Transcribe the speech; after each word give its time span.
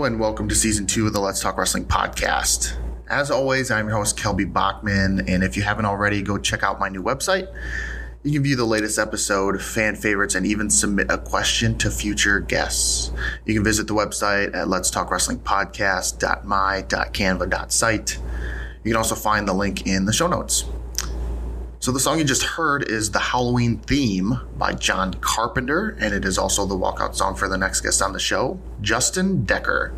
And 0.00 0.18
welcome 0.18 0.48
to 0.48 0.54
season 0.54 0.86
two 0.86 1.06
of 1.06 1.12
the 1.12 1.20
Let's 1.20 1.40
Talk 1.40 1.58
Wrestling 1.58 1.84
podcast. 1.84 2.74
As 3.10 3.30
always, 3.30 3.70
I'm 3.70 3.86
your 3.86 3.98
host, 3.98 4.16
Kelby 4.16 4.50
Bachman, 4.50 5.28
and 5.28 5.44
if 5.44 5.58
you 5.58 5.62
haven't 5.62 5.84
already, 5.84 6.22
go 6.22 6.38
check 6.38 6.62
out 6.62 6.80
my 6.80 6.88
new 6.88 7.02
website. 7.02 7.54
You 8.22 8.32
can 8.32 8.42
view 8.42 8.56
the 8.56 8.64
latest 8.64 8.98
episode, 8.98 9.60
fan 9.60 9.96
favorites, 9.96 10.34
and 10.34 10.46
even 10.46 10.70
submit 10.70 11.10
a 11.10 11.18
question 11.18 11.76
to 11.78 11.90
future 11.90 12.40
guests. 12.40 13.12
You 13.44 13.52
can 13.52 13.62
visit 13.62 13.88
the 13.88 13.94
website 13.94 14.56
at 14.56 14.68
Let's 14.68 14.90
Talk 14.90 15.10
Wrestling 15.10 15.40
Podcast.my.canva.site. 15.40 18.18
You 18.82 18.90
can 18.90 18.96
also 18.96 19.14
find 19.14 19.46
the 19.46 19.52
link 19.52 19.86
in 19.86 20.06
the 20.06 20.14
show 20.14 20.28
notes. 20.28 20.64
So, 21.82 21.92
the 21.92 21.98
song 21.98 22.18
you 22.18 22.24
just 22.24 22.42
heard 22.42 22.90
is 22.90 23.10
the 23.10 23.18
Halloween 23.18 23.78
theme 23.78 24.38
by 24.58 24.74
John 24.74 25.14
Carpenter, 25.14 25.96
and 25.98 26.12
it 26.12 26.26
is 26.26 26.36
also 26.36 26.66
the 26.66 26.76
walkout 26.76 27.14
song 27.14 27.34
for 27.34 27.48
the 27.48 27.56
next 27.56 27.80
guest 27.80 28.02
on 28.02 28.12
the 28.12 28.18
show, 28.18 28.60
Justin 28.82 29.46
Decker. 29.46 29.94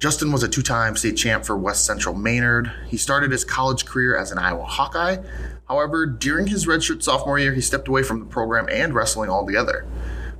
Justin 0.00 0.32
was 0.32 0.42
a 0.42 0.48
two 0.48 0.62
time 0.62 0.96
state 0.96 1.16
champ 1.16 1.44
for 1.44 1.56
West 1.56 1.84
Central 1.84 2.16
Maynard. 2.16 2.72
He 2.88 2.96
started 2.96 3.30
his 3.30 3.44
college 3.44 3.86
career 3.86 4.16
as 4.16 4.32
an 4.32 4.38
Iowa 4.38 4.64
Hawkeye. 4.64 5.18
However, 5.68 6.06
during 6.06 6.48
his 6.48 6.66
redshirt 6.66 7.04
sophomore 7.04 7.38
year, 7.38 7.54
he 7.54 7.60
stepped 7.60 7.86
away 7.86 8.02
from 8.02 8.18
the 8.18 8.26
program 8.26 8.66
and 8.68 8.92
wrestling 8.92 9.30
altogether. 9.30 9.86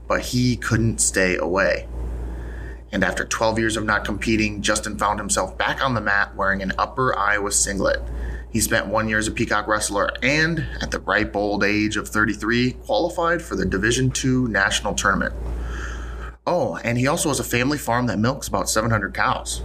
But 0.08 0.22
he 0.22 0.56
couldn't 0.56 1.00
stay 1.00 1.36
away. 1.36 1.86
And 2.90 3.04
after 3.04 3.24
12 3.24 3.60
years 3.60 3.76
of 3.76 3.84
not 3.84 4.04
competing, 4.04 4.62
Justin 4.62 4.98
found 4.98 5.20
himself 5.20 5.56
back 5.56 5.80
on 5.80 5.94
the 5.94 6.00
mat 6.00 6.34
wearing 6.34 6.60
an 6.60 6.72
upper 6.76 7.16
Iowa 7.16 7.52
singlet. 7.52 8.02
He 8.50 8.60
spent 8.60 8.88
one 8.88 9.08
year 9.08 9.18
as 9.18 9.28
a 9.28 9.30
Peacock 9.30 9.68
wrestler 9.68 10.10
and, 10.22 10.66
at 10.82 10.90
the 10.90 10.98
ripe 11.00 11.36
old 11.36 11.62
age 11.62 11.96
of 11.96 12.08
33, 12.08 12.72
qualified 12.84 13.40
for 13.40 13.54
the 13.54 13.64
Division 13.64 14.12
II 14.24 14.50
national 14.50 14.94
tournament. 14.94 15.34
Oh, 16.46 16.76
and 16.82 16.98
he 16.98 17.06
also 17.06 17.28
has 17.28 17.38
a 17.38 17.44
family 17.44 17.78
farm 17.78 18.06
that 18.06 18.18
milks 18.18 18.48
about 18.48 18.68
700 18.68 19.14
cows. 19.14 19.62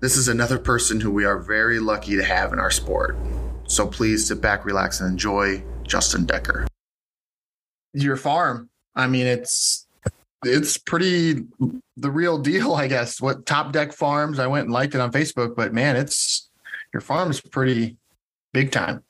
This 0.00 0.16
is 0.16 0.28
another 0.28 0.58
person 0.58 1.00
who 1.00 1.10
we 1.10 1.24
are 1.24 1.38
very 1.38 1.78
lucky 1.78 2.16
to 2.16 2.24
have 2.24 2.52
in 2.52 2.58
our 2.58 2.70
sport. 2.70 3.16
So 3.64 3.86
please 3.86 4.26
sit 4.26 4.40
back, 4.40 4.64
relax, 4.64 5.00
and 5.00 5.10
enjoy 5.10 5.62
Justin 5.82 6.24
Decker. 6.24 6.66
Your 7.92 8.16
farm. 8.16 8.70
I 8.94 9.06
mean, 9.06 9.26
it's 9.26 9.86
it's 10.44 10.76
pretty 10.76 11.44
the 11.96 12.10
real 12.10 12.38
deal, 12.38 12.74
I 12.74 12.88
guess. 12.88 13.20
What 13.20 13.46
Top 13.46 13.72
Deck 13.72 13.92
Farms? 13.92 14.38
I 14.38 14.46
went 14.46 14.64
and 14.64 14.72
liked 14.72 14.94
it 14.94 15.00
on 15.00 15.12
Facebook, 15.12 15.54
but 15.54 15.72
man, 15.72 15.96
it's 15.96 16.50
your 16.92 17.00
farm 17.00 17.30
is 17.30 17.40
pretty 17.40 17.96
big 18.52 18.70
time. 18.70 19.02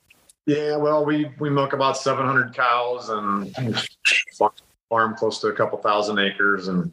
Yeah, 0.45 0.75
well, 0.75 1.05
we 1.05 1.31
we 1.39 1.49
milk 1.49 1.73
about 1.73 1.97
700 1.97 2.53
cows 2.53 3.09
and 3.09 3.55
farm 4.89 5.15
close 5.15 5.39
to 5.39 5.47
a 5.47 5.53
couple 5.53 5.77
thousand 5.77 6.19
acres, 6.19 6.67
and 6.67 6.91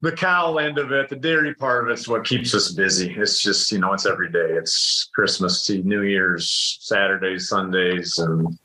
the 0.00 0.12
cow 0.12 0.56
end 0.56 0.78
of 0.78 0.90
it, 0.92 1.10
the 1.10 1.16
dairy 1.16 1.54
part 1.54 1.84
of 1.84 1.90
it's 1.90 2.08
what 2.08 2.24
keeps 2.24 2.54
us 2.54 2.72
busy. 2.72 3.14
It's 3.18 3.42
just 3.42 3.70
you 3.70 3.78
know, 3.78 3.92
it's 3.92 4.06
every 4.06 4.30
day. 4.30 4.52
It's 4.52 5.10
Christmas, 5.14 5.68
New 5.68 6.02
Year's, 6.02 6.78
Saturdays, 6.80 7.48
Sundays, 7.48 8.18
and 8.18 8.58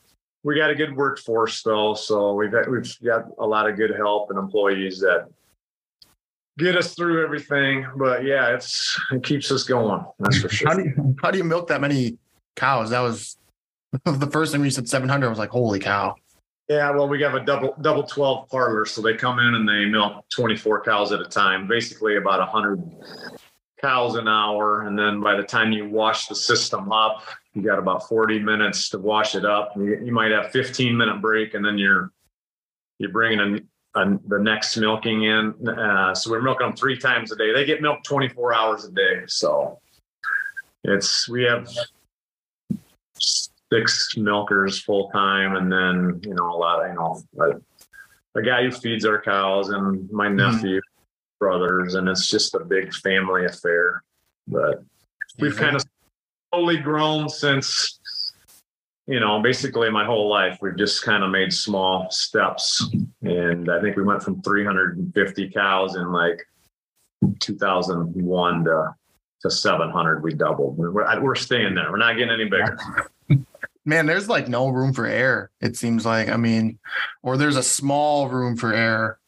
we 0.43 0.55
got 0.55 0.69
a 0.69 0.75
good 0.75 0.95
workforce 0.95 1.61
though. 1.61 1.93
So 1.93 2.33
we've 2.35 2.53
we've 2.69 2.99
got 3.03 3.25
a 3.37 3.45
lot 3.45 3.69
of 3.69 3.75
good 3.75 3.95
help 3.95 4.29
and 4.29 4.39
employees 4.39 4.99
that 5.01 5.27
get 6.57 6.75
us 6.75 6.95
through 6.95 7.23
everything. 7.23 7.85
But 7.95 8.23
yeah, 8.23 8.53
it's 8.53 8.99
it 9.11 9.23
keeps 9.23 9.51
us 9.51 9.63
going. 9.63 10.05
That's 10.19 10.39
for 10.39 10.49
sure. 10.49 10.69
How 10.69 10.75
do 10.75 10.83
you, 10.83 11.15
how 11.21 11.31
do 11.31 11.37
you 11.37 11.43
milk 11.43 11.67
that 11.67 11.81
many 11.81 12.17
cows? 12.55 12.89
That 12.91 13.01
was 13.01 13.37
the 14.05 14.27
first 14.27 14.53
time 14.53 14.63
you 14.63 14.71
said 14.71 14.87
700. 14.87 15.25
I 15.25 15.29
was 15.29 15.39
like, 15.39 15.49
holy 15.49 15.79
cow. 15.79 16.15
Yeah, 16.69 16.91
well, 16.91 17.09
we 17.09 17.21
have 17.21 17.33
a 17.35 17.43
double 17.43 17.75
double 17.81 18.03
12 18.03 18.49
parlor, 18.49 18.85
so 18.85 19.01
they 19.01 19.15
come 19.15 19.39
in 19.39 19.53
and 19.53 19.67
they 19.67 19.85
milk 19.85 20.25
24 20.29 20.81
cows 20.81 21.11
at 21.11 21.19
a 21.19 21.25
time, 21.25 21.67
basically 21.67 22.15
about 22.15 22.39
a 22.39 22.51
100 22.51 22.81
cows 23.81 24.15
an 24.15 24.29
hour, 24.29 24.83
and 24.83 24.97
then 24.97 25.19
by 25.19 25.35
the 25.35 25.43
time 25.43 25.73
you 25.73 25.89
wash 25.89 26.27
the 26.27 26.35
system 26.35 26.89
up, 26.93 27.21
you 27.53 27.61
got 27.61 27.77
about 27.77 28.07
40 28.07 28.39
minutes 28.39 28.87
to 28.89 28.97
wash 28.97 29.35
it 29.35 29.43
up. 29.43 29.73
You, 29.75 29.99
you 30.05 30.13
might 30.13 30.31
have 30.31 30.51
15 30.51 30.95
minute 30.95 31.21
break, 31.21 31.53
and 31.53 31.65
then 31.65 31.77
you're 31.77 32.11
you're 32.97 33.11
bringing 33.11 33.39
in 33.39 33.67
the 33.93 34.39
next 34.39 34.75
milking 34.77 35.23
in. 35.23 35.53
Uh, 35.67 36.15
so 36.15 36.31
we're 36.31 36.41
milking 36.41 36.67
them 36.67 36.75
three 36.75 36.97
times 36.97 37.31
a 37.31 37.35
day. 37.35 37.53
They 37.53 37.65
get 37.65 37.81
milked 37.81 38.05
24 38.05 38.53
hours 38.53 38.85
a 38.85 38.91
day. 38.91 39.23
So 39.27 39.79
it's, 40.83 41.29
we 41.29 41.43
have 41.43 41.69
six 43.19 44.15
milkers 44.17 44.81
full 44.81 45.09
time. 45.09 45.55
And 45.55 45.71
then, 45.71 46.21
you 46.23 46.33
know, 46.33 46.53
a 46.53 46.57
lot 46.57 46.87
you 46.87 46.93
know, 46.93 47.23
a, 47.39 48.39
a 48.39 48.41
guy 48.41 48.63
who 48.63 48.71
feeds 48.71 49.05
our 49.05 49.21
cows 49.21 49.69
and 49.69 50.09
my 50.11 50.27
mm-hmm. 50.27 50.37
nephew, 50.37 50.77
mm-hmm. 50.77 51.39
brothers. 51.39 51.95
And 51.95 52.07
it's 52.07 52.29
just 52.29 52.55
a 52.55 52.59
big 52.59 52.93
family 52.93 53.45
affair. 53.45 54.03
But 54.47 54.83
we've 55.39 55.51
mm-hmm. 55.51 55.63
kind 55.63 55.75
of 55.75 55.85
slowly 56.51 56.77
grown 56.77 57.29
since 57.29 57.99
you 59.07 59.19
know, 59.19 59.41
basically 59.41 59.89
my 59.89 60.05
whole 60.05 60.29
life, 60.29 60.57
we've 60.61 60.77
just 60.77 61.03
kind 61.03 61.23
of 61.23 61.29
made 61.29 61.51
small 61.51 62.09
steps. 62.09 62.85
And 63.21 63.69
I 63.69 63.81
think 63.81 63.97
we 63.97 64.03
went 64.03 64.23
from 64.23 64.41
350 64.41 65.49
cows 65.49 65.95
in 65.95 66.11
like 66.11 66.41
2001 67.39 68.63
to, 68.63 68.95
to 69.41 69.51
700. 69.51 70.23
We 70.23 70.33
doubled. 70.33 70.77
We're, 70.77 71.21
we're 71.21 71.35
staying 71.35 71.75
there. 71.75 71.91
We're 71.91 71.97
not 71.97 72.13
getting 72.13 72.33
any 72.33 72.45
bigger. 72.45 72.77
Man, 73.85 74.05
there's 74.05 74.29
like 74.29 74.47
no 74.47 74.69
room 74.69 74.93
for 74.93 75.05
error. 75.05 75.51
It 75.59 75.75
seems 75.75 76.05
like, 76.05 76.29
I 76.29 76.37
mean, 76.37 76.79
or 77.21 77.35
there's 77.35 77.57
a 77.57 77.63
small 77.63 78.29
room 78.29 78.55
for 78.55 78.73
error, 78.73 79.19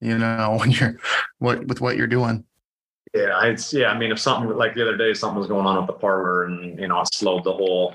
you 0.00 0.16
know, 0.16 0.56
when 0.60 0.70
you're 0.70 0.96
what 1.38 1.66
with 1.66 1.80
what 1.80 1.96
you're 1.96 2.06
doing. 2.06 2.44
Yeah, 3.12 3.44
it's 3.46 3.74
yeah. 3.74 3.90
I 3.90 3.98
mean, 3.98 4.12
if 4.12 4.20
something 4.20 4.56
like 4.56 4.74
the 4.74 4.82
other 4.82 4.96
day, 4.96 5.12
something 5.14 5.38
was 5.38 5.48
going 5.48 5.66
on 5.66 5.82
at 5.82 5.88
the 5.88 5.92
parlor, 5.94 6.44
and 6.44 6.78
you 6.78 6.86
know, 6.86 7.00
it 7.00 7.12
slowed 7.12 7.42
the 7.42 7.52
whole 7.52 7.92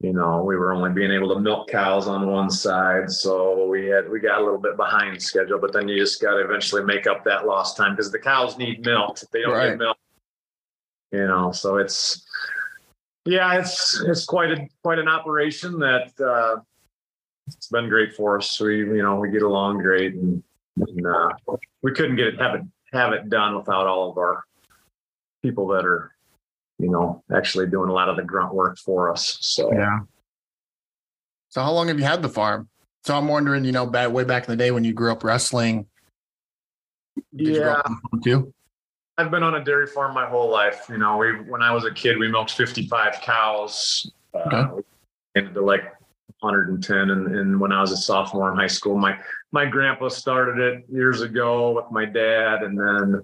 you 0.00 0.14
know, 0.14 0.42
we 0.42 0.56
were 0.56 0.72
only 0.72 0.90
being 0.90 1.10
able 1.10 1.34
to 1.34 1.40
milk 1.40 1.68
cows 1.68 2.08
on 2.08 2.26
one 2.26 2.48
side. 2.50 3.10
So 3.10 3.66
we 3.66 3.86
had, 3.86 4.08
we 4.08 4.18
got 4.18 4.40
a 4.40 4.44
little 4.44 4.58
bit 4.58 4.76
behind 4.78 5.20
schedule, 5.20 5.58
but 5.58 5.74
then 5.74 5.88
you 5.88 5.98
just 5.98 6.22
got 6.22 6.32
to 6.32 6.40
eventually 6.40 6.82
make 6.82 7.06
up 7.06 7.22
that 7.24 7.46
lost 7.46 7.76
time 7.76 7.92
because 7.92 8.10
the 8.10 8.18
cows 8.18 8.56
need 8.56 8.84
milk. 8.84 9.22
If 9.22 9.30
they 9.30 9.42
don't 9.42 9.52
right. 9.52 9.68
get 9.68 9.78
milk, 9.78 9.98
you 11.12 11.26
know, 11.26 11.52
so 11.52 11.76
it's, 11.76 12.24
yeah, 13.26 13.58
it's, 13.58 14.02
it's 14.06 14.24
quite 14.24 14.50
a, 14.52 14.66
quite 14.82 14.98
an 14.98 15.08
operation 15.08 15.78
that, 15.80 16.18
uh, 16.18 16.60
it's 17.46 17.68
been 17.68 17.88
great 17.88 18.14
for 18.14 18.38
us. 18.38 18.58
We, 18.58 18.78
you 18.78 19.02
know, 19.02 19.16
we 19.16 19.30
get 19.30 19.42
along 19.42 19.78
great 19.78 20.14
and, 20.14 20.42
and 20.76 21.06
uh, 21.06 21.30
we 21.82 21.92
couldn't 21.92 22.16
get 22.16 22.28
it, 22.28 22.40
have 22.40 22.54
it, 22.54 22.62
have 22.92 23.12
it 23.12 23.28
done 23.28 23.54
without 23.54 23.86
all 23.86 24.10
of 24.10 24.16
our 24.16 24.44
people 25.42 25.66
that 25.68 25.84
are 25.84 26.12
you 26.80 26.90
know, 26.90 27.22
actually 27.34 27.66
doing 27.66 27.90
a 27.90 27.92
lot 27.92 28.08
of 28.08 28.16
the 28.16 28.22
grunt 28.22 28.54
work 28.54 28.78
for 28.78 29.10
us. 29.10 29.38
So 29.40 29.72
yeah. 29.72 30.00
So 31.48 31.62
how 31.62 31.72
long 31.72 31.88
have 31.88 31.98
you 31.98 32.04
had 32.04 32.22
the 32.22 32.28
farm? 32.28 32.68
So 33.04 33.16
I'm 33.16 33.28
wondering, 33.28 33.64
you 33.64 33.72
know, 33.72 33.86
back 33.86 34.10
way 34.10 34.24
back 34.24 34.44
in 34.48 34.50
the 34.50 34.56
day 34.56 34.70
when 34.70 34.84
you 34.84 34.92
grew 34.92 35.10
up 35.10 35.24
wrestling. 35.24 35.86
yeah. 37.32 37.82
too? 38.22 38.52
I've 39.18 39.30
been 39.30 39.42
on 39.42 39.56
a 39.56 39.64
dairy 39.64 39.86
farm 39.86 40.14
my 40.14 40.26
whole 40.26 40.50
life. 40.50 40.86
You 40.88 40.98
know, 40.98 41.16
we 41.16 41.32
when 41.42 41.62
I 41.62 41.72
was 41.72 41.84
a 41.84 41.92
kid, 41.92 42.18
we 42.18 42.28
milked 42.28 42.52
55 42.52 43.20
cows. 43.20 44.10
Okay. 44.34 44.56
Uh, 44.56 44.80
into 45.34 45.60
like 45.60 45.84
110, 46.40 47.10
and, 47.10 47.36
and 47.36 47.60
when 47.60 47.72
I 47.72 47.80
was 47.80 47.92
a 47.92 47.96
sophomore 47.96 48.50
in 48.50 48.56
high 48.56 48.66
school, 48.66 48.96
my 48.96 49.18
my 49.52 49.66
grandpa 49.66 50.08
started 50.08 50.58
it 50.58 50.84
years 50.90 51.20
ago 51.20 51.72
with 51.72 51.84
my 51.90 52.04
dad, 52.04 52.62
and 52.62 52.78
then 52.78 53.22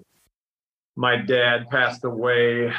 my 0.95 1.15
dad 1.15 1.69
passed 1.69 2.03
away 2.03 2.71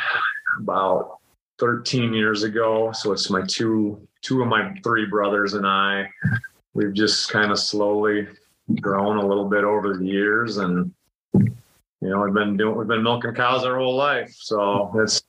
about 0.59 1.19
13 1.59 2.15
years 2.15 2.43
ago. 2.43 2.93
So 2.93 3.13
it's 3.13 3.31
my 3.31 3.43
two 3.47 4.07
two 4.23 4.43
of 4.43 4.49
my 4.49 4.75
three 4.83 5.07
brothers 5.07 5.55
and 5.55 5.67
I. 5.67 6.09
We've 6.75 6.93
just 6.93 7.31
kind 7.31 7.51
of 7.51 7.59
slowly 7.59 8.29
grown 8.81 9.17
a 9.17 9.27
little 9.27 9.49
bit 9.49 9.65
over 9.65 9.97
the 9.97 10.05
years, 10.05 10.59
and 10.59 10.93
you 11.35 11.51
know 12.01 12.21
we've 12.21 12.35
been 12.35 12.57
doing 12.57 12.77
we've 12.77 12.89
been 12.89 13.03
milking 13.03 13.35
cows 13.35 13.65
our 13.65 13.79
whole 13.79 13.97
life. 13.97 14.35
So 14.39 14.93
it's 14.97 15.23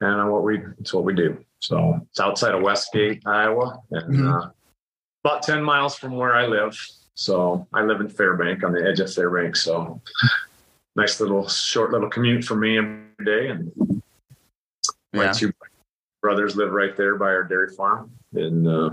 kind 0.00 0.20
of 0.20 0.28
what 0.28 0.44
we 0.44 0.60
it's 0.78 0.92
what 0.92 1.04
we 1.04 1.14
do. 1.14 1.42
So 1.60 2.00
it's 2.10 2.20
outside 2.20 2.54
of 2.54 2.62
Westgate, 2.62 3.22
Iowa, 3.26 3.80
and 3.90 4.14
mm-hmm. 4.14 4.28
uh, 4.28 4.50
about 5.24 5.42
10 5.42 5.62
miles 5.62 5.96
from 5.96 6.16
where 6.16 6.34
I 6.34 6.46
live. 6.46 6.78
So 7.14 7.66
I 7.72 7.82
live 7.82 8.00
in 8.00 8.08
Fairbank 8.08 8.62
on 8.62 8.72
the 8.72 8.86
edge 8.86 9.00
of 9.00 9.08
Fairbank. 9.08 9.56
So 9.56 10.00
nice 10.94 11.20
little 11.20 11.48
short 11.48 11.90
little 11.90 12.08
commute 12.08 12.44
for 12.44 12.54
me 12.54 12.78
every 12.78 13.24
day 13.24 13.48
and 13.48 14.02
my 15.12 15.24
yeah. 15.24 15.32
two 15.32 15.52
brothers 16.22 16.56
live 16.56 16.72
right 16.72 16.96
there 16.96 17.16
by 17.16 17.26
our 17.26 17.44
dairy 17.44 17.74
farm, 17.74 18.10
and 18.34 18.66
uh, 18.66 18.90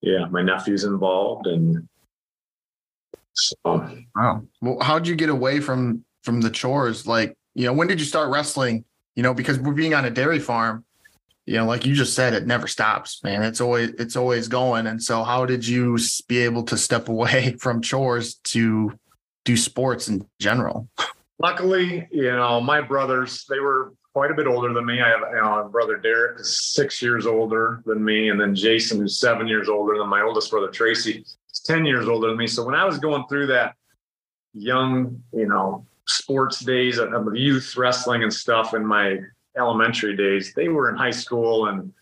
yeah, 0.00 0.26
my 0.30 0.42
nephew's 0.42 0.84
involved, 0.84 1.46
and 1.46 1.88
so. 3.32 3.88
Wow. 4.16 4.42
Well, 4.60 4.78
how'd 4.80 5.06
you 5.06 5.14
get 5.14 5.28
away 5.28 5.60
from 5.60 6.04
from 6.22 6.40
the 6.40 6.50
chores? 6.50 7.06
Like, 7.06 7.36
you 7.54 7.66
know, 7.66 7.72
when 7.72 7.88
did 7.88 8.00
you 8.00 8.06
start 8.06 8.30
wrestling? 8.30 8.84
You 9.16 9.22
know, 9.22 9.34
because 9.34 9.58
we're 9.58 9.72
being 9.72 9.94
on 9.94 10.04
a 10.04 10.10
dairy 10.10 10.38
farm, 10.38 10.84
you 11.48 11.54
know, 11.54 11.64
like 11.64 11.86
you 11.86 11.94
just 11.94 12.14
said, 12.14 12.34
it 12.34 12.46
never 12.46 12.66
stops, 12.66 13.24
man. 13.24 13.42
It's 13.42 13.60
always 13.60 13.90
it's 13.98 14.16
always 14.16 14.48
going. 14.48 14.86
And 14.86 15.02
so, 15.02 15.24
how 15.24 15.46
did 15.46 15.66
you 15.66 15.98
be 16.28 16.38
able 16.38 16.62
to 16.64 16.76
step 16.76 17.08
away 17.08 17.56
from 17.58 17.80
chores 17.80 18.34
to 18.44 18.92
do 19.44 19.56
sports 19.56 20.08
in 20.08 20.26
general? 20.38 20.88
Luckily, 21.40 22.06
you 22.10 22.32
know, 22.32 22.60
my 22.60 22.80
brothers, 22.80 23.44
they 23.48 23.60
were 23.60 23.94
quite 24.18 24.32
a 24.32 24.34
bit 24.34 24.48
older 24.48 24.74
than 24.74 24.84
me. 24.84 25.00
I 25.00 25.10
have 25.10 25.66
a 25.66 25.68
brother 25.68 25.96
Derek 25.96 26.40
six 26.40 27.00
years 27.00 27.24
older 27.24 27.84
than 27.86 28.04
me, 28.04 28.30
and 28.30 28.40
then 28.40 28.52
Jason, 28.52 28.98
who's 28.98 29.20
seven 29.20 29.46
years 29.46 29.68
older 29.68 29.96
than 29.96 30.08
my 30.08 30.22
oldest 30.22 30.50
brother 30.50 30.66
Tracy, 30.66 31.22
is 31.24 31.60
10 31.64 31.84
years 31.84 32.08
older 32.08 32.26
than 32.26 32.36
me. 32.36 32.48
So 32.48 32.64
when 32.64 32.74
I 32.74 32.84
was 32.84 32.98
going 32.98 33.22
through 33.28 33.46
that 33.46 33.76
young, 34.54 35.22
you 35.32 35.46
know, 35.46 35.86
sports 36.08 36.58
days 36.64 36.98
of 36.98 37.12
youth 37.32 37.76
wrestling 37.76 38.24
and 38.24 38.34
stuff 38.34 38.74
in 38.74 38.84
my 38.84 39.20
elementary 39.56 40.16
days, 40.16 40.52
they 40.52 40.66
were 40.66 40.90
in 40.90 40.96
high 40.96 41.12
school 41.12 41.68
and 41.68 41.92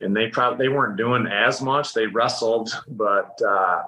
and 0.00 0.16
they 0.16 0.28
probably 0.28 0.64
they 0.64 0.70
weren't 0.70 0.96
doing 0.96 1.26
as 1.26 1.60
much. 1.60 1.92
They 1.92 2.06
wrestled, 2.06 2.70
but 2.88 3.38
uh, 3.42 3.82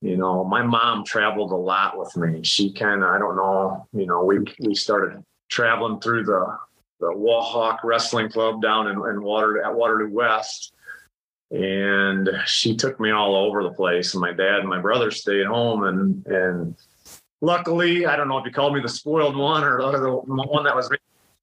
you 0.00 0.16
know, 0.16 0.42
my 0.42 0.64
mom 0.64 1.04
traveled 1.04 1.52
a 1.52 1.54
lot 1.54 1.96
with 1.96 2.16
me. 2.16 2.42
She 2.42 2.72
kind 2.72 3.04
of, 3.04 3.10
I 3.10 3.18
don't 3.20 3.36
know, 3.36 3.86
you 3.92 4.06
know, 4.06 4.24
we 4.24 4.40
we 4.58 4.74
started 4.74 5.22
traveling 5.48 6.00
through 6.00 6.24
the 6.24 6.58
the 7.00 7.12
Wahawk 7.12 7.78
Wrestling 7.82 8.30
Club 8.30 8.62
down 8.62 8.86
in, 8.86 8.92
in 8.92 9.22
Water 9.22 9.62
at 9.62 9.74
Waterloo 9.74 10.10
West, 10.12 10.74
and 11.50 12.28
she 12.46 12.76
took 12.76 13.00
me 13.00 13.10
all 13.10 13.34
over 13.34 13.62
the 13.62 13.72
place. 13.72 14.14
And 14.14 14.20
my 14.20 14.32
dad 14.32 14.60
and 14.60 14.68
my 14.68 14.80
brother 14.80 15.10
stayed 15.10 15.46
home, 15.46 15.84
and 15.84 16.26
and 16.26 16.76
luckily, 17.40 18.06
I 18.06 18.16
don't 18.16 18.28
know 18.28 18.38
if 18.38 18.44
you 18.44 18.52
called 18.52 18.74
me 18.74 18.80
the 18.80 18.88
spoiled 18.88 19.36
one 19.36 19.64
or 19.64 19.78
the 19.80 20.12
one 20.12 20.64
that 20.64 20.76
was 20.76 20.90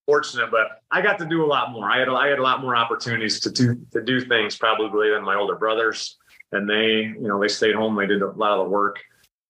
fortunate, 0.05 0.49
but 0.49 0.81
I 0.89 1.01
got 1.01 1.19
to 1.19 1.25
do 1.25 1.43
a 1.43 1.47
lot 1.47 1.71
more. 1.71 1.91
I 1.91 1.99
had 1.99 2.09
I 2.09 2.27
had 2.27 2.39
a 2.39 2.43
lot 2.43 2.61
more 2.61 2.75
opportunities 2.75 3.39
to 3.41 3.51
do 3.51 3.75
to 3.91 4.01
do 4.01 4.21
things 4.21 4.55
probably 4.55 5.09
than 5.11 5.23
my 5.23 5.35
older 5.35 5.55
brothers, 5.55 6.17
and 6.51 6.69
they 6.69 7.01
you 7.01 7.27
know 7.27 7.39
they 7.39 7.49
stayed 7.49 7.75
home. 7.75 7.95
They 7.95 8.07
did 8.07 8.21
a 8.21 8.31
lot 8.31 8.57
of 8.57 8.65
the 8.65 8.69
work. 8.69 8.99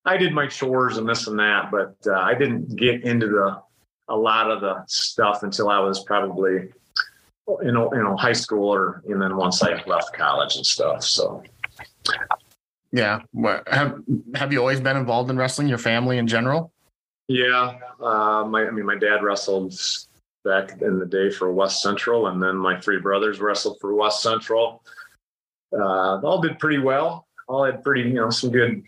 I 0.04 0.16
did 0.16 0.32
my 0.32 0.46
chores 0.46 0.96
and 0.96 1.08
this 1.08 1.26
and 1.26 1.38
that, 1.38 1.70
but 1.70 1.94
uh, 2.06 2.18
I 2.18 2.34
didn't 2.34 2.76
get 2.76 3.04
into 3.04 3.26
the 3.26 3.62
a 4.08 4.16
lot 4.16 4.50
of 4.50 4.60
the 4.60 4.82
stuff 4.86 5.42
until 5.42 5.68
I 5.68 5.78
was 5.78 6.04
probably 6.04 6.70
in 7.62 7.68
you 7.68 7.72
know 7.72 8.16
high 8.16 8.32
school 8.32 8.68
or 8.72 9.02
and 9.08 9.20
then 9.20 9.36
once 9.36 9.62
I 9.62 9.82
left 9.84 10.12
college 10.12 10.56
and 10.56 10.66
stuff. 10.66 11.02
So 11.02 11.42
yeah, 12.92 13.20
have 13.66 14.02
have 14.34 14.52
you 14.52 14.60
always 14.60 14.80
been 14.80 14.96
involved 14.96 15.30
in 15.30 15.36
wrestling? 15.36 15.68
Your 15.68 15.78
family 15.78 16.18
in 16.18 16.26
general? 16.26 16.72
Yeah, 17.28 17.78
uh, 18.00 18.44
my 18.48 18.66
I 18.66 18.70
mean 18.70 18.86
my 18.86 18.96
dad 18.96 19.22
wrestled 19.22 19.78
back 20.44 20.80
in 20.80 20.98
the 20.98 21.06
day 21.06 21.30
for 21.30 21.52
West 21.52 21.82
Central, 21.82 22.28
and 22.28 22.42
then 22.42 22.56
my 22.56 22.80
three 22.80 22.98
brothers 22.98 23.40
wrestled 23.40 23.78
for 23.80 23.94
West 23.94 24.22
Central. 24.22 24.82
Uh, 25.72 26.20
all 26.20 26.40
did 26.40 26.58
pretty 26.58 26.78
well. 26.78 27.26
All 27.46 27.64
had 27.64 27.82
pretty 27.82 28.02
you 28.08 28.14
know 28.14 28.30
some 28.30 28.50
good 28.50 28.82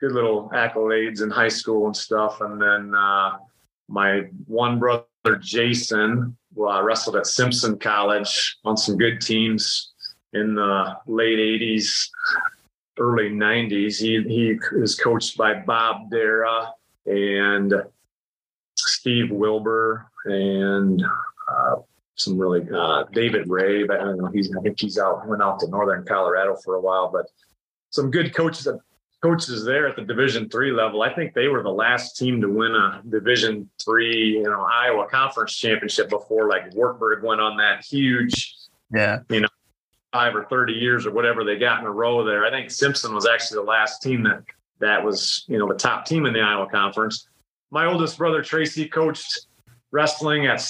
good 0.00 0.12
little 0.12 0.50
accolades 0.50 1.22
in 1.22 1.30
high 1.30 1.48
school 1.48 1.86
and 1.86 1.96
stuff, 1.96 2.40
and 2.40 2.60
then. 2.60 2.94
Uh, 2.94 3.38
my 3.88 4.22
one 4.46 4.78
brother 4.78 5.06
Jason 5.40 6.36
uh, 6.58 6.82
wrestled 6.82 7.16
at 7.16 7.26
Simpson 7.26 7.78
College 7.78 8.58
on 8.64 8.76
some 8.76 8.96
good 8.96 9.20
teams 9.20 9.92
in 10.32 10.54
the 10.54 10.96
late 11.06 11.38
'80s, 11.38 12.08
early 12.98 13.30
'90s. 13.30 13.98
He 13.98 14.22
he 14.22 14.58
is 14.72 14.94
coached 14.96 15.36
by 15.36 15.54
Bob 15.54 16.10
Darrah 16.10 16.70
and 17.06 17.72
Steve 18.76 19.30
Wilbur 19.30 20.06
and 20.24 21.02
uh, 21.48 21.76
some 22.16 22.38
really 22.38 22.66
uh, 22.74 23.04
David 23.12 23.48
Ray. 23.48 23.84
I 23.84 23.86
don't 23.86 24.18
know. 24.18 24.26
He's 24.26 24.54
I 24.56 24.60
think 24.60 24.80
he's 24.80 24.98
out 24.98 25.26
went 25.26 25.42
out 25.42 25.60
to 25.60 25.68
Northern 25.68 26.04
Colorado 26.04 26.56
for 26.64 26.76
a 26.76 26.80
while. 26.80 27.10
But 27.10 27.26
some 27.90 28.10
good 28.10 28.34
coaches 28.34 28.66
coaches 29.24 29.64
there 29.64 29.88
at 29.88 29.96
the 29.96 30.02
division 30.02 30.48
three 30.50 30.70
level 30.70 31.02
i 31.02 31.12
think 31.14 31.32
they 31.32 31.48
were 31.48 31.62
the 31.62 31.68
last 31.84 32.16
team 32.16 32.40
to 32.40 32.48
win 32.48 32.72
a 32.74 33.02
division 33.08 33.68
three 33.82 34.32
you 34.36 34.42
know 34.42 34.60
iowa 34.60 35.06
conference 35.08 35.54
championship 35.54 36.10
before 36.10 36.48
like 36.48 36.62
wartburg 36.74 37.24
went 37.24 37.40
on 37.40 37.56
that 37.56 37.82
huge 37.82 38.54
yeah. 38.92 39.20
you 39.30 39.40
know 39.40 39.48
five 40.14 40.36
or 40.36 40.44
30 40.44 40.72
years 40.72 41.06
or 41.06 41.10
whatever 41.10 41.42
they 41.42 41.58
got 41.58 41.80
in 41.80 41.86
a 41.86 41.90
row 41.90 42.24
there. 42.24 42.44
I 42.44 42.50
think 42.50 42.70
simpson 42.70 43.12
was 43.12 43.26
actually 43.26 43.56
the 43.56 43.68
last 43.68 44.00
team 44.00 44.22
that 44.22 44.44
that 44.78 45.04
was 45.04 45.44
you 45.48 45.58
know 45.58 45.66
the 45.66 45.74
top 45.74 46.06
team 46.06 46.24
in 46.24 46.32
the 46.32 46.40
iowa 46.40 46.68
conference. 46.70 47.28
My 47.72 47.86
oldest 47.86 48.16
brother 48.16 48.40
tracy 48.40 48.88
coached 48.88 49.48
wrestling 49.90 50.46
at 50.46 50.64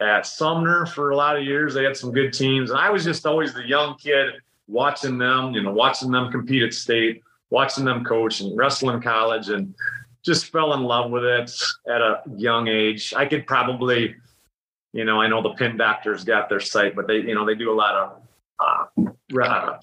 at 0.00 0.26
sumner 0.26 0.84
for 0.84 1.10
a 1.10 1.16
lot 1.16 1.36
of 1.36 1.44
years. 1.44 1.74
They 1.74 1.84
had 1.84 1.96
some 1.96 2.12
good 2.12 2.32
teams. 2.32 2.70
And 2.70 2.78
i 2.78 2.90
was 2.90 3.04
just 3.04 3.24
always 3.24 3.54
the 3.54 3.66
young 3.66 3.96
kid 3.98 4.34
watching 4.66 5.16
them 5.16 5.54
you 5.54 5.62
know 5.62 5.72
watching 5.72 6.10
them 6.10 6.30
compete 6.30 6.62
at 6.62 6.74
state 6.74 7.22
watching 7.50 7.84
them 7.84 8.04
coach 8.04 8.40
and 8.40 8.56
wrestle 8.56 8.90
in 8.90 9.00
college 9.00 9.48
and 9.48 9.74
just 10.24 10.52
fell 10.52 10.74
in 10.74 10.82
love 10.82 11.10
with 11.10 11.24
it 11.24 11.50
at 11.88 12.00
a 12.00 12.22
young 12.36 12.68
age. 12.68 13.14
I 13.16 13.26
could 13.26 13.46
probably, 13.46 14.14
you 14.92 15.04
know, 15.04 15.20
I 15.20 15.28
know 15.28 15.42
the 15.42 15.54
pin 15.54 15.76
doctors 15.76 16.24
got 16.24 16.48
their 16.48 16.60
site, 16.60 16.94
but 16.94 17.06
they, 17.06 17.16
you 17.16 17.34
know, 17.34 17.46
they 17.46 17.54
do 17.54 17.72
a 17.72 17.74
lot 17.74 17.94
of 17.94 18.22
uh, 18.60 19.40
uh, 19.40 19.78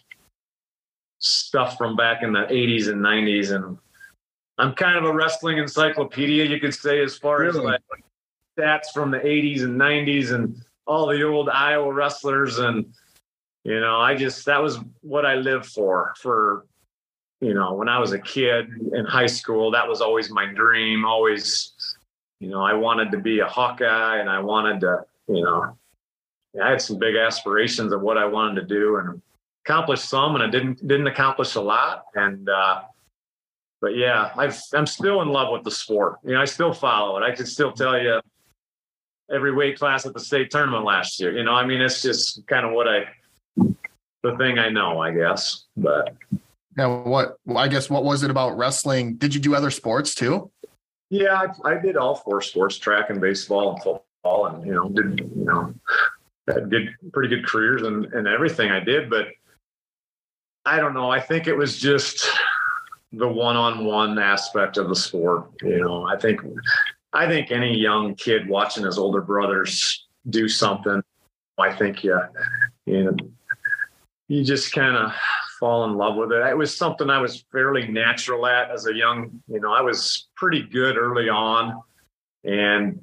stuff 1.19 1.77
from 1.77 1.95
back 1.95 2.21
in 2.21 2.33
the 2.33 2.41
80s 2.41 2.89
and 2.89 3.01
90s. 3.01 3.55
And 3.55 3.77
I'm 4.57 4.73
kind 4.73 4.97
of 4.97 5.05
a 5.05 5.13
wrestling 5.13 5.57
encyclopedia, 5.57 6.45
you 6.45 6.59
could 6.59 6.73
say, 6.73 7.01
as 7.01 7.17
far 7.17 7.39
really? 7.39 7.57
as 7.57 7.63
like 7.63 7.81
stats 8.57 8.93
from 8.93 9.11
the 9.11 9.19
80s 9.19 9.63
and 9.63 9.79
90s 9.79 10.31
and 10.31 10.55
all 10.85 11.07
the 11.07 11.23
old 11.23 11.49
Iowa 11.49 11.91
wrestlers. 11.91 12.59
And, 12.59 12.85
you 13.63 13.79
know, 13.79 13.99
I 13.99 14.15
just, 14.15 14.45
that 14.45 14.61
was 14.61 14.79
what 15.01 15.25
I 15.25 15.35
lived 15.35 15.65
for, 15.65 16.13
for 16.19 16.65
you 17.45 17.53
know, 17.53 17.73
when 17.73 17.87
I 17.87 17.99
was 17.99 18.11
a 18.11 18.17
kid 18.17 18.69
in 18.93 19.05
high 19.05 19.27
school, 19.27 19.69
that 19.69 19.87
was 19.87 20.01
always 20.01 20.31
my 20.31 20.47
dream. 20.47 21.05
Always, 21.05 21.73
you 22.39 22.49
know, 22.49 22.61
I 22.61 22.73
wanted 22.73 23.11
to 23.11 23.19
be 23.19 23.39
a 23.39 23.45
Hawkeye 23.45 24.17
and 24.17 24.27
I 24.27 24.39
wanted 24.39 24.79
to, 24.79 25.05
you 25.27 25.43
know, 25.43 25.77
I 26.59 26.71
had 26.71 26.81
some 26.81 26.97
big 26.97 27.15
aspirations 27.15 27.93
of 27.93 28.01
what 28.01 28.17
I 28.17 28.25
wanted 28.25 28.61
to 28.61 28.67
do 28.67 28.97
and 28.97 29.21
accomplished 29.63 30.09
some 30.09 30.33
and 30.33 30.43
I 30.43 30.49
didn't, 30.49 30.87
didn't 30.87 31.05
accomplish 31.05 31.53
a 31.53 31.61
lot. 31.61 32.05
And, 32.15 32.49
uh, 32.49 32.81
but 33.79 33.95
yeah, 33.95 34.31
I've 34.35 34.59
I'm 34.73 34.87
still 34.87 35.21
in 35.21 35.27
love 35.27 35.53
with 35.53 35.63
the 35.63 35.69
sport. 35.69 36.15
You 36.23 36.33
know, 36.33 36.41
I 36.41 36.45
still 36.45 36.73
follow 36.73 37.17
it. 37.17 37.23
I 37.23 37.35
can 37.35 37.45
still 37.45 37.71
tell 37.71 38.01
you 38.01 38.19
every 39.31 39.53
weight 39.53 39.77
class 39.77 40.07
at 40.07 40.15
the 40.15 40.19
state 40.19 40.49
tournament 40.49 40.83
last 40.83 41.19
year. 41.19 41.37
You 41.37 41.43
know, 41.43 41.53
I 41.53 41.63
mean, 41.63 41.81
it's 41.81 42.01
just 42.01 42.47
kind 42.47 42.65
of 42.65 42.71
what 42.71 42.87
I, 42.87 43.03
the 44.23 44.35
thing 44.37 44.57
I 44.57 44.69
know, 44.69 44.99
I 44.99 45.11
guess. 45.13 45.65
But 45.77 46.15
now, 46.75 47.03
what 47.03 47.37
well, 47.45 47.57
I 47.57 47.67
guess 47.67 47.89
what 47.89 48.03
was 48.03 48.23
it 48.23 48.31
about 48.31 48.57
wrestling? 48.57 49.15
Did 49.15 49.33
you 49.33 49.39
do 49.39 49.55
other 49.55 49.71
sports 49.71 50.13
too? 50.13 50.51
Yeah, 51.09 51.47
I, 51.63 51.71
I 51.71 51.79
did 51.79 51.95
all 51.95 52.15
four 52.15 52.41
sports: 52.41 52.77
track 52.77 53.09
and 53.09 53.21
baseball 53.21 53.73
and 53.73 53.83
football, 53.83 54.47
and 54.47 54.65
you 54.65 54.73
know, 54.73 54.89
did 54.89 55.19
you 55.19 55.45
know, 55.45 55.73
uh, 56.49 56.53
had 56.53 56.69
good, 56.69 56.89
pretty 57.13 57.33
good 57.33 57.47
careers 57.47 57.83
and 57.83 58.05
and 58.13 58.27
everything 58.27 58.71
I 58.71 58.81
did. 58.81 59.09
But 59.09 59.27
I 60.65 60.79
don't 60.79 60.93
know. 60.93 61.09
I 61.09 61.21
think 61.21 61.47
it 61.47 61.55
was 61.55 61.79
just 61.79 62.27
the 63.13 63.27
one-on-one 63.27 64.19
aspect 64.19 64.77
of 64.77 64.89
the 64.89 64.95
sport. 64.95 65.51
You 65.61 65.79
know, 65.79 66.05
I 66.05 66.17
think 66.17 66.41
I 67.13 67.27
think 67.27 67.51
any 67.51 67.77
young 67.77 68.15
kid 68.15 68.49
watching 68.49 68.83
his 68.83 68.97
older 68.97 69.21
brothers 69.21 70.07
do 70.29 70.49
something, 70.49 71.01
I 71.57 71.73
think 71.73 72.03
yeah, 72.03 72.27
you 72.85 73.03
know, 73.05 73.17
you 74.27 74.43
just 74.43 74.73
kind 74.73 74.97
of 74.97 75.13
fall 75.59 75.85
in 75.85 75.95
love 75.95 76.15
with 76.15 76.31
it. 76.31 76.45
It 76.45 76.57
was 76.57 76.75
something 76.75 77.09
I 77.09 77.19
was 77.19 77.45
fairly 77.51 77.87
natural 77.87 78.45
at 78.45 78.71
as 78.71 78.87
a 78.87 78.93
young, 78.93 79.41
you 79.47 79.59
know, 79.59 79.73
I 79.73 79.81
was 79.81 80.27
pretty 80.35 80.61
good 80.61 80.97
early 80.97 81.29
on 81.29 81.81
and 82.43 82.99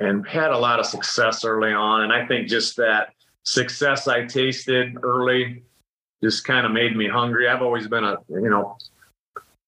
and 0.00 0.26
had 0.26 0.50
a 0.50 0.58
lot 0.58 0.80
of 0.80 0.86
success 0.86 1.44
early 1.44 1.72
on. 1.72 2.02
And 2.02 2.12
I 2.12 2.26
think 2.26 2.48
just 2.48 2.76
that 2.76 3.14
success 3.44 4.08
I 4.08 4.24
tasted 4.24 4.96
early 5.02 5.62
just 6.22 6.44
kind 6.44 6.66
of 6.66 6.72
made 6.72 6.96
me 6.96 7.08
hungry. 7.08 7.48
I've 7.48 7.62
always 7.62 7.86
been 7.86 8.04
a, 8.04 8.16
you 8.28 8.50
know, 8.50 8.76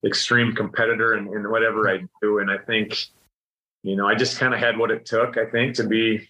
extreme 0.04 0.54
competitor 0.54 1.14
in, 1.14 1.26
in 1.28 1.50
whatever 1.50 1.88
I 1.88 2.00
do. 2.20 2.38
And 2.38 2.50
I 2.50 2.58
think, 2.58 3.06
you 3.82 3.96
know, 3.96 4.06
I 4.06 4.14
just 4.14 4.38
kind 4.38 4.54
of 4.54 4.60
had 4.60 4.78
what 4.78 4.90
it 4.90 5.06
took, 5.06 5.36
I 5.36 5.46
think, 5.46 5.76
to 5.76 5.84
be, 5.84 6.28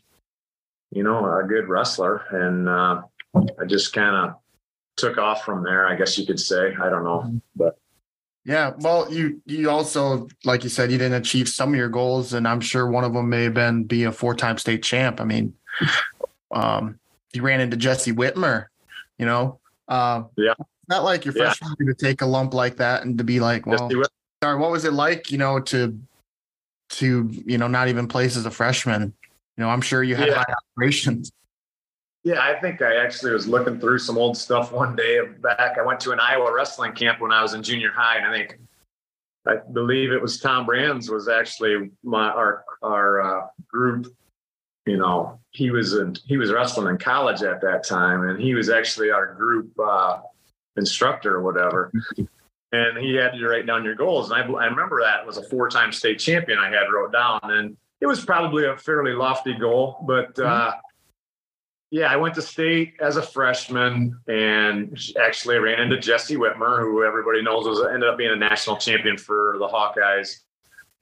you 0.91 1.03
know, 1.03 1.25
a 1.39 1.45
good 1.45 1.69
wrestler. 1.69 2.25
And 2.31 2.69
uh, 2.69 3.03
I 3.35 3.65
just 3.67 3.93
kind 3.93 4.15
of 4.15 4.37
took 4.97 5.19
off 5.19 5.45
from 5.45 5.63
there. 5.63 5.87
I 5.87 5.95
guess 5.97 6.19
you 6.19 6.27
could 6.27 6.41
say. 6.41 6.75
I 6.81 6.89
don't 6.89 7.05
know, 7.05 7.41
but 7.55 7.79
yeah. 8.45 8.73
Well, 8.79 9.13
you 9.13 9.41
you 9.45 9.71
also 9.71 10.29
like 10.45 10.65
you 10.65 10.71
said 10.71 10.91
you 10.91 10.99
didn't 10.99 11.21
achieve 11.21 11.49
some 11.49 11.71
of 11.71 11.77
your 11.77 11.89
goals, 11.89 12.33
and 12.33 12.47
I'm 12.47 12.61
sure 12.61 12.91
one 12.91 13.05
of 13.05 13.13
them 13.13 13.29
may 13.29 13.45
have 13.45 13.55
been 13.55 13.85
be 13.85 14.05
a 14.05 14.13
four 14.13 14.35
time 14.35 14.59
state 14.59 14.83
champ. 14.83 15.21
I 15.21 15.25
mean, 15.25 15.55
um, 16.51 16.99
you 17.33 17.43
ran 17.43 17.61
into 17.61 17.77
Jessie 17.77 18.13
Whitmer. 18.13 18.67
You 19.19 19.27
know, 19.27 19.59
uh, 19.89 20.25
yeah. 20.37 20.55
Not 20.89 21.05
like 21.05 21.25
your 21.25 21.37
yeah. 21.37 21.53
freshman 21.53 21.87
to 21.87 21.95
take 21.95 22.21
a 22.23 22.27
lump 22.27 22.55
like 22.55 22.77
that 22.77 23.05
and 23.05 23.19
to 23.19 23.25
be 23.25 23.41
like, 23.41 23.67
well, 23.67 23.91
sorry, 24.43 24.59
what 24.59 24.71
was 24.71 24.85
it 24.85 24.93
like? 24.93 25.33
You 25.33 25.39
know, 25.39 25.59
to 25.61 25.99
to 26.91 27.29
you 27.45 27.59
know 27.59 27.67
not 27.67 27.89
even 27.89 28.07
place 28.07 28.37
as 28.37 28.47
a 28.47 28.51
freshman. 28.51 29.13
You 29.57 29.65
know, 29.65 29.69
I'm 29.69 29.81
sure 29.81 30.03
you 30.03 30.15
had 30.15 30.29
yeah. 30.29 30.35
high 30.35 30.53
aspirations. 30.53 31.33
Yeah, 32.27 32.41
I 32.41 32.59
think 32.59 32.83
I 32.83 32.97
actually 32.97 33.31
was 33.31 33.47
looking 33.47 33.79
through 33.79 34.01
some 34.01 34.19
old 34.19 34.37
stuff 34.37 34.73
one 34.73 34.97
day 34.97 35.21
back. 35.25 35.79
I 35.79 35.87
went 35.87 36.01
to 36.01 36.11
an 36.11 36.19
Iowa 36.19 36.53
wrestling 36.53 36.91
camp 36.91 37.21
when 37.21 37.31
I 37.31 37.41
was 37.41 37.55
in 37.55 37.63
junior 37.63 37.93
high, 37.93 38.17
and 38.17 38.27
I 38.27 38.33
think 38.33 38.59
I 39.47 39.59
believe 39.73 40.11
it 40.11 40.21
was 40.21 40.41
Tom 40.41 40.67
Brands 40.67 41.09
was 41.09 41.29
actually 41.29 41.93
my 42.03 42.31
our 42.31 42.65
our 42.83 43.21
uh, 43.21 43.47
group. 43.69 44.13
You 44.87 44.97
know, 44.97 45.39
he 45.51 45.71
was 45.71 45.93
in 45.93 46.17
he 46.27 46.37
was 46.37 46.51
wrestling 46.51 46.89
in 46.89 46.99
college 46.99 47.45
at 47.45 47.61
that 47.61 47.87
time, 47.87 48.29
and 48.29 48.41
he 48.41 48.55
was 48.55 48.71
actually 48.71 49.13
our 49.13 49.33
group 49.35 49.71
uh, 49.79 50.19
instructor 50.77 51.33
or 51.37 51.43
whatever. 51.43 51.93
and 52.73 52.99
he 52.99 53.15
had 53.15 53.37
you 53.37 53.49
write 53.49 53.67
down 53.67 53.85
your 53.85 53.95
goals, 53.95 54.33
and 54.33 54.43
I, 54.43 54.65
I 54.65 54.65
remember 54.67 55.01
that 55.01 55.25
was 55.25 55.37
a 55.37 55.45
four 55.45 55.69
time 55.69 55.93
state 55.93 56.19
champion 56.19 56.59
I 56.59 56.71
had 56.71 56.93
wrote 56.93 57.13
down, 57.13 57.39
and 57.45 57.77
it 58.01 58.07
was 58.07 58.25
probably 58.25 58.65
a 58.65 58.77
fairly 58.77 59.13
lofty 59.13 59.55
goal, 59.55 60.05
but. 60.09 60.35
Mm-hmm. 60.35 60.81
Yeah, 61.91 62.07
I 62.07 62.17
went 62.17 62.35
to 62.35 62.43
state 62.43 62.95
as 63.01 63.17
a 63.17 63.23
freshman 63.23 64.19
and 64.27 64.99
actually 65.21 65.59
ran 65.59 65.81
into 65.81 65.99
Jessie 65.99 66.37
Whitmer, 66.37 66.81
who 66.81 67.05
everybody 67.05 67.43
knows 67.43 67.65
was 67.67 67.81
ended 67.87 68.09
up 68.09 68.19
being 68.19 68.33
a 68.33 68.37
national 68.37 68.77
champion 68.77 69.17
for 69.17 69.57
the 69.61 69.69
Hawkeyes. 69.69 70.41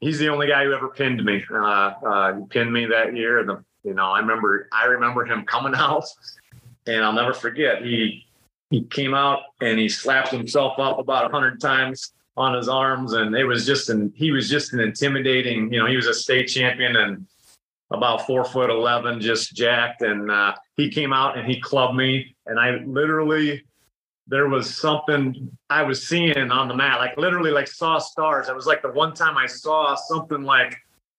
He's 0.01 0.19
the 0.19 0.29
only 0.29 0.47
guy 0.47 0.65
who 0.65 0.75
ever 0.75 0.89
pinned 0.89 1.25
me. 1.25 1.43
Uh, 1.51 1.57
uh, 1.57 2.35
he 2.35 2.45
pinned 2.51 2.71
me 2.71 2.85
that 2.87 3.17
year. 3.17 3.39
And 3.39 3.49
the, 3.49 3.65
you 3.83 3.95
know, 3.95 4.11
I 4.11 4.19
remember 4.19 4.69
I 4.73 4.85
remember 4.85 5.25
him 5.25 5.45
coming 5.47 5.75
out, 5.77 6.05
and 6.87 7.03
I'll 7.03 7.15
never 7.15 7.33
forget. 7.33 7.83
He 7.83 8.27
he 8.69 8.83
came 8.83 9.15
out 9.15 9.41
and 9.63 9.79
he 9.79 9.89
slapped 9.89 10.29
himself 10.29 10.79
up 10.79 10.99
about 10.99 11.31
hundred 11.31 11.61
times 11.61 12.13
on 12.37 12.55
his 12.55 12.69
arms, 12.69 13.15
and 13.15 13.35
it 13.35 13.45
was 13.45 13.65
just 13.65 13.89
an 13.89 14.13
he 14.15 14.33
was 14.33 14.51
just 14.51 14.75
an 14.75 14.81
intimidating. 14.81 15.73
You 15.73 15.81
know, 15.81 15.87
he 15.87 15.97
was 15.97 16.09
a 16.09 16.15
state 16.15 16.49
champion 16.49 16.97
and 16.97 17.27
about 17.95 18.27
four 18.27 18.45
foot 18.45 18.71
11, 18.71 19.21
just 19.21 19.55
jacked. 19.55 20.03
And 20.03 20.31
uh, 20.31 20.55
he 20.77 20.91
came 20.91 21.13
out 21.13 21.39
and 21.39 21.47
he 21.47 21.61
clubbed 21.61 21.97
me. 21.97 22.35
And 22.47 22.59
I 22.59 22.77
literally, 22.85 23.65
there 24.27 24.49
was 24.49 24.75
something 24.75 25.57
I 25.71 25.83
was 25.83 26.07
seeing 26.07 26.51
on 26.51 26.69
the 26.69 26.75
mat, 26.75 26.99
like 26.99 27.17
literally 27.17 27.51
like 27.51 27.69
saw 27.69 27.99
stars. 27.99 28.49
It 28.49 28.55
was 28.55 28.67
like 28.67 28.83
the 28.83 28.93
one 28.93 29.15
time 29.15 29.37
I 29.37 29.47
saw 29.47 29.95
something 29.95 30.43
like 30.43 30.77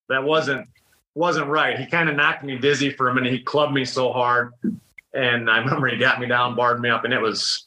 that 0.10 0.24
wasn't, 0.24 0.68
wasn't 1.16 1.48
right. 1.48 1.80
He 1.80 1.86
kind 1.86 2.10
of 2.10 2.16
knocked 2.16 2.44
me 2.44 2.58
dizzy 2.58 2.92
for 2.92 3.10
a 3.10 3.16
minute. 3.16 3.32
He 3.32 3.40
clubbed 3.40 3.74
me 3.74 3.86
so 3.86 4.12
hard. 4.12 4.54
And 5.14 5.50
I 5.50 5.60
remember 5.60 5.88
he 5.88 5.98
got 5.98 6.20
me 6.20 6.28
down, 6.28 6.56
barred 6.56 6.82
me 6.82 6.90
up, 6.90 7.06
and 7.06 7.14
it 7.14 7.22
was, 7.22 7.64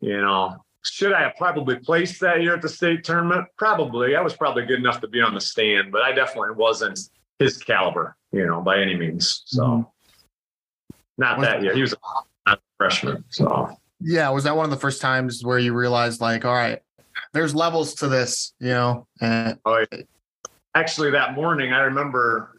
you 0.00 0.20
know, 0.20 0.62
should 0.84 1.12
I 1.12 1.22
have 1.22 1.36
probably 1.36 1.76
placed 1.76 2.20
that 2.20 2.42
year 2.42 2.54
at 2.54 2.62
the 2.62 2.68
state 2.68 3.04
tournament? 3.04 3.46
Probably. 3.56 4.16
I 4.16 4.20
was 4.20 4.34
probably 4.34 4.66
good 4.66 4.78
enough 4.78 5.00
to 5.00 5.08
be 5.08 5.20
on 5.20 5.34
the 5.34 5.40
stand, 5.40 5.90
but 5.90 6.02
I 6.02 6.12
definitely 6.12 6.54
wasn't 6.56 7.00
his 7.38 7.56
caliber, 7.56 8.16
you 8.32 8.46
know, 8.46 8.60
by 8.60 8.80
any 8.80 8.96
means. 8.96 9.42
So 9.46 9.62
mm-hmm. 9.62 9.82
not 11.16 11.40
that 11.40 11.62
year. 11.62 11.74
He 11.74 11.80
was 11.80 11.94
a 12.46 12.56
freshman. 12.76 13.24
So 13.28 13.76
yeah, 14.00 14.28
was 14.30 14.44
that 14.44 14.56
one 14.56 14.64
of 14.64 14.70
the 14.70 14.76
first 14.76 15.00
times 15.00 15.44
where 15.44 15.58
you 15.58 15.74
realized 15.74 16.20
like, 16.20 16.44
all 16.44 16.54
right, 16.54 16.80
there's 17.32 17.54
levels 17.54 17.94
to 17.96 18.08
this, 18.08 18.54
you 18.60 18.68
know? 18.68 19.06
And 19.20 19.58
oh, 19.64 19.84
actually 20.74 21.10
that 21.10 21.34
morning 21.34 21.72
I 21.72 21.80
remember 21.80 22.58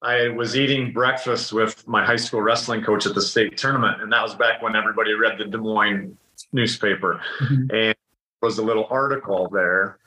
I 0.00 0.28
was 0.28 0.56
eating 0.56 0.92
breakfast 0.92 1.52
with 1.52 1.86
my 1.88 2.04
high 2.04 2.16
school 2.16 2.40
wrestling 2.40 2.82
coach 2.82 3.06
at 3.06 3.14
the 3.14 3.22
state 3.22 3.56
tournament. 3.56 4.00
And 4.00 4.12
that 4.12 4.22
was 4.22 4.34
back 4.34 4.62
when 4.62 4.76
everybody 4.76 5.12
read 5.14 5.38
the 5.38 5.44
Des 5.44 5.58
Moines 5.58 6.16
newspaper. 6.52 7.20
Mm-hmm. 7.40 7.62
And 7.62 7.70
there 7.70 7.96
was 8.40 8.58
a 8.58 8.62
little 8.62 8.86
article 8.90 9.48
there 9.48 9.98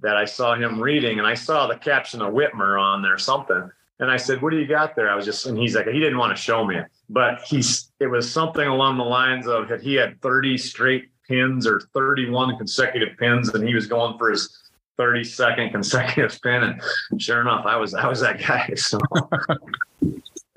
that 0.00 0.16
I 0.16 0.24
saw 0.24 0.54
him 0.54 0.80
reading, 0.80 1.18
and 1.18 1.26
I 1.26 1.34
saw 1.34 1.66
the 1.66 1.76
caption 1.76 2.22
of 2.22 2.32
Whitmer 2.32 2.80
on 2.80 3.02
there, 3.02 3.18
something. 3.18 3.70
And 4.00 4.10
I 4.10 4.16
said, 4.16 4.42
"What 4.42 4.50
do 4.50 4.58
you 4.58 4.66
got 4.66 4.96
there?" 4.96 5.08
I 5.08 5.14
was 5.14 5.24
just, 5.24 5.46
and 5.46 5.56
he's 5.56 5.76
like, 5.76 5.86
he 5.86 6.00
didn't 6.00 6.18
want 6.18 6.36
to 6.36 6.42
show 6.42 6.66
me 6.66 6.80
but 7.10 7.42
he's, 7.42 7.90
it 7.98 8.06
was 8.06 8.30
something 8.30 8.66
along 8.66 8.96
the 8.96 9.04
lines 9.04 9.46
of 9.46 9.68
that 9.68 9.82
he 9.82 9.94
had 9.94 10.20
30 10.22 10.56
straight 10.56 11.10
pins 11.28 11.66
or 11.66 11.80
31 11.92 12.56
consecutive 12.56 13.18
pins, 13.18 13.48
and 13.50 13.66
he 13.66 13.74
was 13.74 13.86
going 13.86 14.16
for 14.16 14.30
his 14.30 14.70
32nd 14.98 15.70
consecutive 15.72 16.40
pin. 16.40 16.62
And 16.62 17.20
sure 17.20 17.40
enough, 17.40 17.66
I 17.66 17.76
was, 17.76 17.94
I 17.94 18.06
was 18.06 18.20
that 18.20 18.40
guy. 18.40 18.72
So, 18.76 18.98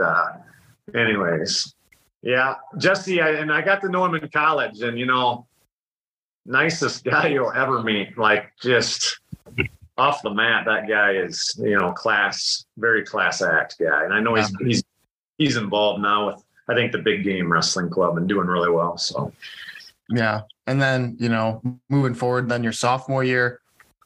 uh, 0.04 0.38
anyways, 0.96 1.74
yeah, 2.22 2.56
Jessie, 2.78 3.22
I, 3.22 3.32
and 3.32 3.52
I 3.52 3.62
got 3.62 3.82
to 3.82 3.90
know 3.90 4.06
him 4.06 4.16
in 4.16 4.28
college, 4.30 4.82
and 4.82 5.00
you 5.00 5.06
know, 5.06 5.48
nicest 6.46 7.04
guy 7.06 7.28
you'll 7.28 7.54
ever 7.54 7.82
meet. 7.84 8.18
Like 8.18 8.52
just 8.62 9.20
off 9.98 10.22
the 10.24 10.30
mat, 10.30 10.66
that 10.66 10.88
guy 10.88 11.12
is, 11.12 11.56
you 11.60 11.78
know, 11.78 11.92
class, 11.92 12.66
very 12.78 13.04
class 13.04 13.42
act 13.42 13.76
guy. 13.80 14.04
And 14.04 14.14
I 14.14 14.20
know 14.20 14.36
he's 14.36 14.52
he's 14.60 14.84
he's 15.38 15.58
involved 15.58 16.02
now 16.02 16.28
with 16.28 16.44
I 16.68 16.76
think 16.76 16.92
the 16.92 17.00
big 17.00 17.24
game 17.24 17.52
wrestling 17.52 17.90
club 17.90 18.18
and 18.18 18.28
doing 18.28 18.48
really 18.48 18.72
well. 18.72 18.98
So 18.98 19.32
yeah. 20.10 20.42
And 20.68 20.82
then, 20.82 21.18
you 21.20 21.30
know, 21.30 21.62
moving 21.90 22.14
forward, 22.14 22.50
then 22.50 22.64
your 22.64 22.72
sophomore 22.72 23.24
year, 23.24 23.60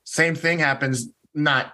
same 0.03 0.35
thing 0.35 0.59
happens, 0.59 1.09
not 1.33 1.73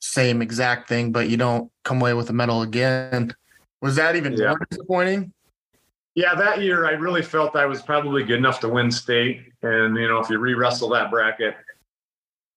same 0.00 0.42
exact 0.42 0.88
thing, 0.88 1.12
but 1.12 1.28
you 1.28 1.36
don't 1.36 1.70
come 1.84 2.00
away 2.00 2.14
with 2.14 2.30
a 2.30 2.32
medal 2.32 2.62
again. 2.62 3.34
Was 3.80 3.96
that 3.96 4.14
even 4.16 4.34
yeah. 4.34 4.48
more 4.48 4.66
disappointing? 4.70 5.32
Yeah, 6.14 6.34
that 6.34 6.60
year 6.60 6.86
I 6.86 6.90
really 6.92 7.22
felt 7.22 7.56
I 7.56 7.66
was 7.66 7.82
probably 7.82 8.22
good 8.22 8.38
enough 8.38 8.60
to 8.60 8.68
win 8.68 8.90
state. 8.90 9.40
And, 9.62 9.96
you 9.96 10.06
know, 10.06 10.18
if 10.18 10.28
you 10.28 10.38
re 10.38 10.54
wrestle 10.54 10.90
that 10.90 11.10
bracket, 11.10 11.56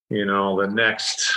you 0.09 0.25
know, 0.25 0.59
the 0.59 0.67
next 0.67 1.33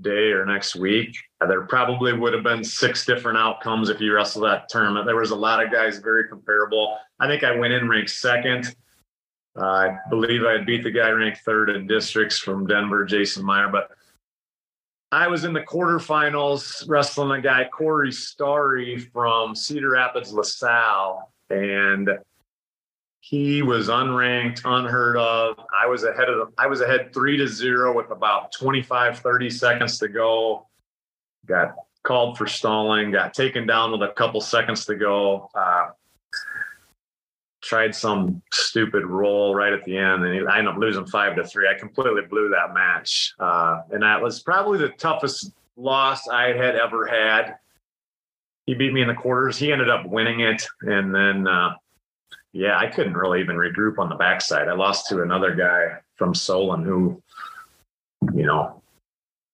day 0.00 0.32
or 0.32 0.46
next 0.46 0.76
week, 0.76 1.16
there 1.40 1.62
probably 1.62 2.12
would 2.12 2.32
have 2.32 2.42
been 2.42 2.64
six 2.64 3.04
different 3.04 3.38
outcomes 3.38 3.88
if 3.88 4.00
you 4.00 4.14
wrestle 4.14 4.42
that 4.42 4.68
tournament. 4.68 5.06
There 5.06 5.16
was 5.16 5.30
a 5.30 5.36
lot 5.36 5.62
of 5.62 5.72
guys 5.72 5.98
very 5.98 6.28
comparable. 6.28 6.98
I 7.20 7.26
think 7.26 7.44
I 7.44 7.56
went 7.56 7.72
in 7.72 7.88
ranked 7.88 8.10
second. 8.10 8.74
Uh, 9.56 9.64
I 9.64 9.98
believe 10.08 10.44
I 10.44 10.58
beat 10.64 10.82
the 10.82 10.90
guy 10.90 11.10
ranked 11.10 11.40
third 11.44 11.70
in 11.70 11.86
districts 11.86 12.38
from 12.38 12.66
Denver, 12.66 13.04
Jason 13.04 13.44
Meyer. 13.44 13.68
But 13.68 13.90
I 15.10 15.28
was 15.28 15.44
in 15.44 15.52
the 15.52 15.60
quarterfinals 15.60 16.88
wrestling 16.88 17.38
a 17.38 17.42
guy, 17.42 17.68
Corey 17.70 18.12
Starry 18.12 18.98
from 18.98 19.54
Cedar 19.54 19.90
Rapids, 19.90 20.32
LaSalle. 20.32 21.30
And 21.50 22.08
he 23.22 23.62
was 23.62 23.88
unranked, 23.88 24.62
unheard 24.64 25.16
of. 25.16 25.56
I 25.72 25.86
was 25.86 26.02
ahead 26.02 26.28
of 26.28 26.38
them. 26.38 26.52
I 26.58 26.66
was 26.66 26.80
ahead 26.80 27.14
three 27.14 27.36
to 27.36 27.46
zero 27.46 27.96
with 27.96 28.10
about 28.10 28.50
25, 28.50 29.20
30 29.20 29.48
seconds 29.48 29.98
to 30.00 30.08
go. 30.08 30.66
Got 31.46 31.76
called 32.02 32.36
for 32.36 32.48
stalling, 32.48 33.12
got 33.12 33.32
taken 33.32 33.64
down 33.64 33.92
with 33.92 34.02
a 34.02 34.12
couple 34.14 34.40
seconds 34.40 34.84
to 34.86 34.96
go. 34.96 35.48
Uh, 35.54 35.90
tried 37.62 37.94
some 37.94 38.42
stupid 38.52 39.06
roll 39.06 39.54
right 39.54 39.72
at 39.72 39.84
the 39.84 39.96
end, 39.96 40.24
and 40.24 40.48
I 40.48 40.58
ended 40.58 40.74
up 40.74 40.80
losing 40.80 41.06
five 41.06 41.36
to 41.36 41.44
three. 41.44 41.68
I 41.68 41.78
completely 41.78 42.22
blew 42.28 42.48
that 42.48 42.74
match, 42.74 43.34
uh, 43.38 43.82
and 43.92 44.02
that 44.02 44.20
was 44.20 44.42
probably 44.42 44.80
the 44.80 44.88
toughest 44.88 45.52
loss 45.76 46.26
I 46.26 46.48
had 46.48 46.74
ever 46.74 47.06
had. 47.06 47.54
He 48.66 48.74
beat 48.74 48.92
me 48.92 49.00
in 49.00 49.06
the 49.06 49.14
quarters. 49.14 49.58
He 49.58 49.70
ended 49.70 49.88
up 49.88 50.06
winning 50.06 50.40
it, 50.40 50.66
and 50.80 51.14
then 51.14 51.46
uh, 51.46 51.74
yeah, 52.52 52.78
I 52.78 52.86
couldn't 52.86 53.14
really 53.14 53.40
even 53.40 53.56
regroup 53.56 53.98
on 53.98 54.08
the 54.08 54.14
backside. 54.14 54.68
I 54.68 54.74
lost 54.74 55.08
to 55.08 55.22
another 55.22 55.54
guy 55.54 55.98
from 56.16 56.34
Solon 56.34 56.84
who, 56.84 57.22
you 58.34 58.44
know, 58.44 58.82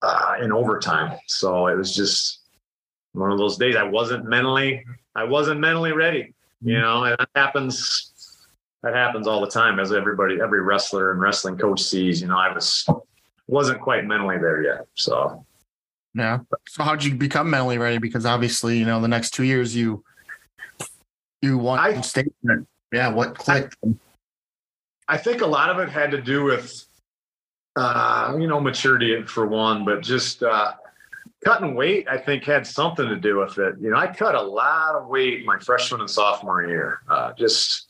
uh, 0.02 0.34
in 0.40 0.52
overtime. 0.52 1.18
So 1.26 1.68
it 1.68 1.76
was 1.76 1.94
just 1.94 2.40
one 3.12 3.30
of 3.30 3.38
those 3.38 3.56
days. 3.56 3.76
I 3.76 3.84
wasn't 3.84 4.24
mentally, 4.24 4.84
I 5.14 5.24
wasn't 5.24 5.60
mentally 5.60 5.92
ready. 5.92 6.34
You 6.62 6.74
mm-hmm. 6.74 6.82
know, 6.82 7.04
and 7.04 7.16
that 7.18 7.28
happens. 7.34 8.12
That 8.84 8.94
happens 8.94 9.26
all 9.26 9.40
the 9.40 9.50
time, 9.50 9.80
as 9.80 9.92
everybody, 9.92 10.40
every 10.40 10.62
wrestler 10.62 11.10
and 11.10 11.20
wrestling 11.20 11.58
coach 11.58 11.82
sees. 11.82 12.20
You 12.20 12.28
know, 12.28 12.38
I 12.38 12.52
was 12.52 12.88
wasn't 13.48 13.80
quite 13.80 14.04
mentally 14.04 14.38
there 14.38 14.62
yet. 14.62 14.86
So, 14.94 15.44
yeah. 16.14 16.38
So 16.68 16.84
how'd 16.84 17.02
you 17.02 17.16
become 17.16 17.50
mentally 17.50 17.78
ready? 17.78 17.98
Because 17.98 18.24
obviously, 18.24 18.78
you 18.78 18.84
know, 18.84 19.00
the 19.00 19.08
next 19.08 19.30
two 19.30 19.42
years 19.42 19.74
you 19.74 20.04
you 21.42 21.58
won 21.58 21.80
I, 21.80 22.00
state 22.02 22.32
yeah, 22.92 23.08
what 23.08 23.36
clicked? 23.36 23.76
I 25.08 25.16
think 25.16 25.40
a 25.40 25.46
lot 25.46 25.70
of 25.70 25.78
it 25.78 25.90
had 25.90 26.10
to 26.10 26.20
do 26.20 26.44
with, 26.44 26.84
uh, 27.76 28.36
you 28.38 28.46
know, 28.46 28.60
maturity 28.60 29.22
for 29.22 29.46
one, 29.46 29.84
but 29.84 30.02
just 30.02 30.42
uh, 30.42 30.74
cutting 31.44 31.74
weight. 31.74 32.06
I 32.08 32.18
think 32.18 32.44
had 32.44 32.66
something 32.66 33.06
to 33.08 33.16
do 33.16 33.38
with 33.38 33.58
it. 33.58 33.76
You 33.80 33.90
know, 33.90 33.96
I 33.96 34.06
cut 34.06 34.34
a 34.34 34.42
lot 34.42 34.94
of 34.94 35.08
weight 35.08 35.44
my 35.44 35.58
freshman 35.58 36.00
and 36.00 36.10
sophomore 36.10 36.64
year. 36.64 37.00
Uh, 37.08 37.32
just 37.32 37.88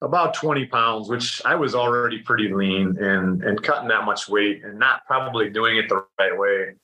about 0.00 0.34
20 0.34 0.66
pounds, 0.66 1.08
which 1.08 1.40
I 1.44 1.54
was 1.54 1.74
already 1.74 2.18
pretty 2.18 2.52
lean, 2.52 2.96
and 2.98 3.42
and 3.42 3.62
cutting 3.62 3.88
that 3.88 4.04
much 4.04 4.28
weight 4.28 4.64
and 4.64 4.78
not 4.78 5.06
probably 5.06 5.50
doing 5.50 5.76
it 5.76 5.88
the 5.88 6.04
right 6.18 6.36
way 6.36 6.74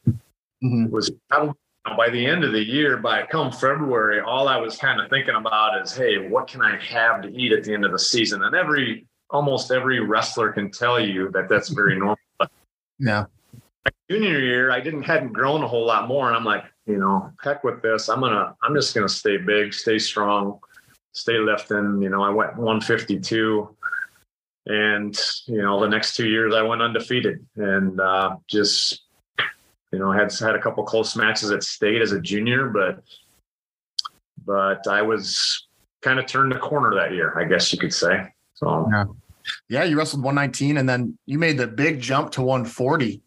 mm-hmm. 0.63 0.91
was 0.91 1.11
probably 1.29 1.55
by 1.97 2.11
the 2.11 2.25
end 2.25 2.45
of 2.45 2.53
the 2.53 2.63
year, 2.63 2.97
by 2.97 3.25
come 3.27 3.53
February, 3.53 4.21
all 4.21 4.49
I 4.49 4.57
was 4.57 4.77
kind 4.77 5.01
of 5.01 5.09
thinking 5.11 5.35
about 5.35 5.81
is, 5.81 5.97
hey, 5.97 6.29
what 6.29 6.47
can 6.49 6.63
I 6.63 6.77
have 6.77 7.23
to 7.23 7.29
eat 7.29 7.53
at 7.53 7.65
the 7.65 7.73
end 7.73 7.85
of 7.85 7.93
the 7.93 7.99
season? 7.99 8.43
And 8.43 8.55
every 8.55 9.07
almost 9.31 9.71
every 9.71 10.01
wrestler 10.01 10.53
can 10.53 10.71
tell 10.71 10.99
you 10.99 11.31
that 11.33 11.49
that's 11.49 11.69
very 11.69 11.99
normal. 11.99 12.17
Yeah. 12.99 13.27
My 13.85 13.93
junior 14.11 14.41
year, 14.41 14.71
I 14.71 14.81
didn't 14.81 15.03
hadn't 15.03 15.33
grown 15.33 15.63
a 15.63 15.69
whole 15.69 15.87
lot 15.87 16.09
more, 16.09 16.29
and 16.29 16.37
I'm 16.37 16.45
like, 16.45 16.65
you 16.87 16.99
know, 16.99 17.31
heck 17.43 17.65
with 17.65 17.83
this. 17.83 18.09
I'm 18.09 18.21
gonna, 18.21 18.57
I'm 18.63 18.75
just 18.75 18.95
gonna 18.95 19.09
stay 19.09 19.37
big, 19.37 19.73
stay 19.73 19.99
strong, 19.99 20.59
stay 21.13 21.39
lifting. 21.39 22.03
You 22.03 22.11
know, 22.11 22.23
I 22.23 22.31
went 22.31 22.57
152 22.57 23.77
and 24.69 25.19
you 25.47 25.63
know 25.63 25.81
the 25.81 25.89
next 25.89 26.15
two 26.15 26.29
years 26.29 26.55
I 26.55 26.63
went 26.63 26.83
undefeated 26.83 27.45
and 27.57 27.99
uh, 28.01 28.37
just 28.47 29.03
you 29.93 29.99
know 29.99 30.13
had 30.13 30.33
had 30.39 30.55
a 30.55 30.61
couple 30.61 30.85
close 30.85 31.17
matches 31.17 31.51
at 31.51 31.63
state 31.63 32.03
as 32.03 32.13
a 32.13 32.21
junior, 32.21 32.69
but 32.69 33.03
but 34.45 34.87
I 34.89 35.03
was 35.03 35.69
kind 36.03 36.19
of 36.19 36.27
turned 36.27 36.53
the 36.53 36.59
corner 36.59 36.95
that 36.95 37.13
year, 37.13 37.39
I 37.39 37.45
guess 37.45 37.73
you 37.73 37.79
could 37.79 37.93
say. 37.93 38.33
So 38.55 38.89
yeah, 38.91 39.05
yeah 39.69 39.85
you 39.85 39.99
wrestled 39.99 40.23
119 40.23 40.79
and 40.79 40.89
then 40.89 41.19
you 41.27 41.39
made 41.39 41.59
the 41.59 41.67
big 41.67 42.01
jump 42.01 42.31
to 42.33 42.43
140 42.43 43.21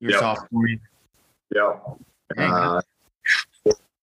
your 0.00 0.10
yep. 0.12 0.20
sophomore 0.20 0.66
year. 0.68 0.78
Yeah. 1.54 1.72
Uh, 2.36 2.80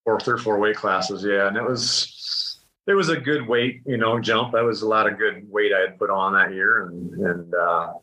four, 0.04 0.20
three 0.20 0.34
or 0.34 0.38
four 0.38 0.60
weight 0.60 0.76
classes. 0.76 1.24
Yeah. 1.24 1.48
And 1.48 1.58
it 1.58 1.64
was, 1.64 2.60
it 2.88 2.94
was 2.94 3.10
a 3.10 3.18
good 3.18 3.48
weight, 3.48 3.82
you 3.86 3.98
know, 3.98 4.20
jump. 4.20 4.54
That 4.54 4.64
was 4.64 4.82
a 4.82 4.88
lot 4.88 5.12
of 5.12 5.18
good 5.18 5.50
weight 5.50 5.72
I 5.74 5.82
had 5.82 6.00
put 6.00 6.10
on 6.10 6.34
that 6.34 6.54
year. 6.54 6.88
And, 6.88 7.14
and, 7.14 7.54
uh, 7.54 7.94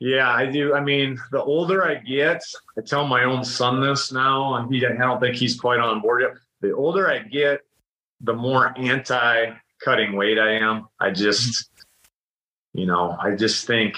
yeah, 0.00 0.30
I 0.30 0.46
do. 0.46 0.74
I 0.74 0.80
mean, 0.80 1.18
the 1.32 1.42
older 1.42 1.84
I 1.84 1.96
get, 1.96 2.42
I 2.76 2.82
tell 2.82 3.06
my 3.06 3.24
own 3.24 3.44
son 3.44 3.80
this 3.80 4.12
now, 4.12 4.54
and 4.54 4.72
he, 4.72 4.84
I 4.86 4.92
don't 4.92 5.20
think 5.20 5.36
he's 5.36 5.58
quite 5.58 5.80
on 5.80 6.00
board 6.00 6.22
yet. 6.22 6.32
The 6.60 6.74
older 6.74 7.10
I 7.10 7.20
get, 7.20 7.60
the 8.20 8.34
more 8.34 8.76
anti 8.78 9.52
cutting 9.82 10.14
weight 10.14 10.38
I 10.38 10.54
am. 10.54 10.88
I 11.00 11.10
just, 11.10 11.70
you 12.74 12.86
know, 12.86 13.16
I 13.20 13.34
just 13.34 13.66
think 13.66 13.96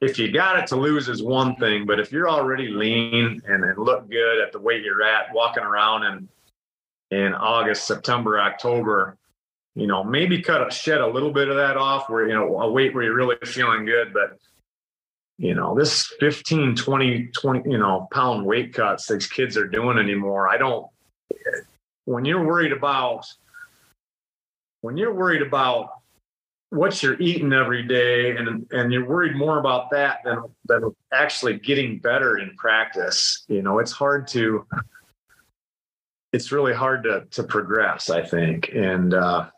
if 0.00 0.18
you 0.18 0.30
got 0.30 0.58
it 0.58 0.66
to 0.68 0.76
lose 0.76 1.08
is 1.08 1.22
one 1.22 1.56
thing, 1.56 1.86
but 1.86 1.98
if 1.98 2.12
you're 2.12 2.28
already 2.28 2.68
lean 2.68 3.40
and, 3.46 3.64
and 3.64 3.78
look 3.78 4.08
good 4.10 4.40
at 4.40 4.52
the 4.52 4.60
weight 4.60 4.84
you're 4.84 5.02
at, 5.02 5.32
walking 5.34 5.64
around 5.64 6.04
in 6.04 6.28
in 7.10 7.34
August, 7.34 7.86
September, 7.86 8.40
October, 8.40 9.16
you 9.74 9.86
know, 9.86 10.02
maybe 10.02 10.42
cut 10.42 10.66
a 10.66 10.70
shed 10.70 11.00
a 11.00 11.06
little 11.06 11.32
bit 11.32 11.48
of 11.48 11.56
that 11.56 11.76
off 11.76 12.08
where, 12.08 12.26
you 12.26 12.34
know, 12.34 12.60
a 12.60 12.70
weight 12.70 12.94
where 12.94 13.04
you're 13.04 13.14
really 13.14 13.36
feeling 13.44 13.84
good. 13.84 14.12
But, 14.12 14.38
you 15.38 15.54
know, 15.54 15.74
this 15.74 16.12
15, 16.20 16.76
20, 16.76 17.26
20, 17.26 17.70
you 17.70 17.78
know, 17.78 18.08
pound 18.12 18.46
weight 18.46 18.72
cuts 18.72 19.06
these 19.06 19.26
kids 19.26 19.56
are 19.56 19.68
doing 19.68 19.98
anymore. 19.98 20.48
I 20.48 20.56
don't, 20.56 20.86
when 22.06 22.24
you're 22.24 22.44
worried 22.44 22.72
about, 22.72 23.26
when 24.80 24.96
you're 24.96 25.14
worried 25.14 25.42
about 25.42 25.90
what 26.70 27.02
you're 27.02 27.20
eating 27.20 27.52
every 27.52 27.82
day 27.82 28.36
and 28.36 28.66
and 28.72 28.92
you're 28.92 29.06
worried 29.06 29.36
more 29.36 29.58
about 29.58 29.90
that 29.90 30.18
than 30.24 30.42
than 30.66 30.94
actually 31.12 31.58
getting 31.58 31.98
better 31.98 32.38
in 32.38 32.54
practice 32.56 33.44
you 33.48 33.62
know 33.62 33.78
it's 33.78 33.92
hard 33.92 34.26
to 34.26 34.66
it's 36.32 36.50
really 36.50 36.74
hard 36.74 37.04
to 37.04 37.24
to 37.30 37.44
progress 37.44 38.10
i 38.10 38.20
think 38.20 38.70
and 38.74 39.14
uh 39.14 39.48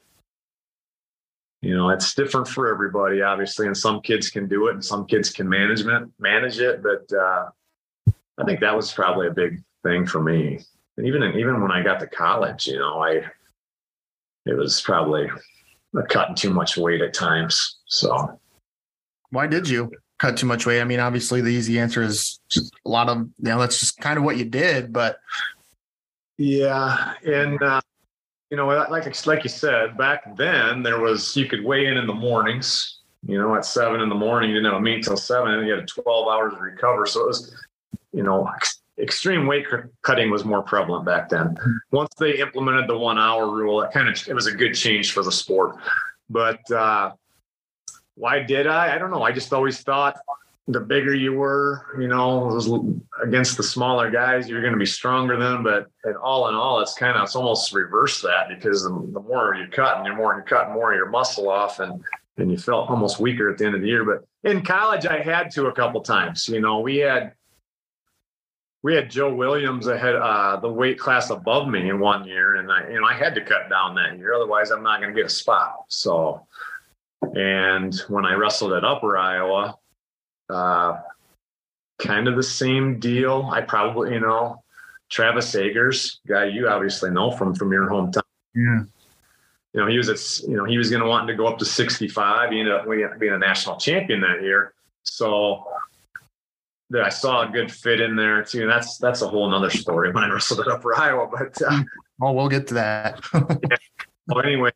you 1.60 1.76
know 1.76 1.90
it's 1.90 2.14
different 2.14 2.46
for 2.46 2.72
everybody 2.72 3.22
obviously 3.22 3.66
and 3.66 3.76
some 3.76 4.00
kids 4.00 4.30
can 4.30 4.46
do 4.48 4.68
it 4.68 4.74
and 4.74 4.84
some 4.84 5.06
kids 5.06 5.30
can 5.30 5.48
management 5.48 6.12
manage 6.18 6.58
it 6.58 6.82
but 6.82 7.10
uh 7.16 7.48
i 8.38 8.44
think 8.44 8.60
that 8.60 8.74
was 8.74 8.92
probably 8.92 9.26
a 9.26 9.32
big 9.32 9.62
thing 9.82 10.06
for 10.06 10.22
me 10.22 10.60
and 10.96 11.06
even 11.06 11.22
even 11.34 11.60
when 11.60 11.70
i 11.70 11.82
got 11.82 11.98
to 11.98 12.06
college 12.06 12.66
you 12.66 12.78
know 12.78 13.02
i 13.02 13.22
it 14.46 14.56
was 14.56 14.80
probably 14.80 15.28
cutting 16.08 16.34
too 16.34 16.50
much 16.50 16.76
weight 16.76 17.00
at 17.00 17.14
times. 17.14 17.78
So, 17.86 18.38
why 19.30 19.46
did 19.46 19.68
you 19.68 19.92
cut 20.18 20.36
too 20.36 20.46
much 20.46 20.66
weight? 20.66 20.80
I 20.80 20.84
mean, 20.84 21.00
obviously, 21.00 21.40
the 21.40 21.50
easy 21.50 21.78
answer 21.78 22.02
is 22.02 22.40
a 22.56 22.88
lot 22.88 23.08
of, 23.08 23.18
you 23.18 23.28
know, 23.38 23.58
that's 23.58 23.80
just 23.80 23.98
kind 23.98 24.18
of 24.18 24.24
what 24.24 24.36
you 24.36 24.44
did. 24.44 24.92
But 24.92 25.18
yeah, 26.36 27.14
and 27.24 27.62
uh, 27.62 27.80
you 28.50 28.56
know, 28.56 28.66
like 28.66 29.26
like 29.26 29.42
you 29.42 29.50
said, 29.50 29.96
back 29.96 30.36
then 30.36 30.82
there 30.82 31.00
was 31.00 31.36
you 31.36 31.46
could 31.46 31.64
weigh 31.64 31.86
in 31.86 31.96
in 31.96 32.06
the 32.06 32.14
mornings. 32.14 33.00
You 33.26 33.38
know, 33.38 33.54
at 33.56 33.64
seven 33.64 34.00
in 34.00 34.08
the 34.08 34.14
morning, 34.14 34.50
you 34.50 34.56
didn't 34.56 34.72
have 34.72 34.80
a 34.80 34.84
meet 34.84 35.04
till 35.04 35.16
seven, 35.16 35.52
and 35.52 35.66
you 35.66 35.74
had 35.74 35.88
12 35.88 36.28
hours 36.28 36.54
to 36.54 36.60
recover. 36.60 37.04
So 37.04 37.22
it 37.22 37.26
was, 37.26 37.64
you 38.12 38.22
know, 38.22 38.48
extreme 38.96 39.46
weight 39.46 39.66
cutting 40.02 40.30
was 40.30 40.44
more 40.44 40.62
prevalent 40.62 41.04
back 41.04 41.28
then. 41.28 41.56
Once 41.90 42.14
they 42.18 42.38
implemented 42.38 42.88
the 42.88 42.96
one 42.96 43.18
hour 43.18 43.50
rule, 43.50 43.82
it 43.82 43.90
kind 43.92 44.08
of 44.08 44.28
it 44.28 44.34
was 44.34 44.46
a 44.46 44.52
good 44.52 44.72
change 44.72 45.12
for 45.12 45.22
the 45.22 45.32
sport. 45.32 45.76
But 46.30 46.70
uh, 46.70 47.12
why 48.14 48.40
did 48.40 48.66
I? 48.66 48.94
I 48.94 48.98
don't 48.98 49.10
know. 49.10 49.22
I 49.22 49.32
just 49.32 49.52
always 49.52 49.80
thought 49.80 50.16
the 50.68 50.80
bigger 50.80 51.14
you 51.14 51.32
were, 51.32 51.86
you 51.98 52.08
know, 52.08 53.00
against 53.24 53.56
the 53.56 53.62
smaller 53.62 54.10
guys, 54.10 54.48
you're 54.48 54.60
going 54.60 54.74
to 54.74 54.78
be 54.78 54.86
stronger 54.86 55.38
than. 55.38 55.62
But 55.62 55.90
all 56.22 56.48
in 56.48 56.54
all, 56.54 56.80
it's 56.80 56.92
kind 56.92 57.16
of 57.16 57.24
it's 57.24 57.34
almost 57.34 57.72
reverse 57.72 58.20
that 58.20 58.50
because 58.50 58.82
the, 58.82 58.90
the 58.90 59.20
more 59.20 59.54
you 59.54 59.66
cut 59.68 59.96
and 59.96 60.06
the 60.06 60.14
more 60.14 60.36
you 60.36 60.42
cut, 60.42 60.70
more 60.72 60.92
of 60.92 60.96
your 60.96 61.08
muscle 61.08 61.48
off, 61.48 61.80
and 61.80 62.04
and 62.36 62.50
you 62.50 62.58
felt 62.58 62.90
almost 62.90 63.18
weaker 63.18 63.50
at 63.50 63.56
the 63.56 63.64
end 63.64 63.76
of 63.76 63.80
the 63.80 63.88
year. 63.88 64.04
But 64.04 64.28
in 64.48 64.62
college, 64.62 65.06
I 65.06 65.20
had 65.20 65.50
to 65.52 65.66
a 65.66 65.72
couple 65.72 66.02
times. 66.02 66.46
You 66.46 66.60
know, 66.60 66.80
we 66.80 66.98
had 66.98 67.32
we 68.82 68.94
had 68.94 69.10
Joe 69.10 69.34
Williams 69.34 69.86
ahead 69.86 70.16
uh, 70.16 70.60
the 70.60 70.68
weight 70.68 70.98
class 70.98 71.30
above 71.30 71.66
me 71.66 71.88
in 71.88 71.98
one 71.98 72.26
year, 72.26 72.56
and 72.56 72.70
I 72.70 72.90
you 72.90 73.00
know 73.00 73.06
I 73.06 73.14
had 73.14 73.34
to 73.36 73.40
cut 73.40 73.70
down 73.70 73.94
that 73.94 74.18
year, 74.18 74.34
otherwise 74.34 74.70
I'm 74.70 74.82
not 74.82 75.00
going 75.00 75.14
to 75.14 75.18
get 75.18 75.30
a 75.30 75.34
spot. 75.34 75.76
So, 75.88 76.46
and 77.22 77.98
when 78.08 78.26
I 78.26 78.34
wrestled 78.34 78.74
at 78.74 78.84
Upper 78.84 79.16
Iowa, 79.16 79.77
uh, 80.50 81.00
kind 81.98 82.28
of 82.28 82.36
the 82.36 82.42
same 82.42 82.98
deal. 82.98 83.50
I 83.52 83.60
probably 83.60 84.14
you 84.14 84.20
know 84.20 84.62
Travis 85.10 85.54
Agers, 85.54 86.20
guy 86.26 86.46
you 86.46 86.68
obviously 86.68 87.10
know 87.10 87.30
from 87.30 87.54
from 87.54 87.72
your 87.72 87.88
hometown. 87.88 88.22
Yeah. 88.54 88.82
You 89.74 89.80
know, 89.80 89.86
he 89.86 89.98
was 89.98 90.08
at, 90.08 90.48
you 90.48 90.56
know, 90.56 90.64
he 90.64 90.78
was 90.78 90.88
going 90.90 91.02
to 91.02 91.08
want 91.08 91.28
to 91.28 91.34
go 91.34 91.46
up 91.46 91.58
to 91.58 91.64
65. 91.64 92.50
He 92.50 92.58
ended 92.58 92.74
up 92.74 92.88
being 92.88 93.32
a 93.32 93.38
national 93.38 93.76
champion 93.76 94.22
that 94.22 94.42
year. 94.42 94.72
So 95.02 95.66
that 96.90 97.02
I 97.02 97.10
saw 97.10 97.46
a 97.46 97.52
good 97.52 97.70
fit 97.70 98.00
in 98.00 98.16
there 98.16 98.42
too. 98.42 98.62
And 98.62 98.70
that's 98.70 98.98
that's 98.98 99.22
a 99.22 99.28
whole 99.28 99.48
nother 99.50 99.70
story 99.70 100.10
when 100.10 100.24
I 100.24 100.28
wrestled 100.32 100.60
it 100.60 100.68
up 100.68 100.82
for 100.82 100.98
Iowa. 100.98 101.28
But 101.30 101.60
uh, 101.62 101.82
well, 102.18 102.34
we'll 102.34 102.48
get 102.48 102.66
to 102.68 102.74
that. 102.74 103.20
yeah. 103.34 103.76
Well, 104.26 104.44
anyway, 104.44 104.70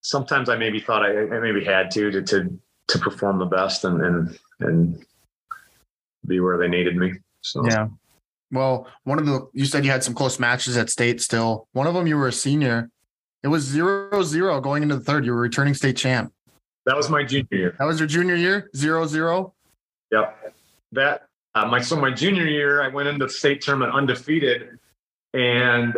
sometimes 0.00 0.48
I 0.48 0.56
maybe 0.56 0.80
thought 0.80 1.02
I, 1.02 1.10
I, 1.10 1.40
maybe 1.40 1.64
had 1.64 1.90
to 1.92 2.10
to 2.10 2.22
to 2.22 2.58
to 2.88 2.98
perform 2.98 3.38
the 3.38 3.46
best 3.46 3.84
and 3.84 4.00
and 4.02 4.38
and 4.60 5.06
be 6.26 6.40
where 6.40 6.58
they 6.58 6.68
needed 6.68 6.96
me. 6.96 7.12
So 7.42 7.66
yeah. 7.66 7.88
Well, 8.50 8.86
one 9.04 9.18
of 9.18 9.26
the 9.26 9.48
you 9.52 9.64
said 9.64 9.84
you 9.84 9.90
had 9.90 10.04
some 10.04 10.14
close 10.14 10.38
matches 10.38 10.76
at 10.76 10.90
state 10.90 11.20
still. 11.20 11.68
One 11.72 11.86
of 11.86 11.94
them 11.94 12.06
you 12.06 12.16
were 12.16 12.28
a 12.28 12.32
senior. 12.32 12.90
It 13.42 13.48
was 13.48 13.62
zero 13.62 14.22
zero 14.22 14.60
going 14.60 14.82
into 14.82 14.96
the 14.96 15.04
third. 15.04 15.24
You 15.24 15.32
were 15.32 15.40
returning 15.40 15.74
state 15.74 15.96
champ. 15.96 16.32
That 16.86 16.96
was 16.96 17.08
my 17.08 17.24
junior 17.24 17.46
year. 17.50 17.76
That 17.78 17.86
was 17.86 17.98
your 17.98 18.06
junior 18.06 18.34
year, 18.34 18.70
zero 18.76 19.06
zero. 19.06 19.54
Yep. 20.12 20.54
That 20.92 21.26
uh, 21.54 21.66
my 21.66 21.80
so 21.80 21.96
my 21.96 22.10
junior 22.10 22.46
year, 22.46 22.82
I 22.82 22.88
went 22.88 23.08
into 23.08 23.26
the 23.26 23.32
state 23.32 23.62
tournament 23.62 23.94
undefeated, 23.94 24.78
and 25.32 25.94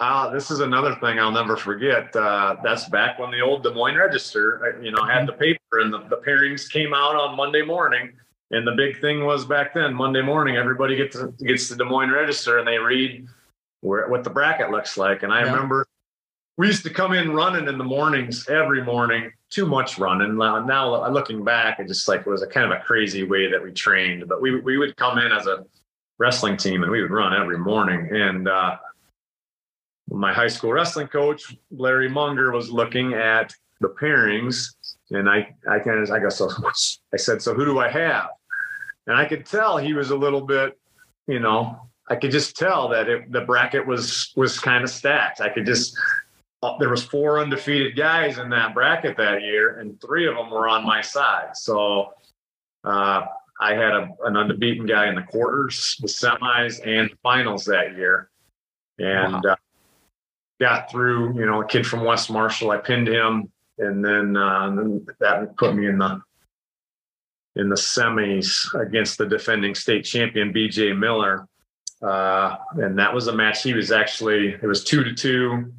uh, 0.00 0.30
this 0.30 0.50
is 0.50 0.60
another 0.60 0.94
thing 0.96 1.18
I'll 1.18 1.32
never 1.32 1.56
forget. 1.56 2.14
Uh, 2.14 2.56
that's 2.62 2.88
back 2.88 3.18
when 3.18 3.30
the 3.30 3.40
old 3.40 3.62
Des 3.62 3.72
Moines 3.72 3.96
Register, 3.96 4.78
you 4.82 4.90
know, 4.90 5.04
had 5.04 5.26
the 5.26 5.32
paper 5.32 5.80
and 5.80 5.92
the, 5.92 6.00
the 6.08 6.18
pairings 6.18 6.70
came 6.70 6.92
out 6.92 7.16
on 7.16 7.36
Monday 7.36 7.62
morning. 7.62 8.12
And 8.50 8.66
the 8.66 8.72
big 8.72 9.00
thing 9.00 9.24
was 9.24 9.44
back 9.44 9.74
then, 9.74 9.94
Monday 9.94 10.22
morning, 10.22 10.56
everybody 10.56 10.96
gets 10.96 11.16
to, 11.16 11.32
gets 11.44 11.68
the 11.68 11.76
Des 11.76 11.84
Moines 11.84 12.10
Register 12.10 12.58
and 12.58 12.68
they 12.68 12.78
read 12.78 13.26
where 13.80 14.08
what 14.08 14.22
the 14.22 14.30
bracket 14.30 14.70
looks 14.70 14.96
like. 14.96 15.22
And 15.22 15.32
I 15.32 15.40
yeah. 15.40 15.52
remember 15.52 15.86
we 16.58 16.66
used 16.66 16.84
to 16.84 16.90
come 16.90 17.12
in 17.12 17.32
running 17.32 17.68
in 17.68 17.78
the 17.78 17.84
mornings 17.84 18.48
every 18.48 18.82
morning 18.82 19.32
too 19.50 19.66
much 19.66 19.98
running 19.98 20.36
now, 20.36 20.64
now 20.64 21.08
looking 21.08 21.44
back 21.44 21.78
it 21.78 21.86
just 21.86 22.08
like 22.08 22.20
it 22.20 22.26
was 22.26 22.42
a 22.42 22.46
kind 22.46 22.70
of 22.70 22.78
a 22.78 22.82
crazy 22.82 23.24
way 23.24 23.50
that 23.50 23.62
we 23.62 23.72
trained 23.72 24.26
but 24.26 24.40
we, 24.40 24.58
we 24.60 24.78
would 24.78 24.96
come 24.96 25.18
in 25.18 25.32
as 25.32 25.46
a 25.46 25.64
wrestling 26.18 26.56
team 26.56 26.82
and 26.82 26.90
we 26.90 27.02
would 27.02 27.10
run 27.10 27.34
every 27.34 27.58
morning 27.58 28.08
and 28.10 28.48
uh, 28.48 28.76
my 30.08 30.32
high 30.32 30.48
school 30.48 30.72
wrestling 30.72 31.08
coach 31.08 31.56
larry 31.70 32.08
munger 32.08 32.52
was 32.52 32.70
looking 32.70 33.14
at 33.14 33.52
the 33.80 33.88
pairings 33.88 34.74
and 35.10 35.28
i 35.28 35.54
i 35.68 35.78
kind 35.78 36.02
of 36.02 36.10
i 36.10 36.18
guess 36.18 36.40
i 37.12 37.16
said 37.16 37.42
so 37.42 37.54
who 37.54 37.64
do 37.64 37.78
i 37.78 37.88
have 37.88 38.28
and 39.06 39.16
i 39.16 39.24
could 39.24 39.44
tell 39.44 39.76
he 39.76 39.94
was 39.94 40.10
a 40.10 40.16
little 40.16 40.40
bit 40.40 40.78
you 41.26 41.40
know 41.40 41.88
i 42.08 42.14
could 42.14 42.30
just 42.30 42.56
tell 42.56 42.88
that 42.88 43.08
it, 43.08 43.30
the 43.32 43.40
bracket 43.40 43.86
was 43.86 44.32
was 44.36 44.58
kind 44.58 44.84
of 44.84 44.90
stacked 44.90 45.40
i 45.40 45.48
could 45.48 45.66
just 45.66 45.98
uh, 46.62 46.76
there 46.78 46.88
was 46.88 47.04
four 47.04 47.38
undefeated 47.38 47.96
guys 47.96 48.38
in 48.38 48.48
that 48.50 48.74
bracket 48.74 49.16
that 49.16 49.42
year, 49.42 49.78
and 49.78 50.00
three 50.00 50.26
of 50.26 50.34
them 50.34 50.50
were 50.50 50.68
on 50.68 50.84
my 50.84 51.00
side. 51.00 51.56
So 51.56 52.14
uh, 52.84 53.26
I 53.60 53.74
had 53.74 53.92
a, 53.92 54.08
an 54.24 54.36
unbeaten 54.36 54.86
guy 54.86 55.08
in 55.08 55.14
the 55.14 55.22
quarters, 55.22 55.96
the 56.00 56.08
semis, 56.08 56.80
and 56.86 57.10
finals 57.22 57.64
that 57.66 57.94
year, 57.96 58.30
and 58.98 59.34
wow. 59.34 59.52
uh, 59.52 59.56
got 60.60 60.90
through. 60.90 61.38
You 61.38 61.46
know, 61.46 61.62
a 61.62 61.66
kid 61.66 61.86
from 61.86 62.04
West 62.04 62.30
Marshall. 62.30 62.70
I 62.70 62.78
pinned 62.78 63.08
him, 63.08 63.50
and 63.78 64.04
then, 64.04 64.36
uh, 64.36 64.68
and 64.68 64.78
then 64.78 65.06
that 65.20 65.56
put 65.56 65.74
me 65.74 65.86
in 65.86 65.98
the 65.98 66.20
in 67.56 67.68
the 67.68 67.76
semis 67.76 68.66
against 68.80 69.16
the 69.18 69.26
defending 69.26 69.74
state 69.74 70.04
champion 70.04 70.52
BJ 70.52 70.96
Miller. 70.96 71.48
Uh, 72.02 72.56
and 72.72 72.98
that 72.98 73.14
was 73.14 73.28
a 73.28 73.34
match. 73.34 73.62
He 73.62 73.72
was 73.72 73.90
actually 73.90 74.50
it 74.50 74.66
was 74.66 74.84
two 74.84 75.02
to 75.02 75.14
two 75.14 75.72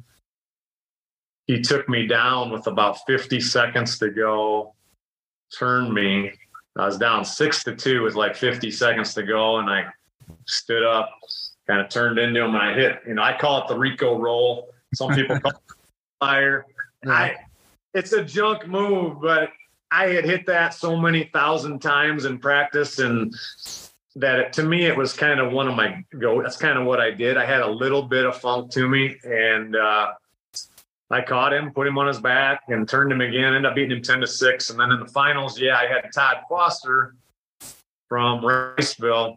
he 1.48 1.62
took 1.62 1.88
me 1.88 2.06
down 2.06 2.50
with 2.50 2.66
about 2.66 2.98
50 3.06 3.40
seconds 3.40 3.98
to 3.98 4.10
go, 4.10 4.74
turned 5.58 5.92
me. 5.92 6.30
I 6.78 6.86
was 6.86 6.98
down 6.98 7.24
six 7.24 7.64
to 7.64 7.74
two 7.74 8.02
with 8.04 8.14
like 8.14 8.36
50 8.36 8.70
seconds 8.70 9.14
to 9.14 9.22
go, 9.22 9.56
and 9.56 9.68
I 9.68 9.86
stood 10.46 10.84
up, 10.84 11.10
kind 11.68 11.80
of 11.80 11.88
turned 11.88 12.18
into 12.18 12.42
him, 12.42 12.54
and 12.54 12.62
I 12.62 12.74
hit. 12.74 13.02
You 13.06 13.14
know, 13.14 13.22
I 13.22 13.36
call 13.36 13.62
it 13.62 13.68
the 13.68 13.78
Rico 13.78 14.18
roll. 14.18 14.70
Some 14.94 15.14
people 15.14 15.38
call 15.38 15.52
it 15.52 15.58
fire. 16.20 16.66
I, 17.06 17.36
it's 17.94 18.12
a 18.12 18.24
junk 18.24 18.66
move, 18.66 19.20
but 19.20 19.50
I 19.90 20.08
had 20.08 20.24
hit 20.24 20.46
that 20.46 20.74
so 20.74 20.96
many 20.96 21.24
thousand 21.32 21.80
times 21.80 22.24
in 22.24 22.38
practice, 22.38 22.98
and 22.98 23.34
that 24.16 24.38
it, 24.40 24.52
to 24.54 24.62
me 24.62 24.86
it 24.86 24.96
was 24.96 25.12
kind 25.12 25.40
of 25.40 25.52
one 25.52 25.68
of 25.68 25.76
my 25.76 26.04
go. 26.18 26.42
That's 26.42 26.56
kind 26.56 26.78
of 26.78 26.86
what 26.86 27.00
I 27.00 27.10
did. 27.10 27.36
I 27.36 27.44
had 27.44 27.60
a 27.60 27.70
little 27.70 28.02
bit 28.02 28.26
of 28.26 28.36
funk 28.36 28.70
to 28.72 28.88
me, 28.88 29.16
and 29.22 29.76
uh, 29.76 30.12
I 31.10 31.22
caught 31.22 31.52
him, 31.52 31.72
put 31.72 31.86
him 31.86 31.98
on 31.98 32.06
his 32.06 32.18
back, 32.18 32.62
and 32.68 32.88
turned 32.88 33.12
him 33.12 33.20
again. 33.20 33.54
Ended 33.54 33.66
up 33.66 33.74
beating 33.74 33.98
him 33.98 34.02
ten 34.02 34.20
to 34.20 34.26
six, 34.26 34.70
and 34.70 34.80
then 34.80 34.90
in 34.90 35.00
the 35.00 35.06
finals, 35.06 35.60
yeah, 35.60 35.76
I 35.76 35.86
had 35.86 36.10
Todd 36.14 36.38
Foster 36.48 37.14
from 38.08 38.40
Riceville, 38.40 39.36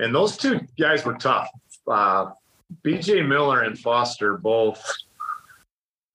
and 0.00 0.14
those 0.14 0.36
two 0.36 0.60
guys 0.78 1.04
were 1.04 1.14
tough. 1.14 1.48
Uh, 1.86 2.30
BJ 2.84 3.26
Miller 3.26 3.62
and 3.62 3.78
Foster 3.78 4.36
both 4.36 4.84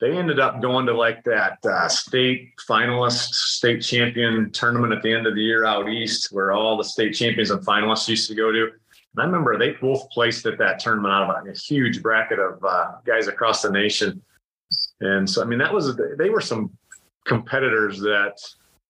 they 0.01 0.17
ended 0.17 0.39
up 0.39 0.61
going 0.61 0.85
to 0.85 0.93
like 0.93 1.23
that 1.23 1.57
uh, 1.65 1.87
state 1.87 2.53
finalist, 2.69 3.33
state 3.33 3.81
champion 3.81 4.51
tournament 4.51 4.93
at 4.93 5.01
the 5.01 5.13
end 5.13 5.25
of 5.25 5.35
the 5.35 5.41
year 5.41 5.65
out 5.65 5.89
east, 5.89 6.33
where 6.33 6.51
all 6.51 6.77
the 6.77 6.83
state 6.83 7.13
champions 7.13 7.49
and 7.49 7.65
finalists 7.65 8.07
used 8.07 8.27
to 8.29 8.35
go 8.35 8.51
to. 8.51 8.63
And 8.63 9.21
I 9.21 9.23
remember 9.23 9.57
they 9.57 9.71
both 9.71 10.09
placed 10.09 10.45
at 10.45 10.57
that 10.57 10.79
tournament 10.79 11.13
out 11.13 11.29
of 11.29 11.47
a 11.47 11.57
huge 11.57 12.01
bracket 12.01 12.39
of 12.39 12.63
uh, 12.63 12.91
guys 13.05 13.27
across 13.27 13.61
the 13.61 13.71
nation. 13.71 14.21
And 14.99 15.29
so, 15.29 15.41
I 15.41 15.45
mean, 15.45 15.59
that 15.59 15.73
was, 15.73 15.97
they 16.17 16.29
were 16.29 16.41
some 16.41 16.71
competitors 17.25 17.99
that 18.01 18.37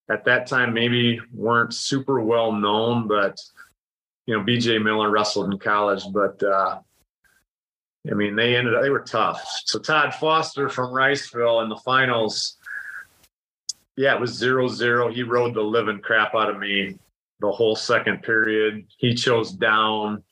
at 0.09 0.25
that 0.25 0.47
time 0.47 0.73
maybe 0.73 1.21
weren't 1.33 1.73
super 1.73 2.19
well 2.19 2.51
known, 2.51 3.07
but, 3.07 3.39
you 4.25 4.37
know, 4.37 4.43
BJ 4.43 4.81
Miller 4.81 5.09
wrestled 5.09 5.51
in 5.51 5.59
college, 5.59 6.03
but, 6.11 6.41
uh, 6.43 6.79
I 8.09 8.13
mean, 8.13 8.35
they 8.35 8.55
ended 8.55 8.75
up, 8.75 8.83
they 8.83 8.89
were 8.89 8.99
tough. 8.99 9.43
So 9.65 9.79
Todd 9.79 10.13
Foster 10.13 10.69
from 10.69 10.93
Riceville 10.93 11.63
in 11.63 11.69
the 11.69 11.77
finals, 11.77 12.57
yeah, 13.97 14.13
it 14.13 14.21
was 14.21 14.33
zero 14.33 14.67
zero. 14.67 15.11
He 15.11 15.23
rode 15.23 15.53
the 15.53 15.61
living 15.61 15.99
crap 15.99 16.35
out 16.35 16.49
of 16.49 16.59
me 16.59 16.97
the 17.39 17.51
whole 17.51 17.75
second 17.75 18.23
period. 18.23 18.85
He 18.97 19.13
chose 19.15 19.51
down, 19.51 20.23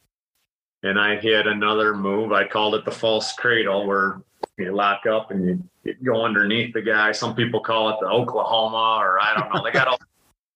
and 0.83 0.99
I 0.99 1.15
hit 1.15 1.47
another 1.47 1.95
move. 1.95 2.31
I 2.31 2.47
called 2.47 2.75
it 2.75 2.85
the 2.85 2.91
false 2.91 3.33
cradle, 3.33 3.87
where 3.87 4.21
you 4.57 4.73
lock 4.73 5.05
up 5.05 5.31
and 5.31 5.69
you, 5.83 5.95
go 6.03 6.23
underneath 6.23 6.73
the 6.73 6.81
guy. 6.81 7.11
Some 7.11 7.35
people 7.35 7.59
call 7.59 7.89
it 7.89 7.97
the 8.01 8.07
Oklahoma, 8.07 8.99
or 9.01 9.21
I 9.21 9.39
don't 9.39 9.53
know. 9.53 9.63
They 9.63 9.71
got 9.71 9.87
all 9.87 9.99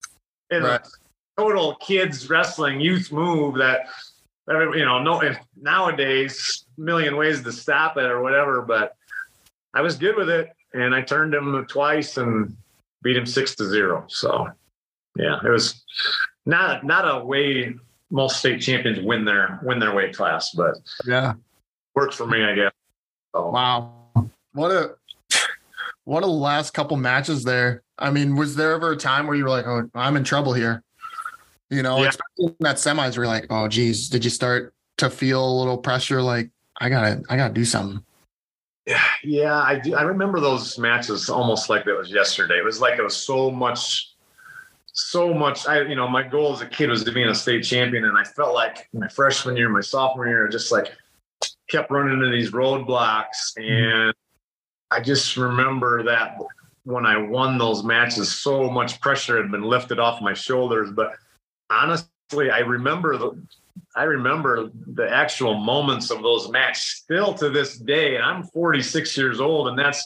in 0.51 0.63
right. 0.63 0.85
Total 1.37 1.75
kids 1.75 2.29
wrestling 2.29 2.79
youth 2.79 3.11
move 3.11 3.55
that 3.55 3.87
you 4.47 4.85
know, 4.85 5.01
no, 5.01 5.21
nowadays, 5.59 6.65
million 6.77 7.17
ways 7.17 7.43
to 7.43 7.51
stop 7.51 7.97
it 7.97 8.05
or 8.05 8.21
whatever, 8.21 8.61
but 8.61 8.95
I 9.73 9.81
was 9.81 9.97
good 9.97 10.15
with 10.15 10.29
it. 10.29 10.49
And 10.73 10.95
I 10.95 11.01
turned 11.01 11.33
him 11.33 11.65
twice 11.67 12.17
and 12.17 12.55
beat 13.03 13.17
him 13.17 13.25
six 13.25 13.55
to 13.55 13.67
zero. 13.67 14.05
So 14.07 14.47
yeah, 15.17 15.39
it 15.43 15.49
was 15.49 15.83
not, 16.45 16.85
not 16.85 17.03
a 17.03 17.25
way 17.25 17.75
most 18.09 18.37
state 18.37 18.61
champions 18.61 18.99
win 19.01 19.25
their, 19.25 19.59
win 19.63 19.79
their 19.79 19.93
weight 19.93 20.15
class, 20.15 20.51
but 20.51 20.75
yeah, 21.05 21.33
works 21.93 22.15
for 22.15 22.25
me, 22.25 22.43
I 22.43 22.55
guess. 22.55 22.71
So. 23.35 23.49
Wow. 23.49 23.93
What 24.53 24.71
a, 24.71 24.95
what 26.05 26.23
a 26.23 26.27
last 26.27 26.73
couple 26.73 26.95
matches 26.95 27.43
there. 27.43 27.83
I 27.99 28.11
mean, 28.11 28.35
was 28.35 28.55
there 28.55 28.73
ever 28.73 28.93
a 28.93 28.97
time 28.97 29.27
where 29.27 29.35
you 29.35 29.43
were 29.43 29.49
like, 29.49 29.67
"Oh, 29.67 29.89
I'm 29.93 30.15
in 30.15 30.23
trouble 30.23 30.53
here"? 30.53 30.83
You 31.69 31.83
know, 31.83 32.01
yeah. 32.01 32.09
especially 32.09 32.45
in 32.45 32.55
that 32.61 32.77
semis, 32.77 33.17
we're 33.17 33.27
like, 33.27 33.47
oh, 33.49 33.67
geez, 33.67 34.09
did 34.09 34.23
you 34.23 34.29
start 34.29 34.73
to 34.97 35.09
feel 35.09 35.45
a 35.45 35.55
little 35.59 35.77
pressure? 35.77 36.21
Like, 36.21 36.49
I 36.79 36.89
gotta, 36.89 37.21
I 37.29 37.35
gotta 37.35 37.53
do 37.53 37.65
something. 37.65 38.03
Yeah, 38.87 39.03
yeah, 39.23 39.61
I 39.61 39.77
do. 39.77 39.95
I 39.95 40.01
remember 40.03 40.39
those 40.39 40.79
matches 40.79 41.29
almost 41.29 41.69
like 41.69 41.85
it 41.85 41.93
was 41.93 42.11
yesterday. 42.11 42.57
It 42.57 42.65
was 42.65 42.81
like 42.81 42.97
it 42.97 43.03
was 43.03 43.15
so 43.15 43.51
much, 43.51 44.13
so 44.93 45.33
much. 45.33 45.67
I, 45.67 45.81
you 45.81 45.95
know, 45.95 46.07
my 46.07 46.23
goal 46.23 46.53
as 46.53 46.61
a 46.61 46.65
kid 46.65 46.89
was 46.89 47.03
to 47.03 47.11
be 47.11 47.23
a 47.23 47.35
state 47.35 47.63
champion, 47.63 48.05
and 48.05 48.17
I 48.17 48.23
felt 48.23 48.55
like 48.55 48.87
my 48.93 49.09
freshman 49.09 49.57
year, 49.57 49.69
my 49.69 49.81
sophomore 49.81 50.27
year, 50.27 50.47
I 50.47 50.51
just 50.51 50.71
like 50.71 50.93
kept 51.69 51.91
running 51.91 52.13
into 52.13 52.31
these 52.31 52.51
roadblocks, 52.51 53.57
mm-hmm. 53.57 54.07
and 54.07 54.13
I 54.89 55.01
just 55.01 55.35
remember 55.35 56.03
that 56.03 56.37
when 56.85 57.05
I 57.05 57.17
won 57.17 57.57
those 57.57 57.83
matches, 57.83 58.33
so 58.33 58.69
much 58.69 59.01
pressure 59.01 59.41
had 59.41 59.51
been 59.51 59.63
lifted 59.63 59.99
off 59.99 60.21
my 60.21 60.33
shoulders, 60.33 60.89
but 60.89 61.17
honestly, 61.69 62.51
I 62.51 62.59
remember 62.59 63.17
the 63.17 63.31
I 63.95 64.03
remember 64.03 64.69
the 64.85 65.09
actual 65.09 65.55
moments 65.55 66.11
of 66.11 66.21
those 66.21 66.49
matches 66.49 66.83
still 66.83 67.33
to 67.35 67.49
this 67.49 67.77
day. 67.77 68.15
And 68.15 68.23
I'm 68.23 68.43
46 68.43 69.17
years 69.17 69.39
old, 69.39 69.69
and 69.69 69.77
that's 69.77 70.05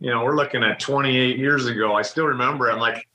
you 0.00 0.10
know 0.10 0.24
we're 0.24 0.36
looking 0.36 0.62
at 0.62 0.80
28 0.80 1.38
years 1.38 1.66
ago. 1.66 1.94
I 1.94 2.02
still 2.02 2.26
remember. 2.26 2.70
I'm 2.70 2.78
like, 2.78 3.06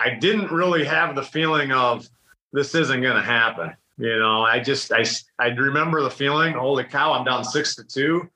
I 0.00 0.10
didn't 0.10 0.50
really 0.50 0.84
have 0.84 1.14
the 1.14 1.22
feeling 1.22 1.72
of 1.72 2.08
this 2.52 2.74
isn't 2.74 3.02
going 3.02 3.16
to 3.16 3.22
happen. 3.22 3.74
You 3.96 4.18
know, 4.18 4.42
I 4.42 4.60
just 4.60 4.92
I 4.92 5.04
I 5.38 5.48
remember 5.48 6.02
the 6.02 6.10
feeling. 6.10 6.54
Holy 6.54 6.84
cow! 6.84 7.12
I'm 7.12 7.24
down 7.24 7.44
six 7.44 7.74
to 7.76 7.84
two. 7.84 8.28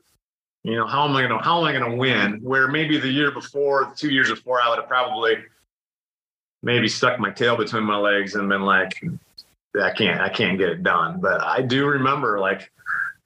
You 0.64 0.76
know, 0.76 0.86
how 0.86 1.06
am 1.06 1.14
I 1.16 1.26
going 1.26 1.38
to 1.38 1.44
how 1.44 1.58
am 1.60 1.64
I 1.64 1.72
going 1.78 1.90
to 1.90 1.96
win? 1.96 2.40
Where 2.42 2.68
maybe 2.68 2.98
the 2.98 3.08
year 3.08 3.30
before, 3.30 3.92
two 3.96 4.10
years 4.10 4.30
before, 4.30 4.60
I 4.60 4.68
would 4.68 4.78
have 4.78 4.88
probably 4.88 5.36
maybe 6.62 6.88
stuck 6.88 7.18
my 7.18 7.30
tail 7.30 7.56
between 7.56 7.84
my 7.84 7.96
legs 7.96 8.34
and 8.34 8.48
been 8.48 8.62
like, 8.62 9.02
I 9.80 9.90
can't, 9.90 10.20
I 10.20 10.28
can't 10.28 10.58
get 10.58 10.68
it 10.68 10.82
done. 10.82 11.20
But 11.20 11.42
I 11.42 11.62
do 11.62 11.86
remember 11.86 12.38
like 12.38 12.70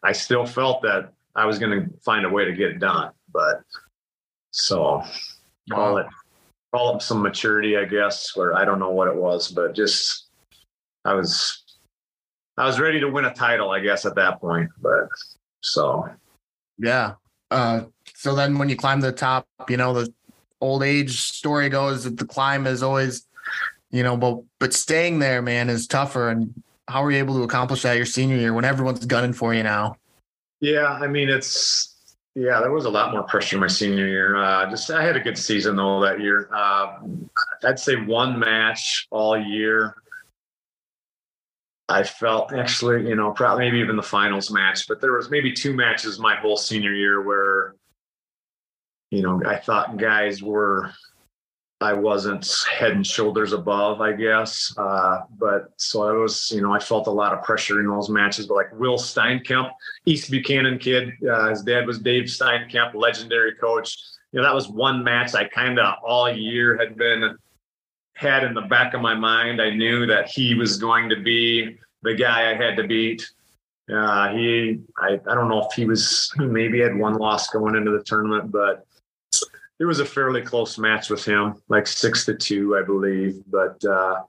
I 0.02 0.12
still 0.12 0.46
felt 0.46 0.82
that 0.82 1.12
I 1.34 1.44
was 1.44 1.58
going 1.58 1.72
to 1.72 1.96
find 2.04 2.24
a 2.24 2.30
way 2.30 2.44
to 2.44 2.52
get 2.52 2.70
it 2.70 2.78
done. 2.78 3.12
But 3.32 3.62
so 4.52 5.02
call 5.70 5.98
it, 5.98 6.06
call 6.74 6.96
it 6.96 7.02
some 7.02 7.22
maturity, 7.22 7.76
I 7.76 7.84
guess, 7.84 8.34
where 8.36 8.56
I 8.56 8.64
don't 8.64 8.78
know 8.78 8.90
what 8.90 9.08
it 9.08 9.16
was, 9.16 9.50
but 9.50 9.74
just 9.74 10.28
I 11.04 11.14
was, 11.14 11.62
I 12.56 12.64
was 12.64 12.80
ready 12.80 13.00
to 13.00 13.10
win 13.10 13.26
a 13.26 13.34
title, 13.34 13.70
I 13.70 13.80
guess, 13.80 14.06
at 14.06 14.14
that 14.14 14.40
point. 14.40 14.70
But 14.80 15.08
so, 15.60 16.08
yeah. 16.78 17.14
Uh, 17.50 17.82
so 18.14 18.34
then 18.34 18.58
when 18.58 18.68
you 18.68 18.76
climb 18.76 19.00
the 19.00 19.12
top, 19.12 19.46
you 19.68 19.76
know, 19.76 19.92
the 19.92 20.12
old 20.60 20.82
age 20.82 21.20
story 21.20 21.68
goes 21.68 22.04
that 22.04 22.16
the 22.16 22.24
climb 22.24 22.66
is 22.66 22.82
always, 22.82 23.26
you 23.90 24.02
know, 24.02 24.16
but 24.16 24.42
but 24.58 24.72
staying 24.72 25.18
there, 25.18 25.42
man, 25.42 25.68
is 25.68 25.86
tougher. 25.86 26.28
And 26.30 26.62
how 26.88 27.02
were 27.02 27.10
you 27.10 27.18
able 27.18 27.34
to 27.36 27.42
accomplish 27.42 27.82
that 27.82 27.96
your 27.96 28.06
senior 28.06 28.36
year 28.36 28.52
when 28.52 28.64
everyone's 28.64 29.04
gunning 29.06 29.32
for 29.32 29.54
you 29.54 29.62
now? 29.62 29.96
Yeah, 30.60 30.88
I 30.88 31.06
mean, 31.06 31.28
it's 31.28 31.94
yeah, 32.34 32.60
there 32.60 32.70
was 32.70 32.84
a 32.84 32.90
lot 32.90 33.12
more 33.12 33.22
pressure 33.22 33.58
my 33.58 33.66
senior 33.66 34.06
year. 34.06 34.36
Uh, 34.36 34.68
just 34.68 34.90
I 34.90 35.02
had 35.02 35.16
a 35.16 35.20
good 35.20 35.38
season 35.38 35.76
though 35.76 36.00
that 36.02 36.20
year. 36.20 36.48
Uh, 36.52 36.98
I'd 37.64 37.78
say 37.78 37.96
one 37.96 38.38
match 38.38 39.06
all 39.10 39.38
year. 39.38 39.96
I 41.88 42.02
felt 42.02 42.52
actually, 42.52 43.08
you 43.08 43.14
know, 43.14 43.30
probably 43.30 43.64
maybe 43.66 43.78
even 43.78 43.96
the 43.96 44.02
finals 44.02 44.50
match, 44.50 44.88
but 44.88 45.00
there 45.00 45.12
was 45.12 45.30
maybe 45.30 45.52
two 45.52 45.72
matches 45.72 46.18
my 46.18 46.34
whole 46.34 46.56
senior 46.56 46.92
year 46.92 47.22
where 47.22 47.74
you 49.10 49.22
know, 49.22 49.42
I 49.46 49.56
thought 49.56 49.96
guys 49.96 50.42
were, 50.42 50.92
I 51.80 51.92
wasn't 51.92 52.50
head 52.70 52.92
and 52.92 53.06
shoulders 53.06 53.52
above, 53.52 54.00
I 54.00 54.12
guess. 54.12 54.74
Uh, 54.78 55.20
but 55.38 55.72
so 55.76 56.08
I 56.08 56.12
was, 56.12 56.50
you 56.50 56.62
know, 56.62 56.72
I 56.72 56.78
felt 56.78 57.06
a 57.06 57.10
lot 57.10 57.34
of 57.34 57.44
pressure 57.44 57.80
in 57.80 57.86
those 57.86 58.08
matches. 58.08 58.46
But 58.46 58.54
like 58.54 58.78
Will 58.78 58.96
Steinkamp, 58.96 59.70
East 60.06 60.30
Buchanan 60.30 60.78
kid, 60.78 61.12
uh, 61.30 61.50
his 61.50 61.62
dad 61.62 61.86
was 61.86 61.98
Dave 61.98 62.24
Steinkamp, 62.24 62.94
legendary 62.94 63.54
coach. 63.56 63.96
You 64.32 64.40
know, 64.40 64.46
that 64.46 64.54
was 64.54 64.68
one 64.68 65.04
match 65.04 65.34
I 65.34 65.44
kind 65.44 65.78
of 65.78 65.96
all 66.02 66.30
year 66.30 66.78
had 66.78 66.96
been 66.96 67.36
had 68.14 68.44
in 68.44 68.54
the 68.54 68.62
back 68.62 68.94
of 68.94 69.02
my 69.02 69.14
mind. 69.14 69.60
I 69.60 69.70
knew 69.70 70.06
that 70.06 70.28
he 70.28 70.54
was 70.54 70.78
going 70.78 71.10
to 71.10 71.20
be 71.20 71.78
the 72.02 72.14
guy 72.14 72.50
I 72.50 72.54
had 72.54 72.76
to 72.76 72.86
beat. 72.86 73.28
Uh, 73.92 74.30
he, 74.32 74.80
I, 74.98 75.20
I 75.28 75.34
don't 75.34 75.48
know 75.48 75.66
if 75.68 75.74
he 75.76 75.84
was, 75.84 76.32
maybe 76.38 76.80
had 76.80 76.96
one 76.96 77.14
loss 77.14 77.50
going 77.50 77.76
into 77.76 77.90
the 77.90 78.02
tournament, 78.02 78.50
but 78.50 78.85
it 79.78 79.84
was 79.84 80.00
a 80.00 80.04
fairly 80.04 80.42
close 80.42 80.78
match 80.78 81.10
with 81.10 81.24
him, 81.24 81.54
like 81.68 81.86
six 81.86 82.24
to 82.26 82.34
two, 82.34 82.76
I 82.76 82.82
believe. 82.82 83.42
But 83.46 83.84
uh, 83.84 84.22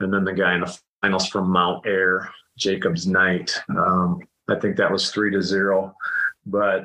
and 0.00 0.12
then 0.12 0.24
the 0.24 0.32
guy 0.32 0.54
in 0.54 0.60
the 0.60 0.78
finals 1.00 1.28
from 1.28 1.50
Mount 1.50 1.86
Ayr, 1.86 2.30
Jacobs 2.58 3.06
Knight. 3.06 3.58
Um, 3.70 4.20
I 4.48 4.56
think 4.56 4.76
that 4.76 4.90
was 4.90 5.10
three 5.10 5.30
to 5.30 5.42
zero. 5.42 5.94
But 6.46 6.84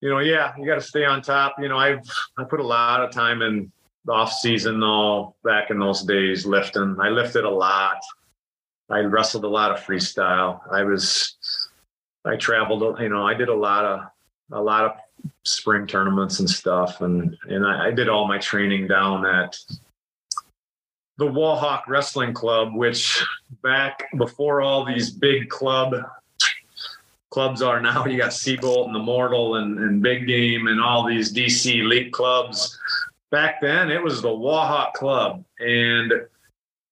you 0.00 0.08
know, 0.08 0.20
yeah, 0.20 0.52
you 0.58 0.66
got 0.66 0.76
to 0.76 0.80
stay 0.80 1.04
on 1.04 1.22
top. 1.22 1.56
You 1.58 1.68
know, 1.68 1.78
I've 1.78 2.06
I 2.38 2.44
put 2.44 2.60
a 2.60 2.66
lot 2.66 3.02
of 3.02 3.10
time 3.10 3.42
in 3.42 3.70
off 4.08 4.32
season 4.32 4.80
though. 4.80 5.34
Back 5.44 5.70
in 5.70 5.78
those 5.78 6.02
days, 6.02 6.46
lifting, 6.46 6.96
I 7.00 7.08
lifted 7.08 7.44
a 7.44 7.50
lot. 7.50 7.98
I 8.90 9.00
wrestled 9.00 9.44
a 9.44 9.48
lot 9.48 9.70
of 9.70 9.84
freestyle. 9.84 10.60
I 10.72 10.82
was, 10.82 11.36
I 12.24 12.36
traveled. 12.36 12.98
You 13.00 13.10
know, 13.10 13.26
I 13.26 13.34
did 13.34 13.48
a 13.48 13.54
lot 13.54 13.84
of 13.84 14.00
a 14.52 14.62
lot 14.62 14.86
of 14.86 14.92
spring 15.44 15.86
tournaments 15.86 16.40
and 16.40 16.48
stuff, 16.48 17.00
and 17.00 17.36
and 17.48 17.66
I, 17.66 17.88
I 17.88 17.90
did 17.90 18.08
all 18.08 18.28
my 18.28 18.38
training 18.38 18.86
down 18.86 19.26
at 19.26 19.56
the 21.16 21.26
Wahawk 21.26 21.82
Wrestling 21.88 22.32
Club, 22.32 22.74
which 22.74 23.24
back 23.62 24.04
before 24.16 24.60
all 24.60 24.84
these 24.84 25.10
big 25.10 25.48
club 25.48 25.94
clubs 27.30 27.62
are 27.62 27.80
now, 27.80 28.06
you 28.06 28.18
got 28.18 28.30
Sebolt 28.30 28.86
and 28.86 28.94
the 28.94 29.00
Mortal 29.00 29.56
and, 29.56 29.78
and 29.78 30.02
Big 30.02 30.26
Game 30.26 30.66
and 30.66 30.80
all 30.80 31.06
these 31.06 31.32
DC 31.32 31.80
elite 31.80 32.12
clubs. 32.12 32.78
Back 33.30 33.60
then, 33.60 33.90
it 33.90 34.02
was 34.02 34.22
the 34.22 34.28
Wahawk 34.28 34.94
Club, 34.94 35.44
and 35.60 36.12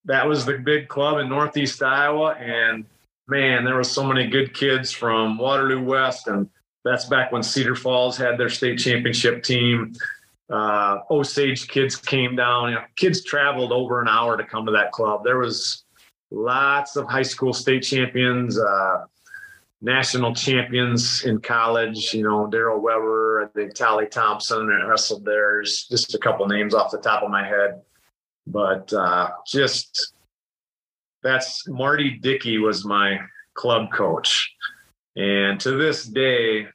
that 0.05 0.27
was 0.27 0.45
the 0.45 0.59
big 0.59 0.87
club 0.87 1.17
in 1.17 1.27
Northeast 1.27 1.81
Iowa. 1.81 2.35
And 2.35 2.85
man, 3.27 3.65
there 3.65 3.75
were 3.75 3.83
so 3.83 4.03
many 4.03 4.27
good 4.27 4.53
kids 4.53 4.91
from 4.91 5.37
Waterloo 5.37 5.83
West, 5.83 6.27
and 6.27 6.47
that's 6.87 7.05
back 7.05 7.31
when 7.31 7.43
Cedar 7.43 7.75
Falls 7.75 8.17
had 8.17 8.37
their 8.37 8.49
state 8.49 8.79
championship 8.79 9.43
team 9.43 9.93
uh, 10.49 10.99
Osage 11.09 11.67
kids 11.67 11.95
came 11.95 12.35
down. 12.35 12.69
You 12.69 12.75
know, 12.75 12.81
kids 12.95 13.23
traveled 13.23 13.71
over 13.71 14.01
an 14.01 14.07
hour 14.07 14.37
to 14.37 14.43
come 14.43 14.65
to 14.65 14.71
that 14.73 14.91
club. 14.91 15.23
There 15.23 15.37
was 15.37 15.83
lots 16.31 16.95
of 16.95 17.07
high 17.07 17.23
school 17.23 17.53
state 17.53 17.83
champions, 17.83 18.59
uh, 18.59 19.05
national 19.81 20.33
champions 20.33 21.25
in 21.25 21.41
college. 21.41 22.13
You 22.13 22.23
know, 22.23 22.47
Daryl 22.47 22.81
Weber, 22.81 23.43
I 23.43 23.47
think 23.53 23.75
Tolly 23.75 24.07
Thompson 24.07 24.67
wrestled 24.67 25.25
there. 25.25 25.55
There's 25.55 25.87
just 25.87 26.15
a 26.15 26.19
couple 26.19 26.47
names 26.47 26.73
off 26.73 26.91
the 26.91 26.97
top 26.97 27.23
of 27.23 27.29
my 27.29 27.45
head, 27.45 27.81
but 28.45 28.91
uh, 28.93 29.31
just 29.45 30.13
that's 31.23 31.67
Marty 31.67 32.11
Dickey 32.11 32.57
was 32.57 32.85
my 32.85 33.19
club 33.53 33.91
coach, 33.91 34.55
and 35.17 35.59
to 35.59 35.71
this 35.71 36.05
day, 36.05 36.67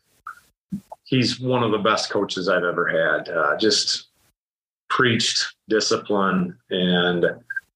he's 1.13 1.39
one 1.39 1.63
of 1.63 1.73
the 1.73 1.79
best 1.79 2.09
coaches 2.09 2.49
I've 2.49 2.65
ever 2.65 2.87
had. 2.89 3.29
Uh, 3.29 3.57
just 3.59 4.09
preached 4.89 5.55
discipline, 5.69 6.59
and 6.71 7.27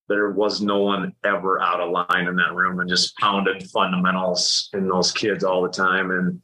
there 0.09 0.31
was 0.31 0.63
no 0.63 0.79
one 0.81 1.15
ever 1.23 1.61
out 1.61 1.81
of 1.81 1.91
line 1.91 2.29
in 2.29 2.37
that 2.37 2.55
room, 2.55 2.81
and 2.81 2.89
just 2.89 3.15
pounded 3.19 3.69
fundamentals 3.71 4.71
in 4.73 4.89
those 4.89 5.13
kids 5.13 5.45
all 5.45 5.63
the 5.63 5.69
time. 5.69 6.11
And 6.11 6.41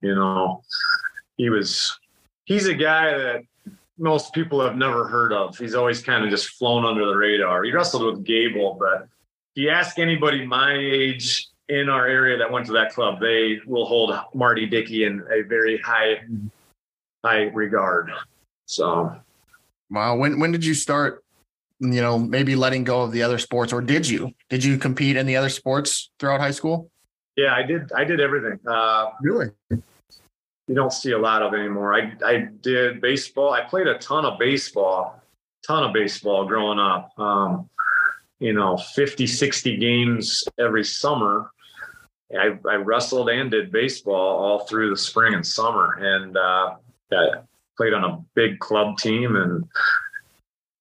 you 0.00 0.14
know, 0.14 0.62
he 1.36 1.50
was 1.50 1.96
he's 2.46 2.66
a 2.66 2.74
guy 2.74 3.16
that 3.16 3.42
most 3.98 4.32
people 4.32 4.62
have 4.62 4.76
never 4.76 5.06
heard 5.06 5.32
of. 5.32 5.58
He's 5.58 5.74
always 5.74 6.02
kind 6.02 6.24
of 6.24 6.30
just 6.30 6.48
flown 6.50 6.86
under 6.86 7.04
the 7.04 7.16
radar. 7.16 7.64
He 7.64 7.72
wrestled 7.72 8.02
with 8.02 8.24
Gable, 8.24 8.78
but 8.80 9.02
if 9.02 9.62
you 9.62 9.68
ask 9.68 9.98
anybody 9.98 10.46
my 10.46 10.72
age 10.74 11.48
in 11.68 11.88
our 11.88 12.06
area 12.06 12.36
that 12.38 12.50
went 12.50 12.66
to 12.66 12.72
that 12.72 12.92
club, 12.92 13.20
they 13.20 13.60
will 13.66 13.86
hold 13.86 14.16
Marty 14.34 14.66
Dickey 14.66 15.04
in 15.04 15.24
a 15.30 15.42
very 15.42 15.78
high 15.78 16.20
high 17.24 17.44
regard. 17.44 18.10
So, 18.66 19.14
wow. 19.90 20.16
When 20.16 20.38
when 20.38 20.52
did 20.52 20.64
you 20.64 20.74
start? 20.74 21.22
You 21.78 22.00
know, 22.00 22.18
maybe 22.18 22.56
letting 22.56 22.84
go 22.84 23.02
of 23.02 23.12
the 23.12 23.22
other 23.22 23.38
sports, 23.38 23.72
or 23.72 23.82
did 23.82 24.08
you? 24.08 24.32
Did 24.48 24.64
you 24.64 24.78
compete 24.78 25.16
in 25.16 25.26
the 25.26 25.36
other 25.36 25.50
sports 25.50 26.10
throughout 26.18 26.40
high 26.40 26.50
school? 26.52 26.90
Yeah, 27.36 27.54
I 27.54 27.62
did. 27.62 27.92
I 27.92 28.04
did 28.04 28.20
everything. 28.20 28.58
Uh, 28.66 29.10
really? 29.20 29.50
You 29.70 30.74
don't 30.74 30.92
see 30.92 31.12
a 31.12 31.18
lot 31.18 31.42
of 31.42 31.52
anymore. 31.52 31.94
I 31.94 32.12
I 32.24 32.48
did 32.62 33.00
baseball. 33.00 33.52
I 33.52 33.60
played 33.60 33.88
a 33.88 33.98
ton 33.98 34.24
of 34.24 34.38
baseball, 34.38 35.22
ton 35.66 35.84
of 35.84 35.92
baseball 35.92 36.46
growing 36.46 36.78
up. 36.78 37.10
Um, 37.18 37.68
you 38.38 38.52
know 38.52 38.76
50 38.76 39.26
60 39.26 39.76
games 39.76 40.44
every 40.58 40.84
summer 40.84 41.50
I, 42.32 42.58
I, 42.68 42.74
wrestled 42.74 43.28
and 43.28 43.50
did 43.50 43.70
baseball 43.70 44.38
all 44.38 44.66
through 44.66 44.90
the 44.90 44.96
spring 44.96 45.34
and 45.34 45.46
summer, 45.46 45.94
and 46.00 46.36
uh, 46.36 46.74
I 47.12 47.28
played 47.76 47.92
on 47.92 48.04
a 48.04 48.24
big 48.34 48.58
club 48.58 48.98
team. 48.98 49.36
And 49.36 49.64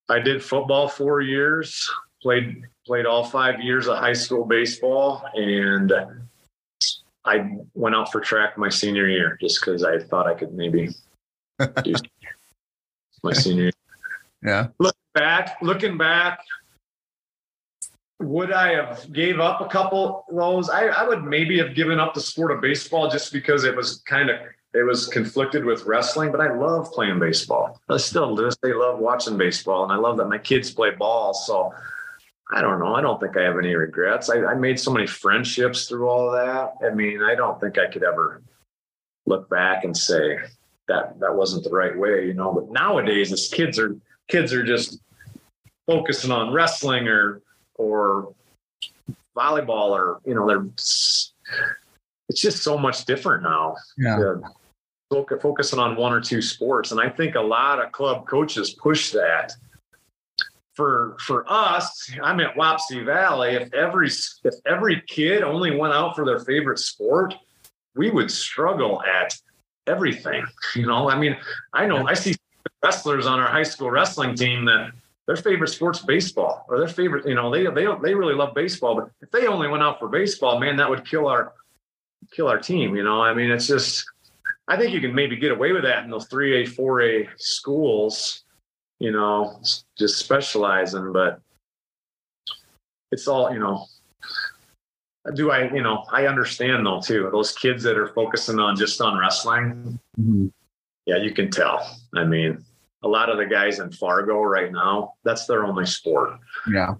I 0.09 0.19
did 0.19 0.43
football 0.43 0.87
four 0.87 1.21
years. 1.21 1.89
played 2.21 2.63
played 2.85 3.05
all 3.05 3.23
five 3.23 3.61
years 3.61 3.87
of 3.87 3.97
high 3.97 4.13
school 4.13 4.45
baseball, 4.45 5.23
and 5.35 5.93
I 7.25 7.57
went 7.73 7.95
out 7.95 8.11
for 8.11 8.21
track 8.21 8.57
my 8.57 8.69
senior 8.69 9.07
year 9.07 9.37
just 9.41 9.59
because 9.59 9.83
I 9.83 9.99
thought 9.99 10.27
I 10.27 10.35
could 10.35 10.53
maybe 10.53 10.89
do 11.83 11.93
my 13.23 13.33
senior. 13.33 13.63
Year. 13.63 13.71
Yeah. 14.43 14.67
Looking 14.79 14.99
back, 15.13 15.57
looking 15.61 15.97
back, 15.97 16.39
would 18.19 18.51
I 18.51 18.73
have 18.73 19.11
gave 19.11 19.39
up 19.39 19.61
a 19.61 19.67
couple 19.67 20.25
those? 20.31 20.69
I, 20.69 20.87
I 20.87 21.07
would 21.07 21.23
maybe 21.23 21.57
have 21.57 21.75
given 21.75 21.99
up 21.99 22.13
the 22.13 22.21
sport 22.21 22.51
of 22.51 22.61
baseball 22.61 23.09
just 23.09 23.33
because 23.33 23.63
it 23.63 23.75
was 23.75 23.97
kind 24.07 24.29
of 24.29 24.39
it 24.73 24.83
was 24.83 25.07
conflicted 25.07 25.63
with 25.63 25.85
wrestling, 25.85 26.31
but 26.31 26.41
I 26.41 26.53
love 26.53 26.91
playing 26.91 27.19
baseball. 27.19 27.79
I 27.89 27.97
still 27.97 28.35
do. 28.35 28.49
They 28.61 28.73
love 28.73 28.99
watching 28.99 29.37
baseball, 29.37 29.83
and 29.83 29.91
I 29.91 29.95
love 29.95 30.17
that 30.17 30.27
my 30.27 30.37
kids 30.37 30.71
play 30.71 30.91
ball. 30.91 31.33
So 31.33 31.73
I 32.51 32.61
don't 32.61 32.79
know. 32.79 32.93
I 32.93 33.01
don't 33.01 33.19
think 33.19 33.37
I 33.37 33.43
have 33.43 33.57
any 33.57 33.73
regrets. 33.73 34.29
I, 34.29 34.43
I 34.43 34.55
made 34.55 34.79
so 34.79 34.91
many 34.91 35.07
friendships 35.07 35.87
through 35.87 36.07
all 36.09 36.31
that. 36.31 36.73
I 36.85 36.93
mean, 36.93 37.21
I 37.23 37.35
don't 37.35 37.59
think 37.59 37.77
I 37.77 37.87
could 37.87 38.03
ever 38.03 38.41
look 39.25 39.49
back 39.49 39.83
and 39.83 39.95
say 39.95 40.39
that 40.87 41.19
that 41.19 41.35
wasn't 41.35 41.63
the 41.63 41.71
right 41.71 41.97
way, 41.97 42.27
you 42.27 42.33
know. 42.33 42.53
But 42.53 42.69
nowadays, 42.69 43.31
as 43.31 43.49
kids 43.49 43.79
are 43.79 43.95
kids 44.27 44.53
are 44.53 44.63
just 44.63 44.99
focusing 45.87 46.31
on 46.31 46.53
wrestling 46.53 47.07
or 47.07 47.41
or 47.75 48.33
volleyball 49.35 49.89
or 49.89 50.19
you 50.25 50.33
know 50.33 50.47
they're 50.47 50.65
it's 52.29 52.41
just 52.41 52.63
so 52.63 52.77
much 52.77 53.05
different 53.05 53.43
now. 53.43 53.75
Yeah. 53.97 54.35
Focusing 55.11 55.79
on 55.79 55.95
one 55.95 56.11
or 56.11 56.19
two 56.19 56.41
sports. 56.41 56.91
And 56.91 56.99
i 56.99 57.09
think 57.09 57.35
a 57.35 57.41
lot 57.41 57.83
of 57.83 57.91
club 57.91 58.27
coaches 58.27 58.73
push 58.73 59.11
that. 59.11 59.53
For 60.73 61.15
for 61.21 61.45
us 61.47 62.11
i'm 62.21 62.41
at 62.41 62.55
wapsie 62.55 63.05
valley. 63.05 63.51
If 63.51 63.73
every 63.73 64.09
if 64.43 64.55
every 64.65 65.01
kid 65.07 65.43
only 65.43 65.77
went 65.77 65.93
out 65.93 66.15
for 66.15 66.25
their 66.25 66.39
favorite 66.39 66.79
sport 66.79 67.33
we 67.95 68.09
would 68.09 68.29
struggle 68.29 69.01
at 69.03 69.33
everything 69.87 70.43
you 70.75 70.85
know? 70.85 71.09
I 71.09 71.17
mean 71.17 71.37
i 71.73 71.85
know 71.85 72.05
i 72.07 72.13
see 72.13 72.35
wrestlers 72.83 73.25
on 73.25 73.39
our 73.39 73.47
high 73.47 73.63
school 73.63 73.89
wrestling 73.89 74.35
team 74.35 74.65
that 74.65 74.91
their 75.27 75.35
favorite 75.35 75.69
sport's 75.69 75.99
baseball 75.99 76.65
or 76.69 76.77
their 76.77 76.87
favorite, 76.87 77.27
you 77.27 77.35
know, 77.35 77.51
they 77.51 77.63
they 77.63 77.87
they 78.03 78.13
really 78.13 78.35
love 78.35 78.53
baseball. 78.53 78.95
But 78.95 79.09
if 79.21 79.31
they 79.31 79.47
only 79.47 79.67
went 79.67 79.83
out 79.83 79.99
for 79.99 80.07
baseball, 80.07 80.59
man, 80.59 80.77
that 80.77 80.89
would 80.89 81.07
kill 81.09 81.27
our 81.27 81.53
kill 82.31 82.47
our 82.47 82.59
team. 82.59 82.95
You 82.95 83.03
know, 83.03 83.21
I 83.21 83.33
mean, 83.33 83.49
it's 83.49 83.67
just 83.67 84.05
I 84.67 84.77
think 84.77 84.93
you 84.93 85.01
can 85.01 85.13
maybe 85.13 85.35
get 85.35 85.51
away 85.51 85.71
with 85.71 85.83
that 85.83 86.03
in 86.03 86.09
those 86.09 86.27
three 86.27 86.63
A, 86.63 86.65
four 86.65 87.01
A 87.01 87.29
schools, 87.37 88.43
you 88.99 89.11
know, 89.11 89.61
just 89.97 90.17
specializing, 90.17 91.11
but 91.11 91.39
it's 93.11 93.27
all, 93.27 93.53
you 93.53 93.59
know. 93.59 93.85
Do 95.33 95.49
I, 95.49 95.73
you 95.73 95.81
know, 95.81 96.05
I 96.11 96.27
understand 96.27 96.85
though 96.85 97.01
too. 97.01 97.29
Those 97.31 97.51
kids 97.51 97.81
that 97.81 97.97
are 97.97 98.09
focusing 98.09 98.59
on 98.59 98.75
just 98.75 99.01
on 99.01 99.17
wrestling, 99.17 99.99
mm-hmm. 100.19 100.47
yeah, 101.07 101.17
you 101.17 101.31
can 101.31 101.49
tell. 101.49 101.97
I 102.13 102.25
mean, 102.25 102.63
a 103.05 103.07
lot 103.07 103.29
of 103.29 103.37
the 103.37 103.45
guys 103.45 103.79
in 103.79 103.91
Fargo 103.91 104.41
right 104.41 104.71
now, 104.71 105.13
that's 105.23 105.45
their 105.45 105.63
only 105.63 105.85
sport. 105.85 106.39
Yeah. 106.69 106.95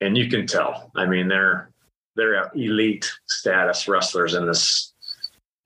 And 0.00 0.16
you 0.16 0.30
can 0.30 0.46
tell. 0.46 0.90
I 0.94 1.06
mean, 1.06 1.28
they're 1.28 1.70
they're 2.14 2.50
elite 2.54 3.10
status 3.26 3.88
wrestlers 3.88 4.34
in 4.34 4.46
this 4.46 4.92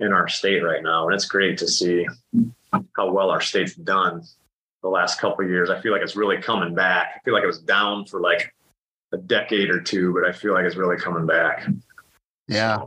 in 0.00 0.12
our 0.12 0.28
state 0.28 0.60
right 0.60 0.82
now. 0.82 1.06
And 1.06 1.14
it's 1.14 1.26
great 1.26 1.58
to 1.58 1.68
see 1.68 2.06
how 2.96 3.12
well 3.12 3.30
our 3.30 3.40
state's 3.40 3.74
done 3.74 4.22
the 4.82 4.88
last 4.88 5.20
couple 5.20 5.46
years. 5.46 5.70
I 5.70 5.80
feel 5.80 5.92
like 5.92 6.02
it's 6.02 6.16
really 6.16 6.38
coming 6.38 6.74
back. 6.74 7.14
I 7.16 7.20
feel 7.24 7.34
like 7.34 7.42
it 7.42 7.48
was 7.48 7.60
down 7.60 8.06
for 8.06 8.20
like 8.20 8.54
a 9.12 9.18
decade 9.18 9.70
or 9.70 9.80
two, 9.80 10.14
but 10.14 10.24
I 10.24 10.32
feel 10.32 10.54
like 10.54 10.64
it's 10.64 10.76
really 10.76 10.96
coming 10.96 11.26
back. 11.26 11.66
Yeah. 12.48 12.84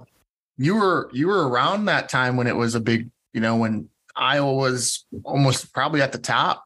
You 0.57 0.75
were 0.75 1.09
you 1.13 1.27
were 1.27 1.47
around 1.47 1.85
that 1.85 2.09
time 2.09 2.37
when 2.37 2.47
it 2.47 2.55
was 2.55 2.73
a 2.73 2.79
big, 2.79 3.09
you 3.33 3.41
know, 3.41 3.55
when 3.55 3.89
Iowa 4.15 4.53
was 4.53 5.05
almost 5.23 5.73
probably 5.73 6.01
at 6.01 6.11
the 6.11 6.17
top. 6.17 6.63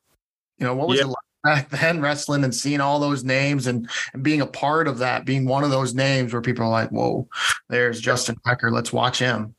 You 0.58 0.66
know, 0.66 0.76
what 0.76 0.88
was 0.88 1.00
yep. 1.00 1.08
it 1.08 1.10
like 1.10 1.18
back 1.44 1.70
then 1.70 2.02
wrestling 2.02 2.44
and 2.44 2.56
seeing 2.56 2.82
all 2.82 3.00
those 3.00 3.24
names 3.24 3.68
and, 3.68 3.90
and 4.14 4.24
being 4.24 4.42
a 4.42 4.48
part 4.48 4.88
of 4.88 5.00
that, 5.00 5.26
being 5.26 5.46
one 5.46 5.64
of 5.64 5.72
those 5.72 5.94
names 5.94 6.32
where 6.32 6.42
people 6.42 6.66
are 6.66 6.70
like, 6.70 6.90
whoa, 6.90 7.28
there's 7.70 8.00
Justin 8.00 8.38
Decker. 8.46 8.72
Let's 8.72 8.94
watch 8.94 9.20
him. 9.20 9.54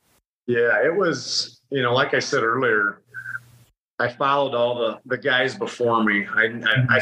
Yeah, 0.47 0.83
it 0.83 0.95
was, 0.95 1.61
you 1.69 1.81
know, 1.81 1.93
like 1.93 2.13
I 2.13 2.19
said 2.19 2.43
earlier, 2.43 3.01
I 3.99 4.09
followed 4.09 4.55
all 4.55 4.77
the, 4.77 4.99
the 5.05 5.17
guys 5.17 5.55
before 5.55 6.03
me. 6.03 6.25
I, 6.25 6.45
I, 6.45 6.97
I 6.97 7.01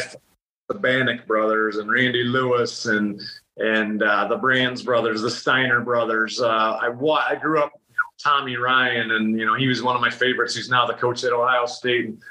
the 0.69 0.75
Banach 0.75 1.25
brothers 1.27 1.77
and 1.77 1.89
Randy 1.89 2.23
Lewis 2.23 2.85
and 2.85 3.21
and 3.57 4.01
uh, 4.01 4.27
the 4.27 4.37
Brands 4.37 4.81
brothers, 4.81 5.21
the 5.21 5.29
Steiner 5.29 5.81
brothers. 5.81 6.41
Uh, 6.41 6.79
I 6.81 6.87
I 6.87 7.35
grew 7.35 7.61
up 7.61 7.73
Tommy 8.21 8.57
Ryan, 8.57 9.11
and 9.11 9.39
you 9.39 9.45
know 9.45 9.55
he 9.55 9.67
was 9.67 9.81
one 9.81 9.95
of 9.95 10.01
my 10.01 10.09
favorites. 10.09 10.55
He's 10.55 10.69
now 10.69 10.85
the 10.85 10.93
coach 10.93 11.23
at 11.23 11.33
Ohio 11.33 11.65
State. 11.65 12.05
And 12.05 12.21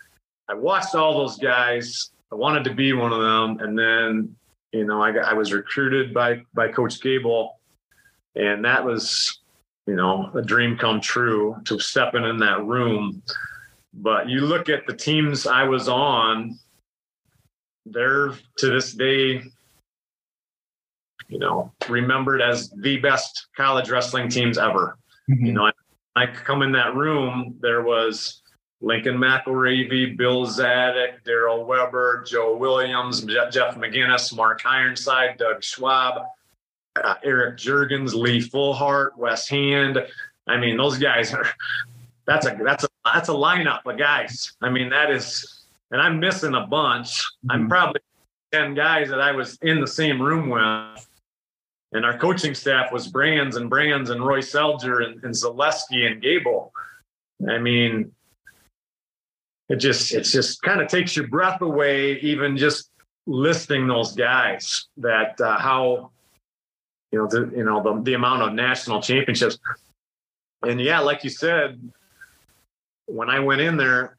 I 0.49 0.55
watched 0.55 0.95
all 0.95 1.19
those 1.19 1.39
guys. 1.39 2.11
I 2.31 2.35
wanted 2.35 2.65
to 2.65 2.75
be 2.75 2.93
one 2.93 3.13
of 3.13 3.21
them, 3.21 3.67
and 3.67 3.79
then 3.79 4.35
you 4.73 4.85
know 4.85 5.03
I, 5.03 5.13
I 5.13 5.33
was 5.35 5.53
recruited 5.53 6.15
by 6.15 6.43
by 6.55 6.69
Coach 6.69 7.01
Gable, 7.01 7.59
and 8.35 8.65
that 8.65 8.85
was 8.85 9.43
you 9.87 9.97
know, 9.97 10.31
a 10.35 10.43
dream 10.43 10.77
come 10.77 11.01
true 11.01 11.57
to 11.65 11.79
stepping 11.79 12.25
in 12.25 12.39
that 12.39 12.65
room. 12.65 13.23
But 13.95 14.29
you 14.29 14.41
look 14.43 14.69
at 14.69 14.87
the 14.87 14.95
teams 14.95 15.47
I 15.47 15.65
was 15.65 15.89
on, 15.89 16.59
they're 17.85 18.33
to 18.59 18.71
this 18.71 18.93
day, 18.93 19.43
you 21.29 21.39
know, 21.39 21.73
remembered 21.89 22.41
as 22.41 22.71
the 22.71 22.99
best 22.99 23.49
college 23.57 23.91
wrestling 23.91 24.29
teams 24.29 24.57
ever. 24.57 24.97
Mm-hmm. 25.33 25.47
You 25.47 25.53
know, 25.53 25.67
I, 25.67 25.73
I 26.17 26.27
come 26.27 26.63
in 26.63 26.73
that 26.73 26.95
room, 26.95 27.57
there 27.61 27.83
was 27.83 28.43
Lincoln 28.81 29.17
McIlravy, 29.17 30.17
Bill 30.17 30.47
Zadick, 30.47 31.23
Daryl 31.25 31.65
Weber, 31.67 32.25
Joe 32.27 32.57
Williams, 32.57 33.23
Jeff 33.25 33.77
McGinnis, 33.77 34.35
Mark 34.35 34.63
Ironside, 34.67 35.39
Doug 35.39 35.63
Schwab, 35.63 36.25
uh, 37.03 37.15
Eric 37.23 37.57
Juergens, 37.57 38.15
Lee 38.15 38.41
Fullhart, 38.41 39.17
Wes 39.17 39.49
Hand. 39.49 40.05
I 40.47 40.59
mean, 40.59 40.77
those 40.77 40.99
guys 40.99 41.33
are. 41.33 41.47
That's 42.27 42.47
a 42.47 42.57
that's 42.63 42.85
a 42.85 42.89
that's 43.05 43.29
a 43.29 43.33
lineup 43.33 43.81
of 43.85 43.99
guys. 43.99 44.53
I 44.61 44.71
mean, 44.71 44.91
that 44.91 45.11
is, 45.11 45.65
and 45.91 46.01
I'm 46.01 46.21
missing 46.21 46.55
a 46.55 46.67
bunch. 46.67 47.09
Mm-hmm. 47.19 47.51
I'm 47.51 47.69
probably 47.69 48.01
ten 48.53 48.75
guys 48.75 49.09
that 49.09 49.21
I 49.21 49.33
was 49.33 49.59
in 49.63 49.81
the 49.81 49.87
same 49.87 50.21
room 50.21 50.49
with, 50.49 51.09
and 51.93 52.05
our 52.05 52.19
coaching 52.19 52.55
staff 52.55 52.93
was 52.93 53.09
Brands 53.09 53.57
and 53.57 53.69
Brands 53.69 54.11
and 54.11 54.25
Royce 54.25 54.55
Alger 54.55 55.01
and, 55.01 55.23
and 55.25 55.35
Zalesky 55.35 56.07
and 56.07 56.23
Gable. 56.23 56.73
I 57.49 57.59
mean, 57.59 58.13
it 59.69 59.77
just 59.77 60.13
it 60.13 60.23
just 60.23 60.63
kind 60.63 60.81
of 60.81 60.89
takes 60.89 61.17
your 61.17 61.27
breath 61.29 61.61
away, 61.61 62.19
even 62.21 62.57
just 62.57 62.91
listing 63.27 63.87
those 63.87 64.15
guys. 64.15 64.87
That 64.97 65.41
uh, 65.41 65.59
how 65.59 66.13
you 67.13 67.19
know, 67.19 67.27
the, 67.29 67.57
you 67.57 67.65
know, 67.65 67.83
the, 67.83 68.03
the 68.03 68.15
amount 68.15 68.43
of 68.43 68.55
national 68.55 69.03
championships. 69.03 69.59
And 70.63 70.81
yeah, 70.81 71.01
like 71.01 71.23
you 71.23 71.31
said, 71.31 71.79
when 73.07 73.29
I 73.29 73.39
went 73.39 73.61
in 73.61 73.77
there, 73.77 74.17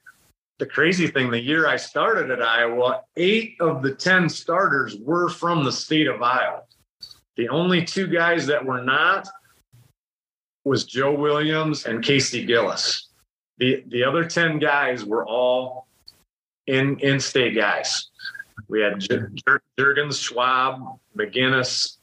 the 0.59 0.67
crazy 0.67 1.07
thing, 1.07 1.31
the 1.31 1.41
year 1.41 1.67
I 1.67 1.77
started 1.77 2.29
at 2.29 2.41
Iowa, 2.41 3.01
eight 3.17 3.55
of 3.59 3.81
the 3.81 3.95
10 3.95 4.29
starters 4.29 4.95
were 4.97 5.27
from 5.27 5.63
the 5.63 5.71
state 5.71 6.07
of 6.07 6.21
Iowa. 6.21 6.61
The 7.37 7.49
only 7.49 7.83
two 7.83 8.07
guys 8.07 8.45
that 8.47 8.63
were 8.63 8.81
not 8.81 9.27
was 10.65 10.85
Joe 10.85 11.13
Williams 11.13 11.85
and 11.85 12.03
Casey 12.03 12.45
Gillis. 12.45 13.09
The, 13.57 13.83
the 13.87 14.03
other 14.03 14.23
10 14.23 14.59
guys 14.59 15.03
were 15.03 15.25
all 15.25 15.87
in, 16.67 16.99
in 16.99 17.19
state 17.19 17.55
guys. 17.55 18.09
We 18.67 18.81
had 18.81 18.93
Juergens, 19.79 20.21
Schwab, 20.21 20.99
McGinnis, 21.17 21.97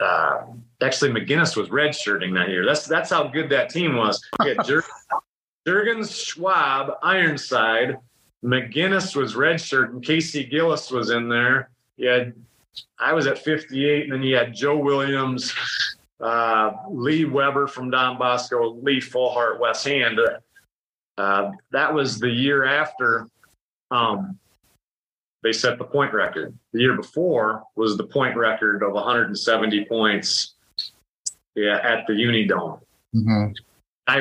uh, 0.00 0.42
actually 0.82 1.10
McGinnis 1.10 1.56
was 1.56 1.68
redshirting 1.68 2.34
that 2.34 2.48
year. 2.48 2.66
That's 2.66 2.86
that's 2.86 3.10
how 3.10 3.28
good 3.28 3.48
that 3.50 3.70
team 3.70 3.96
was. 3.96 4.22
Juergens, 5.66 6.24
Schwab, 6.24 6.92
Ironside. 7.02 7.98
McGinnis 8.44 9.16
was 9.16 9.34
redshirting. 9.34 10.02
Casey 10.02 10.44
Gillis 10.44 10.90
was 10.90 11.10
in 11.10 11.28
there. 11.28 11.70
You 11.96 12.08
had 12.08 12.34
I 12.98 13.12
was 13.12 13.26
at 13.26 13.38
58, 13.38 14.04
and 14.04 14.12
then 14.12 14.22
you 14.22 14.36
had 14.36 14.54
Joe 14.54 14.76
Williams, 14.76 15.54
uh, 16.20 16.72
Lee 16.88 17.24
Weber 17.24 17.66
from 17.66 17.90
Don 17.90 18.18
Bosco, 18.18 18.74
Lee 18.82 19.00
Fullhart, 19.00 19.60
Wes 19.60 19.84
Hand. 19.84 20.18
Uh, 21.18 21.50
that 21.72 21.92
was 21.92 22.18
the 22.18 22.30
year 22.30 22.64
after 22.64 23.28
um, 23.90 24.38
they 25.42 25.52
set 25.52 25.78
the 25.78 25.84
point 25.84 26.12
record. 26.12 26.56
The 26.72 26.80
year 26.80 26.96
before 26.96 27.62
was 27.76 27.96
the 27.96 28.04
point 28.04 28.36
record 28.36 28.82
of 28.82 28.92
170 28.92 29.84
points 29.84 30.54
yeah, 31.54 31.78
at 31.82 32.06
the 32.06 32.14
Unidome. 32.14 32.80
Mm-hmm. 33.14 33.52
I, 34.08 34.18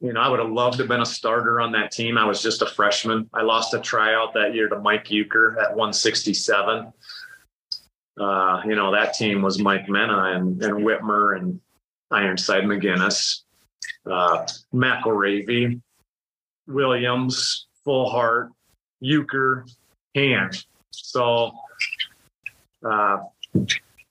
you 0.00 0.12
know, 0.12 0.20
I 0.20 0.28
would 0.28 0.40
have 0.40 0.50
loved 0.50 0.76
to 0.76 0.82
have 0.82 0.88
been 0.88 1.00
a 1.00 1.06
starter 1.06 1.60
on 1.60 1.72
that 1.72 1.92
team. 1.92 2.16
I 2.16 2.24
was 2.24 2.42
just 2.42 2.62
a 2.62 2.66
freshman. 2.66 3.28
I 3.34 3.42
lost 3.42 3.74
a 3.74 3.80
tryout 3.80 4.34
that 4.34 4.54
year 4.54 4.68
to 4.68 4.78
Mike 4.78 5.06
Uker 5.06 5.56
at 5.60 5.70
167. 5.70 6.92
Uh, 8.18 8.62
you 8.64 8.74
know, 8.74 8.92
that 8.92 9.14
team 9.14 9.42
was 9.42 9.60
Mike 9.60 9.88
Mena 9.88 10.32
and, 10.34 10.62
and 10.62 10.76
Whitmer 10.76 11.36
and 11.36 11.60
Ironside 12.10 12.64
McGinnis, 12.64 13.42
uh, 14.06 14.46
McIlravy, 14.72 15.80
Williams, 16.66 17.66
Fullhart, 17.86 18.50
Uker, 19.02 19.68
hand. 20.14 20.64
So, 20.90 21.52
uh, 22.84 23.18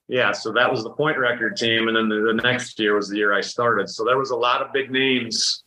yeah, 0.07 0.31
so 0.31 0.51
that 0.51 0.69
was 0.69 0.83
the 0.83 0.91
point 0.91 1.17
record 1.17 1.57
team. 1.57 1.87
And 1.87 1.97
then 1.97 2.09
the, 2.09 2.33
the, 2.33 2.33
next 2.33 2.79
year 2.79 2.95
was 2.95 3.09
the 3.09 3.17
year 3.17 3.33
I 3.33 3.41
started. 3.41 3.89
So 3.89 4.05
there 4.05 4.19
was 4.19 4.29
a 4.29 4.35
lot 4.35 4.61
of 4.61 4.71
big 4.71 4.91
names 4.91 5.63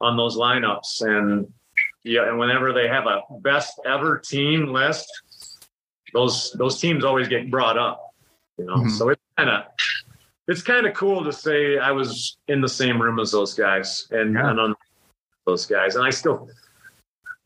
on 0.00 0.16
those 0.16 0.36
lineups. 0.36 1.02
And 1.02 1.52
yeah, 2.04 2.28
and 2.28 2.38
whenever 2.38 2.72
they 2.72 2.88
have 2.88 3.06
a 3.06 3.22
best 3.40 3.80
ever 3.84 4.18
team 4.18 4.68
list, 4.68 5.06
those 6.14 6.52
those 6.52 6.80
teams 6.80 7.04
always 7.04 7.28
get 7.28 7.50
brought 7.50 7.76
up. 7.76 8.00
You 8.56 8.64
know, 8.64 8.76
mm-hmm. 8.76 8.88
so 8.88 9.10
it's 9.10 9.20
kind 9.36 9.50
of 9.50 9.64
it's 10.48 10.62
kind 10.62 10.86
of 10.86 10.94
cool 10.94 11.24
to 11.24 11.32
say 11.32 11.78
I 11.78 11.90
was 11.90 12.38
in 12.48 12.60
the 12.60 12.68
same 12.68 13.00
room 13.00 13.18
as 13.18 13.32
those 13.32 13.54
guys 13.54 14.06
and, 14.10 14.34
yeah. 14.34 14.50
and 14.50 14.60
on 14.60 14.74
those 15.46 15.66
guys. 15.66 15.96
And 15.96 16.06
I 16.06 16.10
still, 16.10 16.48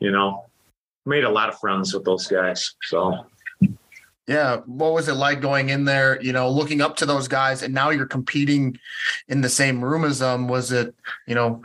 you 0.01 0.11
know, 0.11 0.47
made 1.07 1.25
a 1.25 1.31
lot 1.31 1.49
of 1.49 1.59
friends 1.59 1.95
with 1.95 2.05
those 2.05 2.27
guys. 2.27 2.75
So 2.83 3.27
yeah. 4.27 4.59
What 4.67 4.93
was 4.93 5.09
it 5.09 5.15
like 5.15 5.41
going 5.41 5.71
in 5.71 5.87
there, 5.87 6.21
you 6.21 6.35
know, 6.35 6.51
looking 6.51 6.83
up 6.83 6.97
to 6.97 7.07
those 7.07 7.29
guys 7.29 7.63
and 7.63 7.73
now 7.73 7.91
you're 7.91 8.07
competing 8.07 8.79
in 9.29 9.41
the 9.41 9.49
same 9.49 9.83
room 9.83 10.05
as 10.05 10.19
them? 10.19 10.49
Was 10.49 10.71
it, 10.71 10.95
you 11.27 11.35
know, 11.35 11.63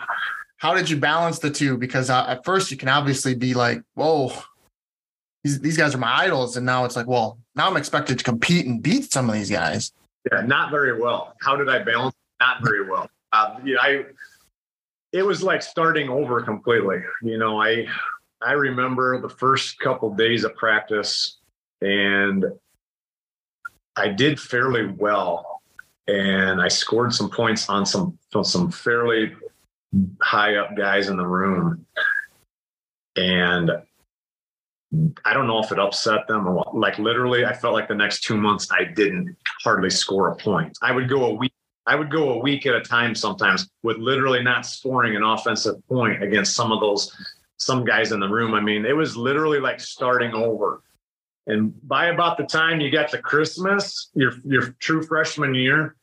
how 0.57 0.73
did 0.73 0.89
you 0.89 0.95
balance 0.95 1.39
the 1.39 1.49
two? 1.49 1.77
Because 1.77 2.09
uh, 2.09 2.25
at 2.25 2.45
first 2.45 2.71
you 2.71 2.77
can 2.77 2.87
obviously 2.87 3.35
be 3.35 3.53
like, 3.53 3.83
whoa, 3.95 4.31
these, 5.43 5.59
these 5.59 5.77
guys 5.77 5.93
are 5.93 5.99
my 5.99 6.13
idols. 6.13 6.57
And 6.57 6.65
now 6.65 6.85
it's 6.85 6.95
like, 6.95 7.07
well, 7.07 7.37
now 7.55 7.67
I'm 7.67 7.77
expected 7.77 8.17
to 8.17 8.23
compete 8.23 8.65
and 8.65 8.81
beat 8.81 9.11
some 9.11 9.29
of 9.29 9.35
these 9.35 9.49
guys. 9.49 9.91
Yeah, 10.31 10.41
not 10.41 10.71
very 10.71 10.99
well. 10.99 11.35
How 11.41 11.55
did 11.55 11.69
I 11.69 11.79
balance? 11.79 12.15
Not 12.39 12.63
very 12.63 12.89
well. 12.89 13.09
Uh, 13.31 13.57
yeah, 13.63 13.77
I, 13.81 14.05
it 15.11 15.23
was 15.23 15.43
like 15.43 15.61
starting 15.61 16.09
over 16.09 16.41
completely. 16.41 17.03
You 17.21 17.37
know, 17.37 17.61
I, 17.61 17.87
I 18.41 18.53
remember 18.53 19.19
the 19.21 19.29
first 19.29 19.79
couple 19.79 20.13
days 20.13 20.43
of 20.43 20.55
practice, 20.55 21.37
and 21.81 22.45
I 23.95 24.09
did 24.09 24.39
fairly 24.39 24.87
well, 24.87 25.61
and 26.07 26.61
I 26.61 26.67
scored 26.67 27.13
some 27.13 27.29
points 27.29 27.69
on 27.69 27.85
some 27.85 28.17
on 28.33 28.43
some 28.43 28.71
fairly 28.71 29.33
high 30.21 30.55
up 30.55 30.75
guys 30.75 31.07
in 31.07 31.17
the 31.17 31.27
room, 31.27 31.85
and 33.15 33.71
I 35.25 35.33
don't 35.33 35.47
know 35.47 35.59
if 35.59 35.71
it 35.71 35.79
upset 35.79 36.27
them 36.27 36.47
or 36.47 36.53
what. 36.53 36.75
Like 36.75 36.99
literally, 36.99 37.45
I 37.45 37.53
felt 37.53 37.73
like 37.73 37.87
the 37.87 37.95
next 37.95 38.21
two 38.21 38.37
months 38.37 38.67
I 38.71 38.83
didn't 38.83 39.35
hardly 39.63 39.89
score 39.89 40.29
a 40.29 40.35
point. 40.35 40.77
I 40.81 40.91
would 40.91 41.09
go 41.09 41.25
a 41.25 41.33
week. 41.33 41.53
I 41.85 41.95
would 41.95 42.11
go 42.11 42.33
a 42.33 42.37
week 42.37 42.65
at 42.65 42.75
a 42.75 42.81
time 42.81 43.15
sometimes 43.15 43.69
with 43.81 43.97
literally 43.97 44.41
not 44.41 44.65
scoring 44.65 45.15
an 45.15 45.23
offensive 45.23 45.85
point 45.87 46.23
against 46.23 46.55
some 46.55 46.71
of 46.71 46.79
those 46.79 47.13
some 47.57 47.83
guys 47.83 48.11
in 48.11 48.19
the 48.19 48.27
room. 48.27 48.53
I 48.53 48.61
mean, 48.61 48.85
it 48.85 48.95
was 48.95 49.17
literally 49.17 49.59
like 49.59 49.79
starting 49.79 50.33
over. 50.33 50.81
And 51.47 51.73
by 51.87 52.07
about 52.07 52.37
the 52.37 52.45
time 52.45 52.79
you 52.79 52.91
got 52.91 53.09
to 53.09 53.17
Christmas, 53.17 54.09
your 54.13 54.33
your 54.45 54.75
true 54.79 55.03
freshman 55.03 55.55
year, 55.55 55.95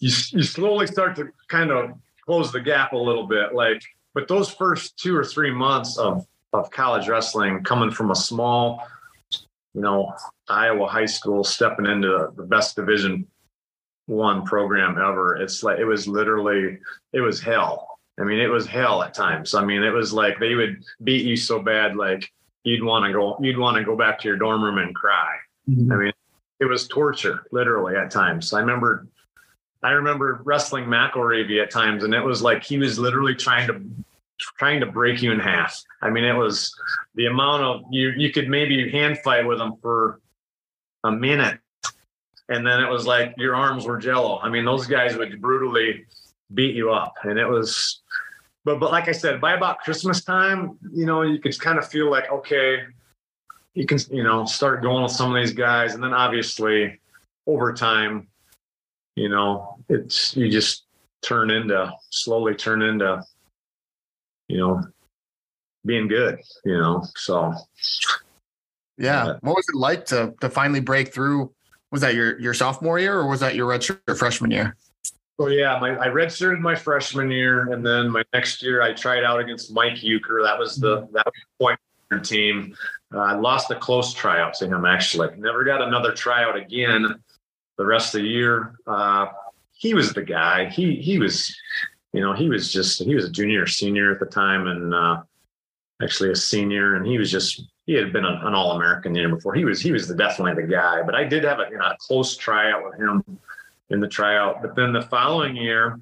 you 0.00 0.10
you 0.30 0.42
slowly 0.42 0.86
start 0.86 1.14
to 1.16 1.28
kind 1.48 1.70
of 1.70 1.92
close 2.24 2.52
the 2.52 2.60
gap 2.60 2.92
a 2.92 2.96
little 2.96 3.26
bit. 3.26 3.54
Like, 3.54 3.82
but 4.14 4.28
those 4.28 4.50
first 4.50 4.98
two 4.98 5.14
or 5.14 5.24
three 5.24 5.50
months 5.50 5.98
of 5.98 6.26
of 6.52 6.70
college 6.70 7.08
wrestling, 7.08 7.62
coming 7.62 7.90
from 7.90 8.10
a 8.10 8.16
small, 8.16 8.82
you 9.74 9.80
know, 9.80 10.12
Iowa 10.48 10.86
high 10.86 11.06
school, 11.06 11.44
stepping 11.44 11.86
into 11.86 12.30
the 12.36 12.44
best 12.44 12.76
Division 12.76 13.26
one 14.06 14.44
program 14.44 14.92
ever, 14.98 15.36
it's 15.36 15.62
like 15.62 15.78
it 15.78 15.84
was 15.84 16.08
literally 16.08 16.78
it 17.12 17.20
was 17.20 17.40
hell 17.40 17.98
I 18.18 18.24
mean, 18.24 18.40
it 18.40 18.48
was 18.48 18.66
hell 18.66 19.02
at 19.02 19.14
times. 19.14 19.54
I 19.54 19.64
mean, 19.64 19.82
it 19.82 19.92
was 19.92 20.12
like 20.12 20.38
they 20.40 20.54
would 20.54 20.84
beat 21.04 21.24
you 21.24 21.36
so 21.36 21.60
bad, 21.60 21.96
like 21.96 22.30
you'd 22.64 22.82
want 22.82 23.06
to 23.06 23.12
go, 23.12 23.38
you'd 23.40 23.58
want 23.58 23.76
to 23.76 23.84
go 23.84 23.96
back 23.96 24.18
to 24.20 24.28
your 24.28 24.36
dorm 24.36 24.62
room 24.62 24.78
and 24.78 24.94
cry. 24.94 25.36
Mm-hmm. 25.68 25.92
I 25.92 25.96
mean, 25.96 26.12
it 26.60 26.64
was 26.64 26.88
torture, 26.88 27.46
literally 27.52 27.94
at 27.96 28.10
times. 28.10 28.52
I 28.52 28.60
remember, 28.60 29.06
I 29.84 29.90
remember 29.90 30.40
wrestling 30.44 30.86
McIlravy 30.86 31.62
at 31.62 31.70
times, 31.70 32.02
and 32.02 32.12
it 32.12 32.22
was 32.22 32.42
like 32.42 32.64
he 32.64 32.78
was 32.78 32.98
literally 32.98 33.36
trying 33.36 33.68
to 33.68 33.80
trying 34.38 34.80
to 34.80 34.86
break 34.86 35.22
you 35.22 35.32
in 35.32 35.40
half. 35.40 35.82
I 36.02 36.10
mean, 36.10 36.24
it 36.24 36.34
was 36.34 36.74
the 37.14 37.26
amount 37.26 37.62
of 37.62 37.82
you 37.90 38.10
you 38.16 38.32
could 38.32 38.48
maybe 38.48 38.90
hand 38.90 39.18
fight 39.18 39.46
with 39.46 39.58
them 39.58 39.74
for 39.82 40.20
a 41.04 41.10
minute, 41.10 41.58
and 42.48 42.66
then 42.66 42.80
it 42.80 42.88
was 42.88 43.06
like 43.06 43.34
your 43.36 43.54
arms 43.54 43.86
were 43.86 43.98
jello. 43.98 44.38
I 44.40 44.48
mean, 44.48 44.64
those 44.64 44.86
guys 44.86 45.16
would 45.16 45.40
brutally 45.40 46.04
beat 46.54 46.74
you 46.74 46.92
up, 46.92 47.14
and 47.24 47.38
it 47.38 47.46
was 47.46 48.00
but 48.64 48.80
but 48.80 48.92
like 48.92 49.08
I 49.08 49.12
said, 49.12 49.40
by 49.40 49.54
about 49.54 49.80
Christmas 49.80 50.22
time, 50.22 50.78
you 50.92 51.06
know, 51.06 51.22
you 51.22 51.38
can 51.38 51.52
kind 51.52 51.78
of 51.78 51.88
feel 51.88 52.10
like 52.10 52.30
okay, 52.30 52.82
you 53.74 53.86
can 53.86 53.98
you 54.10 54.22
know 54.22 54.44
start 54.44 54.82
going 54.82 55.02
with 55.02 55.12
some 55.12 55.34
of 55.34 55.42
these 55.42 55.54
guys, 55.54 55.94
and 55.94 56.02
then 56.02 56.12
obviously 56.12 57.00
over 57.46 57.72
time, 57.72 58.28
you 59.16 59.30
know, 59.30 59.78
it's 59.88 60.36
you 60.36 60.50
just 60.50 60.84
turn 61.22 61.50
into 61.50 61.90
slowly 62.10 62.54
turn 62.54 62.82
into, 62.82 63.22
you 64.48 64.58
know, 64.58 64.82
being 65.84 66.08
good, 66.08 66.40
you 66.64 66.76
know. 66.76 67.04
So 67.16 67.54
yeah. 68.98 69.26
Uh, 69.26 69.38
what 69.42 69.56
was 69.56 69.66
it 69.68 69.76
like 69.76 70.04
to 70.06 70.34
to 70.40 70.50
finally 70.50 70.80
break 70.80 71.14
through? 71.14 71.52
Was 71.90 72.00
that 72.02 72.14
your 72.14 72.38
your 72.40 72.54
sophomore 72.54 72.98
year 72.98 73.18
or 73.18 73.28
was 73.28 73.40
that 73.40 73.54
your 73.54 73.68
redshirt 73.68 74.18
freshman 74.18 74.50
year? 74.50 74.76
Oh 75.40 75.46
yeah, 75.46 75.78
my, 75.78 75.96
I 75.96 76.08
redshirted 76.08 76.58
my 76.58 76.74
freshman 76.74 77.30
year, 77.30 77.72
and 77.72 77.86
then 77.86 78.10
my 78.10 78.24
next 78.34 78.60
year 78.60 78.82
I 78.82 78.92
tried 78.92 79.22
out 79.22 79.38
against 79.38 79.72
Mike 79.72 79.94
Uker. 79.94 80.44
That 80.44 80.58
was 80.58 80.76
the 80.76 81.08
that 81.12 81.24
was 81.24 81.34
the 81.34 81.64
point 81.64 81.78
team. 82.24 82.74
Uh, 83.14 83.20
I 83.20 83.34
lost 83.34 83.70
a 83.70 83.76
close 83.76 84.12
tryout 84.12 84.54
to 84.54 84.66
him 84.66 84.84
actually. 84.84 85.28
Never 85.36 85.62
got 85.62 85.80
another 85.80 86.12
tryout 86.12 86.56
again. 86.56 87.14
The 87.76 87.86
rest 87.86 88.14
of 88.14 88.22
the 88.22 88.26
year, 88.28 88.74
uh, 88.88 89.26
he 89.72 89.94
was 89.94 90.12
the 90.12 90.22
guy. 90.22 90.68
He 90.68 90.96
he 90.96 91.18
was, 91.18 91.54
you 92.18 92.24
know, 92.24 92.32
he 92.32 92.48
was 92.48 92.72
just 92.72 93.00
he 93.00 93.14
was 93.14 93.26
a 93.26 93.30
junior 93.30 93.62
or 93.62 93.66
senior 93.68 94.10
at 94.10 94.18
the 94.18 94.26
time, 94.26 94.66
and 94.66 94.92
uh, 94.92 95.22
actually 96.02 96.32
a 96.32 96.34
senior, 96.34 96.96
and 96.96 97.06
he 97.06 97.16
was 97.16 97.30
just 97.30 97.62
he 97.86 97.92
had 97.92 98.12
been 98.12 98.24
an, 98.24 98.44
an 98.44 98.56
All 98.56 98.72
American 98.72 99.12
the 99.12 99.20
year 99.20 99.28
before. 99.28 99.54
He 99.54 99.64
was 99.64 99.80
he 99.80 99.92
was 99.92 100.08
the, 100.08 100.16
definitely 100.16 100.60
the 100.60 100.68
guy. 100.68 101.00
But 101.00 101.14
I 101.14 101.22
did 101.22 101.44
have 101.44 101.60
a, 101.60 101.66
you 101.70 101.78
know, 101.78 101.84
a 101.84 101.96
close 102.00 102.36
tryout 102.36 102.84
with 102.84 102.98
him 102.98 103.22
in 103.90 104.00
the 104.00 104.08
tryout. 104.08 104.62
But 104.62 104.74
then 104.74 104.92
the 104.92 105.02
following 105.02 105.54
year, 105.54 106.00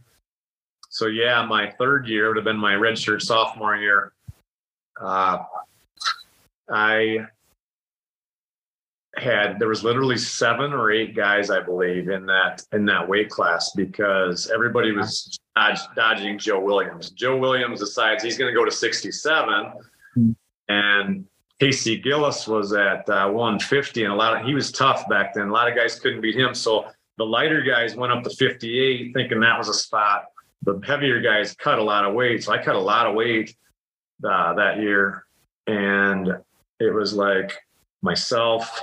so 0.89 1.09
yeah, 1.09 1.45
my 1.45 1.71
third 1.73 2.09
year 2.09 2.29
would 2.29 2.39
have 2.39 2.45
been 2.45 2.57
my 2.57 2.73
redshirt 2.73 3.21
sophomore 3.21 3.77
year. 3.77 4.15
Uh, 4.99 5.45
I 6.71 7.27
had 9.19 9.59
there 9.59 9.69
was 9.69 9.83
literally 9.83 10.19
seven 10.19 10.73
or 10.73 10.91
eight 10.91 11.15
guys, 11.15 11.51
I 11.51 11.61
believe, 11.61 12.09
in 12.09 12.27
that 12.27 12.63
in 12.73 12.85
that 12.87 13.09
weight 13.09 13.31
class 13.31 13.73
because 13.75 14.51
everybody 14.53 14.93
was 14.93 15.39
dodge, 15.57 15.79
dodging 15.95 16.39
Joe 16.39 16.61
Williams. 16.61 17.11
Joe 17.11 17.37
Williams 17.37 17.81
decides 17.81 18.23
he's 18.23 18.37
going 18.37 18.53
to 18.53 18.59
go 18.59 18.65
to 18.65 18.71
67, 18.71 19.73
and 20.69 21.25
Casey 21.59 21.97
Gillis 21.97 22.47
was 22.47 22.73
at 22.73 23.09
uh, 23.09 23.31
150, 23.31 24.05
and 24.05 24.13
a 24.13 24.17
lot 24.17 24.39
of 24.39 24.47
he 24.47 24.55
was 24.55 24.71
tough 24.71 25.09
back 25.09 25.35
then. 25.35 25.49
A 25.49 25.53
lot 25.53 25.69
of 25.69 25.75
guys 25.75 25.99
couldn't 25.99 26.21
beat 26.21 26.37
him, 26.37 26.55
so 26.55 26.87
the 27.17 27.25
lighter 27.25 27.63
guys 27.63 27.97
went 27.97 28.13
up 28.13 28.23
to 28.25 28.31
58, 28.31 29.15
thinking 29.15 29.41
that 29.41 29.59
was 29.59 29.69
a 29.69 29.75
spot. 29.75 30.27
The 30.63 30.81
heavier 30.85 31.21
guys 31.21 31.55
cut 31.55 31.79
a 31.79 31.83
lot 31.83 32.05
of 32.05 32.15
weight, 32.15 32.45
so 32.45 32.53
I 32.53 32.63
cut 32.63 32.77
a 32.77 32.81
lot 32.81 33.07
of 33.07 33.15
weight 33.15 33.57
uh, 34.23 34.55
that 34.55 34.79
year, 34.79 35.25
and 35.67 36.29
it 36.79 36.93
was 36.93 37.15
like 37.15 37.59
myself 38.07 38.83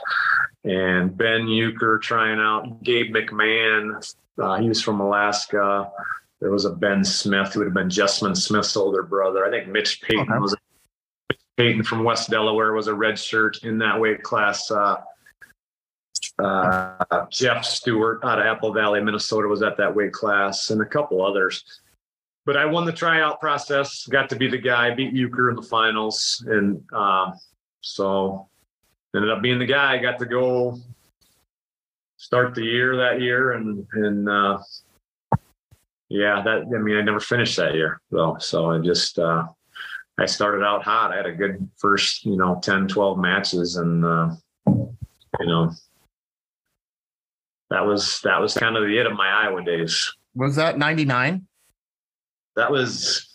and 0.63 1.15
Ben 1.17 1.47
Uker 1.47 2.01
trying 2.01 2.39
out, 2.39 2.83
Gabe 2.83 3.13
McMahon. 3.13 4.15
Uh, 4.41 4.57
he 4.57 4.69
was 4.69 4.81
from 4.81 4.99
Alaska. 4.99 5.91
There 6.39 6.51
was 6.51 6.65
a 6.65 6.71
Ben 6.71 7.03
Smith 7.03 7.53
who 7.53 7.59
would 7.59 7.67
have 7.67 7.73
been 7.73 7.89
Jessman 7.89 8.35
Smith's 8.35 8.75
older 8.77 9.03
brother. 9.03 9.45
I 9.45 9.49
think 9.49 9.67
Mitch 9.67 10.01
Payton 10.01 10.31
okay. 10.31 10.39
was 10.39 10.55
Payton 11.57 11.83
from 11.83 12.03
West 12.03 12.29
Delaware 12.29 12.73
was 12.73 12.87
a 12.87 12.93
red 12.93 13.17
shirt 13.17 13.63
in 13.63 13.77
that 13.79 13.99
weight 13.99 14.23
class. 14.23 14.71
Uh, 14.71 14.97
uh, 16.39 17.25
Jeff 17.29 17.63
Stewart 17.63 18.23
out 18.23 18.39
of 18.39 18.45
Apple 18.45 18.73
Valley, 18.73 19.01
Minnesota, 19.01 19.47
was 19.47 19.61
at 19.61 19.77
that 19.77 19.93
weight 19.93 20.13
class, 20.13 20.71
and 20.71 20.81
a 20.81 20.85
couple 20.85 21.23
others. 21.23 21.63
But 22.45 22.57
I 22.57 22.65
won 22.65 22.85
the 22.85 22.91
tryout 22.91 23.39
process, 23.39 24.05
got 24.07 24.29
to 24.29 24.35
be 24.35 24.49
the 24.49 24.57
guy, 24.57 24.93
beat 24.93 25.13
Uker 25.13 25.49
in 25.49 25.55
the 25.55 25.61
finals, 25.61 26.43
and 26.47 26.83
um, 26.91 27.33
so 27.81 28.49
ended 29.15 29.31
up 29.31 29.41
being 29.41 29.59
the 29.59 29.65
guy. 29.65 29.97
Got 29.97 30.19
to 30.19 30.25
go 30.25 30.79
start 32.17 32.55
the 32.55 32.63
year 32.63 32.95
that 32.97 33.21
year, 33.21 33.53
and 33.53 33.85
and 33.93 34.29
uh, 34.29 34.59
yeah, 36.09 36.41
that 36.43 36.65
I 36.73 36.79
mean, 36.79 36.97
I 36.97 37.01
never 37.01 37.19
finished 37.19 37.57
that 37.57 37.75
year 37.75 38.01
though, 38.11 38.37
so 38.39 38.71
I 38.71 38.79
just. 38.79 39.19
Uh, 39.19 39.47
I 40.19 40.27
started 40.27 40.63
out 40.63 40.83
hot. 40.83 41.11
I 41.11 41.17
had 41.17 41.25
a 41.25 41.31
good 41.31 41.67
first, 41.77 42.23
you 42.23 42.37
know, 42.37 42.59
10, 42.61 42.87
12 42.87 43.17
matches 43.17 43.77
and, 43.77 44.05
uh, 44.05 44.29
you 44.67 45.45
know, 45.47 45.71
that 47.69 47.83
was 47.83 48.21
that 48.21 48.39
was 48.39 48.53
kind 48.53 48.77
of 48.77 48.83
the 48.83 48.99
it 48.99 49.07
of 49.07 49.13
my 49.13 49.27
Iowa 49.27 49.63
days. 49.63 50.13
Was 50.35 50.55
that 50.57 50.77
99? 50.77 51.47
That 52.55 52.71
was 52.71 53.27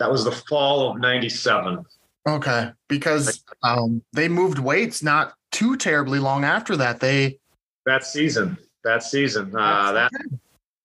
that 0.00 0.10
was 0.10 0.24
the 0.24 0.32
fall 0.32 0.90
of 0.90 1.00
97. 1.00 1.84
Okay, 2.28 2.70
because 2.88 3.42
um, 3.62 4.02
they 4.12 4.28
moved 4.28 4.58
weights 4.58 5.02
not 5.02 5.32
too 5.50 5.76
terribly 5.76 6.18
long 6.18 6.44
after 6.44 6.76
that. 6.76 7.00
They 7.00 7.38
that 7.86 8.04
season, 8.04 8.58
that 8.84 9.02
season, 9.02 9.56
uh, 9.56 9.92
that 9.92 10.12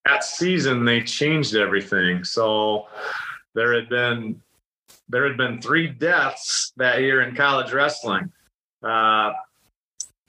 that 0.06 0.24
season 0.24 0.86
they 0.86 1.02
changed 1.02 1.56
everything. 1.56 2.24
So 2.24 2.88
there 3.56 3.74
had 3.74 3.90
been 3.90 4.42
there 5.10 5.28
had 5.28 5.36
been 5.36 5.62
three 5.62 5.88
deaths 5.88 6.72
that 6.78 7.02
year 7.02 7.22
in 7.22 7.36
college 7.36 7.74
wrestling. 7.74 8.32
Uh, 8.82 9.34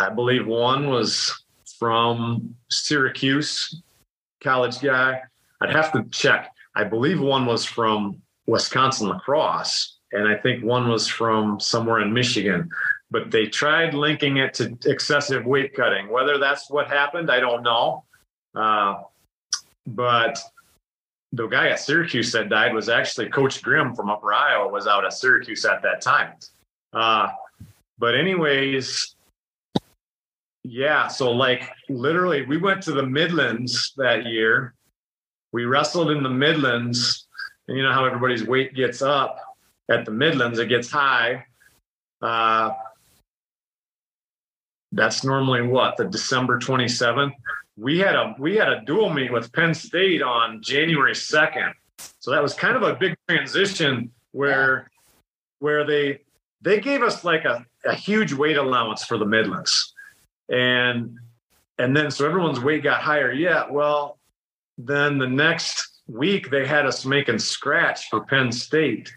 I 0.00 0.08
believe 0.14 0.48
one 0.48 0.88
was 0.88 1.44
from 1.78 2.56
Syracuse, 2.70 3.82
college 4.42 4.80
guy. 4.80 5.22
I'd 5.60 5.70
have 5.70 5.92
to 5.92 6.04
check. 6.10 6.50
I 6.74 6.82
believe 6.82 7.20
one 7.20 7.46
was 7.46 7.64
from 7.64 8.20
Wisconsin 8.46 9.08
La 9.08 9.18
Crosse, 9.20 9.98
and 10.14 10.28
I 10.28 10.36
think 10.36 10.64
one 10.64 10.88
was 10.88 11.08
from 11.08 11.60
somewhere 11.60 12.00
in 12.00 12.12
Michigan. 12.12 12.70
But 13.10 13.30
they 13.30 13.46
tried 13.46 13.94
linking 13.94 14.38
it 14.38 14.54
to 14.54 14.76
excessive 14.86 15.44
weight 15.44 15.74
cutting. 15.74 16.08
Whether 16.08 16.38
that's 16.38 16.70
what 16.70 16.88
happened, 16.88 17.30
I 17.30 17.40
don't 17.40 17.62
know. 17.62 18.04
Uh, 18.54 19.02
but 19.86 20.38
the 21.32 21.48
guy 21.48 21.68
at 21.68 21.80
Syracuse 21.80 22.32
that 22.32 22.48
died 22.48 22.72
was 22.72 22.88
actually 22.88 23.28
Coach 23.28 23.60
Grimm 23.60 23.94
from 23.94 24.08
Upper 24.08 24.32
Iowa 24.32 24.68
was 24.68 24.86
out 24.86 25.04
at 25.04 25.12
Syracuse 25.12 25.64
at 25.64 25.82
that 25.82 26.00
time. 26.00 26.34
Uh, 26.92 27.28
but 27.98 28.14
anyways, 28.14 29.16
yeah. 30.62 31.08
So 31.08 31.32
like 31.32 31.70
literally, 31.88 32.46
we 32.46 32.56
went 32.56 32.82
to 32.84 32.92
the 32.92 33.04
Midlands 33.04 33.92
that 33.96 34.26
year. 34.26 34.74
We 35.52 35.66
wrestled 35.66 36.10
in 36.10 36.22
the 36.22 36.30
Midlands, 36.30 37.26
and 37.68 37.76
you 37.76 37.82
know 37.82 37.92
how 37.92 38.04
everybody's 38.04 38.44
weight 38.44 38.74
gets 38.74 39.02
up 39.02 39.38
at 39.90 40.04
the 40.04 40.10
Midlands, 40.10 40.58
it 40.58 40.68
gets 40.68 40.90
high. 40.90 41.44
Uh, 42.22 42.70
that's 44.92 45.24
normally 45.24 45.62
what 45.62 45.96
the 45.96 46.04
December 46.04 46.58
27th. 46.58 47.32
We 47.76 47.98
had 47.98 48.14
a 48.14 48.34
we 48.38 48.56
had 48.56 48.68
a 48.68 48.82
dual 48.84 49.12
meet 49.12 49.32
with 49.32 49.52
Penn 49.52 49.74
State 49.74 50.22
on 50.22 50.62
January 50.62 51.12
2nd. 51.12 51.72
So 52.20 52.30
that 52.30 52.42
was 52.42 52.54
kind 52.54 52.76
of 52.76 52.82
a 52.82 52.94
big 52.94 53.16
transition 53.28 54.12
where 54.30 54.90
where 55.58 55.84
they 55.84 56.20
they 56.62 56.80
gave 56.80 57.02
us 57.02 57.24
like 57.24 57.44
a, 57.44 57.66
a 57.84 57.94
huge 57.94 58.32
weight 58.32 58.56
allowance 58.56 59.04
for 59.04 59.18
the 59.18 59.26
Midlands 59.26 59.94
and 60.48 61.18
and 61.78 61.96
then 61.96 62.10
so 62.10 62.26
everyone's 62.26 62.60
weight 62.60 62.82
got 62.82 63.00
higher 63.00 63.32
yeah 63.32 63.64
well 63.70 64.18
then 64.76 65.18
the 65.18 65.26
next 65.26 66.00
week 66.06 66.50
they 66.50 66.66
had 66.66 66.86
us 66.86 67.04
making 67.04 67.38
scratch 67.38 68.08
for 68.10 68.24
penn 68.24 68.52
state 68.52 69.12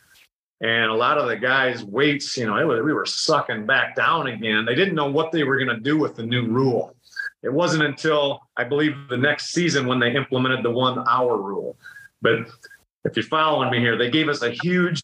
and 0.61 0.89
a 0.89 0.93
lot 0.93 1.17
of 1.17 1.27
the 1.27 1.35
guys 1.35 1.83
weights 1.83 2.35
you 2.37 2.45
know 2.45 2.65
we 2.83 2.93
were 2.93 3.05
sucking 3.05 3.65
back 3.65 3.95
down 3.95 4.27
again 4.27 4.65
they 4.65 4.75
didn't 4.75 4.95
know 4.95 5.09
what 5.09 5.31
they 5.31 5.43
were 5.43 5.57
going 5.57 5.75
to 5.75 5.81
do 5.81 5.97
with 5.97 6.15
the 6.15 6.23
new 6.23 6.47
rule 6.47 6.95
it 7.43 7.53
wasn't 7.53 7.83
until 7.83 8.41
i 8.57 8.63
believe 8.63 8.95
the 9.09 9.17
next 9.17 9.51
season 9.51 9.85
when 9.85 9.99
they 9.99 10.13
implemented 10.13 10.63
the 10.63 10.71
one 10.71 11.03
hour 11.07 11.37
rule 11.37 11.77
but 12.21 12.39
if 13.05 13.15
you're 13.15 13.23
following 13.23 13.69
me 13.69 13.79
here 13.79 13.97
they 13.97 14.09
gave 14.09 14.29
us 14.29 14.41
a 14.41 14.49
huge 14.49 15.01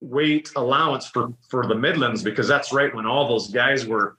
weight 0.00 0.50
allowance 0.56 1.06
for 1.06 1.32
for 1.48 1.66
the 1.66 1.74
midlands 1.74 2.22
because 2.22 2.48
that's 2.48 2.72
right 2.72 2.94
when 2.94 3.06
all 3.06 3.28
those 3.28 3.48
guys 3.48 3.86
were 3.86 4.16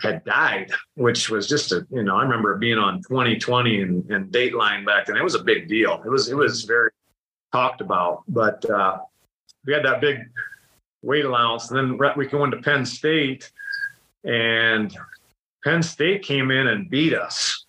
had 0.00 0.24
died, 0.24 0.70
which 0.94 1.28
was 1.28 1.48
just 1.48 1.72
a, 1.72 1.86
you 1.90 2.02
know, 2.02 2.16
I 2.16 2.22
remember 2.22 2.56
being 2.56 2.78
on 2.78 3.02
2020 3.02 3.82
and, 3.82 4.10
and 4.10 4.32
Dateline 4.32 4.86
back 4.86 5.06
then. 5.06 5.16
It 5.16 5.24
was 5.24 5.34
a 5.34 5.42
big 5.42 5.68
deal. 5.68 6.02
It 6.04 6.08
was, 6.08 6.28
it 6.28 6.36
was 6.36 6.64
very 6.64 6.90
talked 7.52 7.80
about, 7.80 8.22
but 8.28 8.68
uh, 8.70 8.98
we 9.68 9.74
had 9.74 9.84
that 9.84 10.00
big 10.00 10.28
weight 11.02 11.26
allowance. 11.26 11.70
And 11.70 11.78
then 11.78 12.12
we 12.16 12.26
go 12.26 12.42
into 12.42 12.56
Penn 12.56 12.86
State 12.86 13.52
and 14.24 14.96
Penn 15.62 15.82
State 15.82 16.22
came 16.22 16.50
in 16.50 16.68
and 16.68 16.88
beat 16.88 17.12
us. 17.12 17.64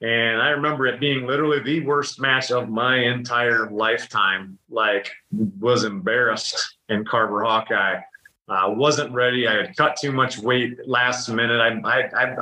And 0.00 0.40
I 0.40 0.48
remember 0.50 0.86
it 0.86 1.00
being 1.00 1.26
literally 1.26 1.60
the 1.60 1.80
worst 1.80 2.18
match 2.18 2.50
of 2.50 2.70
my 2.70 2.96
entire 2.96 3.70
lifetime. 3.70 4.58
Like, 4.70 5.12
was 5.60 5.84
embarrassed 5.84 6.78
in 6.88 7.04
Carver 7.04 7.44
Hawkeye 7.44 8.00
uh, 8.48 8.66
wasn't 8.68 9.12
ready. 9.12 9.46
I 9.48 9.54
had 9.54 9.76
cut 9.76 9.96
too 9.96 10.12
much 10.12 10.38
weight 10.38 10.86
last 10.86 11.28
minute. 11.28 11.60
I, 11.60 11.80
I, 11.88 12.24
I, 12.24 12.36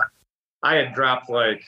I 0.62 0.74
had 0.74 0.94
dropped 0.94 1.30
like 1.30 1.62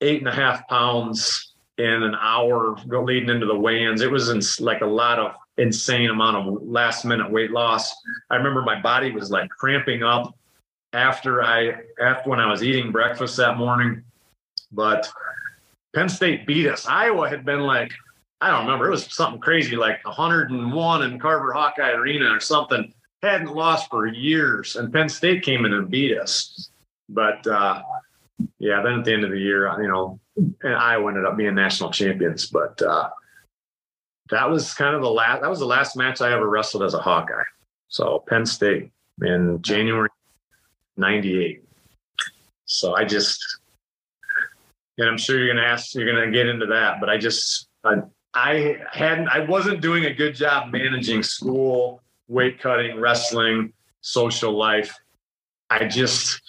eight 0.00 0.20
and 0.20 0.28
a 0.28 0.34
half 0.34 0.66
pounds 0.68 1.54
in 1.78 2.02
an 2.02 2.14
hour 2.14 2.76
leading 2.86 3.30
into 3.30 3.46
the 3.46 3.58
weigh-ins. 3.58 4.00
It 4.00 4.10
was 4.10 4.28
in, 4.30 4.40
like 4.64 4.80
a 4.80 4.86
lot 4.86 5.18
of 5.18 5.34
insane 5.58 6.10
amount 6.10 6.36
of 6.36 6.62
last 6.62 7.04
minute 7.04 7.30
weight 7.30 7.50
loss. 7.50 7.94
I 8.30 8.36
remember 8.36 8.62
my 8.62 8.80
body 8.80 9.10
was 9.10 9.30
like 9.30 9.48
cramping 9.50 10.02
up 10.02 10.34
after 10.92 11.42
I 11.42 11.82
after 12.00 12.30
when 12.30 12.40
I 12.40 12.50
was 12.50 12.62
eating 12.62 12.92
breakfast 12.92 13.36
that 13.36 13.56
morning. 13.56 14.02
But 14.70 15.10
Penn 15.94 16.08
State 16.08 16.46
beat 16.46 16.66
us. 16.68 16.86
Iowa 16.86 17.28
had 17.28 17.44
been 17.44 17.60
like, 17.60 17.92
I 18.40 18.50
don't 18.50 18.64
remember, 18.64 18.88
it 18.88 18.90
was 18.90 19.14
something 19.14 19.40
crazy, 19.40 19.76
like 19.76 20.04
101 20.06 21.02
in 21.02 21.18
Carver 21.18 21.52
Hawkeye 21.52 21.92
Arena 21.92 22.34
or 22.34 22.40
something. 22.40 22.92
Hadn't 23.22 23.54
lost 23.54 23.88
for 23.88 24.06
years, 24.06 24.74
and 24.74 24.92
Penn 24.92 25.08
State 25.08 25.44
came 25.44 25.64
in 25.64 25.74
and 25.74 25.88
beat 25.88 26.18
us. 26.18 26.70
But 27.08 27.46
uh, 27.46 27.82
yeah, 28.58 28.82
then 28.82 28.98
at 28.98 29.04
the 29.04 29.12
end 29.12 29.22
of 29.24 29.30
the 29.30 29.38
year, 29.38 29.72
you 29.80 29.88
know, 29.88 30.18
and 30.36 30.74
Iowa 30.74 31.08
ended 31.08 31.24
up 31.24 31.36
being 31.36 31.54
national 31.54 31.90
champions. 31.90 32.46
But 32.46 32.80
uh, 32.82 33.10
that 34.30 34.48
was 34.50 34.74
kind 34.74 34.94
of 34.94 35.02
the 35.02 35.10
last. 35.10 35.42
That 35.42 35.50
was 35.50 35.58
the 35.58 35.66
last 35.66 35.96
match 35.96 36.20
I 36.20 36.32
ever 36.32 36.48
wrestled 36.48 36.82
as 36.82 36.94
a 36.94 36.98
Hawkeye. 37.00 37.42
So 37.88 38.24
Penn 38.28 38.46
State 38.46 38.90
in 39.20 39.60
January 39.62 40.08
'98. 40.96 41.62
So 42.64 42.94
I 42.94 43.04
just, 43.04 43.60
and 44.96 45.08
I'm 45.08 45.18
sure 45.18 45.38
you're 45.38 45.54
to 45.54 45.62
ask, 45.62 45.94
you're 45.94 46.24
to 46.24 46.30
get 46.30 46.46
into 46.46 46.66
that, 46.66 47.00
but 47.00 47.10
I 47.10 47.18
just, 47.18 47.68
I, 47.84 48.02
I 48.34 48.78
hadn't, 48.90 49.28
I 49.28 49.40
wasn't 49.40 49.82
doing 49.82 50.06
a 50.06 50.14
good 50.14 50.34
job 50.34 50.72
managing 50.72 51.22
school, 51.22 52.00
weight 52.28 52.60
cutting, 52.60 52.98
wrestling, 52.98 53.74
social 54.00 54.56
life. 54.56 54.96
I 55.68 55.86
just, 55.86 56.40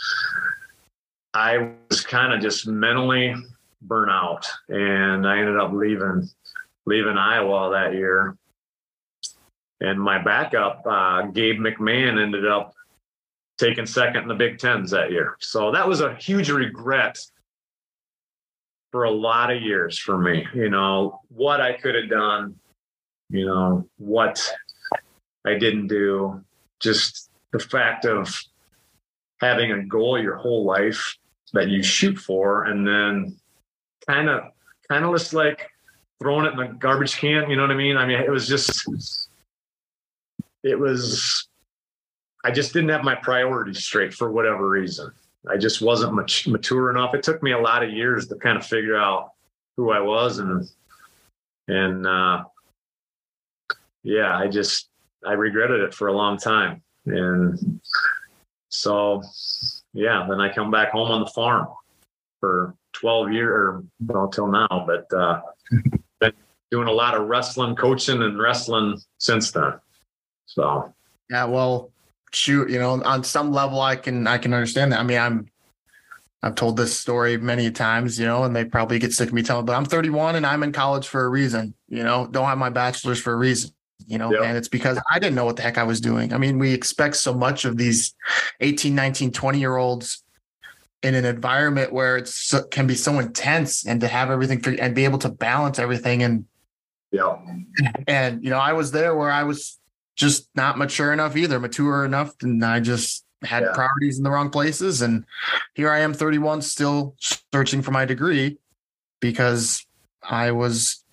I 1.34 1.72
was 1.90 2.02
kind 2.02 2.34
of 2.34 2.42
just 2.42 2.68
mentally 2.68 3.36
burnt 3.82 4.12
out, 4.12 4.48
and 4.70 5.28
I 5.28 5.40
ended 5.40 5.58
up 5.58 5.74
leaving 5.74 6.30
leaving 6.86 7.18
Iowa 7.18 7.72
that 7.72 7.94
year. 7.94 8.38
And 9.80 10.00
my 10.00 10.22
backup, 10.22 10.84
uh, 10.86 11.24
Gabe 11.24 11.60
McMahon, 11.60 12.22
ended 12.22 12.48
up 12.48 12.74
taking 13.58 13.86
second 13.86 14.24
in 14.24 14.28
the 14.28 14.36
Big 14.36 14.58
Tens 14.58 14.92
that 14.92 15.12
year. 15.12 15.36
So 15.40 15.72
that 15.72 15.88
was 15.88 16.02
a 16.02 16.16
huge 16.16 16.50
regret 16.50 17.18
for 18.92 19.06
a 19.06 19.12
lot 19.12 19.52
of 19.52 19.62
years 19.62 19.98
for 19.98 20.18
me. 20.18 20.46
You 20.54 20.70
know 20.70 21.20
what 21.30 21.60
I 21.60 21.74
could 21.74 21.96
have 21.96 22.10
done. 22.10 22.56
You 23.30 23.46
know 23.46 23.90
what 23.98 24.54
I 25.46 25.58
didn't 25.58 25.88
do. 25.88 26.44
Just 26.80 27.30
the 27.52 27.60
fact 27.60 28.06
of 28.06 28.40
having 29.42 29.72
a 29.72 29.84
goal 29.84 30.22
your 30.22 30.36
whole 30.36 30.64
life 30.64 31.18
that 31.54 31.70
you 31.70 31.84
shoot 31.84 32.18
for 32.18 32.66
and 32.66 32.88
then 32.88 33.38
kind 34.08 34.30
of 34.30 34.44
kind 34.90 35.06
of 35.06 35.16
just 35.16 35.34
like 35.34 35.70
throwing 36.24 36.46
it 36.46 36.54
in 36.54 36.58
the 36.58 36.68
garbage 36.80 37.18
can 37.18 37.50
you 37.50 37.56
know 37.56 37.62
what 37.62 37.72
i 37.72 37.76
mean? 37.76 37.98
I 37.98 38.06
mean 38.06 38.20
it 38.20 38.30
was 38.30 38.48
just 38.48 38.88
it 40.64 40.80
was 40.80 41.48
i 42.44 42.52
just 42.52 42.74
didn't 42.74 42.90
have 42.90 43.04
my 43.04 43.16
priorities 43.16 43.84
straight 43.84 44.14
for 44.14 44.32
whatever 44.32 44.68
reason. 44.70 45.12
I 45.50 45.58
just 45.58 45.82
wasn't 45.82 46.14
much 46.14 46.48
mature 46.48 46.90
enough. 46.90 47.14
It 47.14 47.22
took 47.22 47.44
me 47.44 47.52
a 47.52 47.60
lot 47.60 47.84
of 47.84 47.92
years 47.92 48.28
to 48.30 48.36
kind 48.36 48.58
of 48.58 48.66
figure 48.66 48.98
out 48.98 49.32
who 49.78 49.92
i 49.92 50.00
was 50.00 50.40
and 50.40 50.68
and 51.68 52.08
uh 52.08 52.44
yeah 54.04 54.38
i 54.38 54.48
just 54.48 54.90
i 55.26 55.34
regretted 55.34 55.82
it 55.82 55.94
for 55.94 56.08
a 56.08 56.14
long 56.14 56.38
time. 56.38 56.82
And 57.06 57.82
so 58.70 59.22
yeah, 59.94 60.26
then 60.28 60.42
I 60.42 60.52
come 60.52 60.72
back 60.72 60.92
home 60.92 61.12
on 61.12 61.22
the 61.22 61.28
farm 61.28 61.68
for 62.40 62.76
12 62.94 63.32
years 63.32 63.50
or 63.50 63.84
well, 64.06 64.48
now, 64.48 64.86
but 64.86 65.14
uh, 65.14 65.42
doing 66.74 66.88
a 66.88 66.92
lot 66.92 67.14
of 67.14 67.28
wrestling, 67.28 67.76
coaching 67.76 68.24
and 68.24 68.40
wrestling 68.40 69.00
since 69.20 69.52
then. 69.52 69.74
So, 70.48 70.92
yeah, 71.30 71.46
well, 71.46 71.92
shoot, 72.32 72.68
you 72.68 72.80
know, 72.80 73.00
on 73.04 73.24
some 73.24 73.52
level, 73.52 73.80
I 73.80 73.96
can, 73.96 74.26
I 74.26 74.40
can 74.40 74.56
understand 74.56 74.92
that. 74.92 75.00
I 75.00 75.04
mean, 75.04 75.20
I'm, 75.20 75.52
I've 76.42 76.56
told 76.56 76.76
this 76.76 76.98
story 76.98 77.38
many 77.38 77.70
times, 77.70 78.18
you 78.18 78.26
know, 78.26 78.44
and 78.44 78.56
they 78.56 78.66
probably 78.66 78.98
get 78.98 79.14
sick 79.14 79.28
of 79.28 79.36
me 79.36 79.44
telling, 79.44 79.66
but 79.66 79.76
I'm 79.76 79.86
31 79.86 80.36
and 80.36 80.48
I'm 80.48 80.64
in 80.64 80.72
college 80.72 81.08
for 81.08 81.24
a 81.24 81.30
reason, 81.30 81.76
you 81.90 82.04
know, 82.04 82.26
don't 82.26 82.48
have 82.48 82.58
my 82.58 82.72
bachelor's 82.72 83.20
for 83.20 83.34
a 83.34 83.38
reason 83.38 83.70
you 84.06 84.18
know, 84.18 84.34
yep. 84.34 84.42
and 84.44 84.58
it's 84.58 84.68
because 84.68 85.00
I 85.10 85.18
didn't 85.18 85.36
know 85.36 85.46
what 85.46 85.56
the 85.56 85.62
heck 85.62 85.78
I 85.78 85.84
was 85.84 86.02
doing. 86.02 86.34
I 86.34 86.38
mean, 86.38 86.60
we 86.60 86.74
expect 86.74 87.16
so 87.16 87.34
much 87.34 87.64
of 87.64 87.78
these 87.78 88.14
18, 88.60 88.94
19, 88.94 89.32
20 89.32 89.60
year 89.60 89.78
olds 89.78 90.24
in 91.02 91.16
an 91.16 91.24
environment 91.24 91.94
where 91.94 92.18
it 92.18 92.28
so, 92.28 92.64
can 92.64 92.86
be 92.86 92.96
so 92.96 93.20
intense 93.20 93.86
and 93.86 94.02
to 94.02 94.10
have 94.10 94.30
everything 94.30 94.60
for, 94.60 94.72
and 94.72 94.94
be 94.94 95.06
able 95.06 95.20
to 95.20 95.30
balance 95.30 95.80
everything. 95.80 96.22
And, 96.22 96.46
yeah. 97.14 97.38
And, 98.08 98.44
you 98.44 98.50
know, 98.50 98.58
I 98.58 98.74
was 98.74 98.92
there 98.92 99.16
where 99.16 99.32
I 99.32 99.44
was 99.44 99.80
just 100.16 100.50
not 100.56 100.78
mature 100.78 101.14
enough 101.14 101.38
either, 101.38 101.60
mature 101.60 102.04
enough. 102.04 102.34
And 102.42 102.64
I 102.66 102.80
just 102.80 103.24
had 103.44 103.64
yeah. 103.64 103.74
priorities 103.74 104.18
in 104.18 104.24
the 104.24 104.32
wrong 104.32 104.50
places. 104.50 105.02
And 105.02 105.24
here 105.76 105.90
I 105.90 106.00
am 106.00 106.14
31, 106.14 106.64
still 106.64 107.16
searching 107.54 107.82
for 107.82 107.92
my 107.92 108.04
degree 108.04 108.58
because 109.22 109.86
I 110.22 110.52
was 110.52 111.04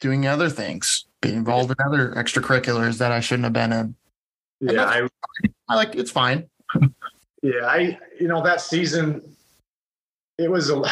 doing 0.00 0.26
other 0.26 0.48
things 0.48 1.04
be 1.20 1.32
involved 1.32 1.70
in 1.70 1.76
other 1.86 2.12
extracurriculars 2.12 2.98
that 2.98 3.12
I 3.12 3.20
shouldn't 3.20 3.44
have 3.44 3.52
been 3.52 3.72
in. 3.72 3.94
Yeah, 4.60 4.84
I, 4.84 5.08
I 5.68 5.74
like 5.74 5.94
it's 5.94 6.10
fine. 6.10 6.48
yeah, 7.42 7.64
I 7.64 7.98
you 8.18 8.28
know 8.28 8.42
that 8.42 8.60
season 8.60 9.36
it 10.38 10.50
was 10.50 10.70
a 10.70 10.82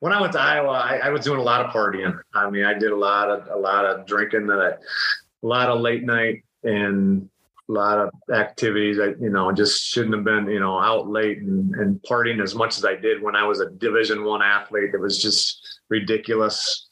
when 0.00 0.12
I 0.12 0.20
went 0.20 0.32
to 0.34 0.40
Iowa, 0.40 0.70
I, 0.70 0.96
I, 0.98 1.08
was 1.10 1.24
doing 1.24 1.40
a 1.40 1.42
lot 1.42 1.64
of 1.64 1.72
partying. 1.72 2.18
I 2.34 2.48
mean, 2.50 2.64
I 2.64 2.74
did 2.74 2.90
a 2.90 2.96
lot 2.96 3.30
of 3.30 3.48
a 3.48 3.58
lot 3.58 3.84
of 3.84 4.06
drinking 4.06 4.46
that 4.46 4.58
I, 4.58 4.68
a 4.70 5.46
lot 5.46 5.68
of 5.68 5.80
late 5.80 6.04
night 6.04 6.44
and 6.62 7.28
a 7.68 7.72
lot 7.72 7.98
of 7.98 8.10
activities. 8.32 8.98
I 9.00 9.08
you 9.20 9.30
know 9.30 9.50
just 9.52 9.84
shouldn't 9.84 10.14
have 10.14 10.24
been 10.24 10.46
you 10.46 10.60
know 10.60 10.78
out 10.78 11.08
late 11.08 11.38
and, 11.38 11.74
and 11.74 12.00
partying 12.02 12.42
as 12.42 12.54
much 12.54 12.78
as 12.78 12.84
I 12.84 12.94
did 12.94 13.22
when 13.22 13.36
I 13.36 13.44
was 13.44 13.60
a 13.60 13.70
Division 13.70 14.24
One 14.24 14.42
athlete. 14.42 14.90
It 14.94 15.00
was 15.00 15.20
just 15.20 15.80
ridiculous 15.88 16.86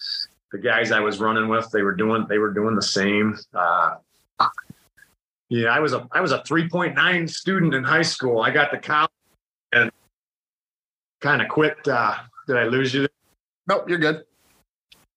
the 0.53 0.59
guys 0.59 0.93
I 0.93 1.01
was 1.01 1.19
running 1.19 1.49
with, 1.49 1.71
they 1.71 1.83
were 1.83 1.95
doing 1.95 2.27
they 2.29 2.39
were 2.39 2.53
doing 2.53 2.75
the 2.75 2.83
same. 2.83 3.37
Uh, 3.55 3.97
yeah, 5.49 5.69
I 5.69 5.81
was 5.81 5.93
a 5.93 6.07
I 6.13 6.21
was 6.21 6.33
a 6.33 6.39
3.9 6.41 7.31
student 7.31 7.75
in 7.75 7.85
high 7.85 8.03
school. 8.03 8.41
I 8.41 8.51
got 8.51 8.71
to 8.71 8.79
college 8.79 9.11
and 9.73 9.91
kind 11.21 11.43
of 11.43 11.49
quit. 11.49 11.77
Uh, 11.87 12.17
did 12.47 12.57
I 12.57 12.65
lose 12.65 12.95
you? 12.95 13.09
Nope, 13.69 13.89
you're 13.89 13.99
good. 13.99 14.25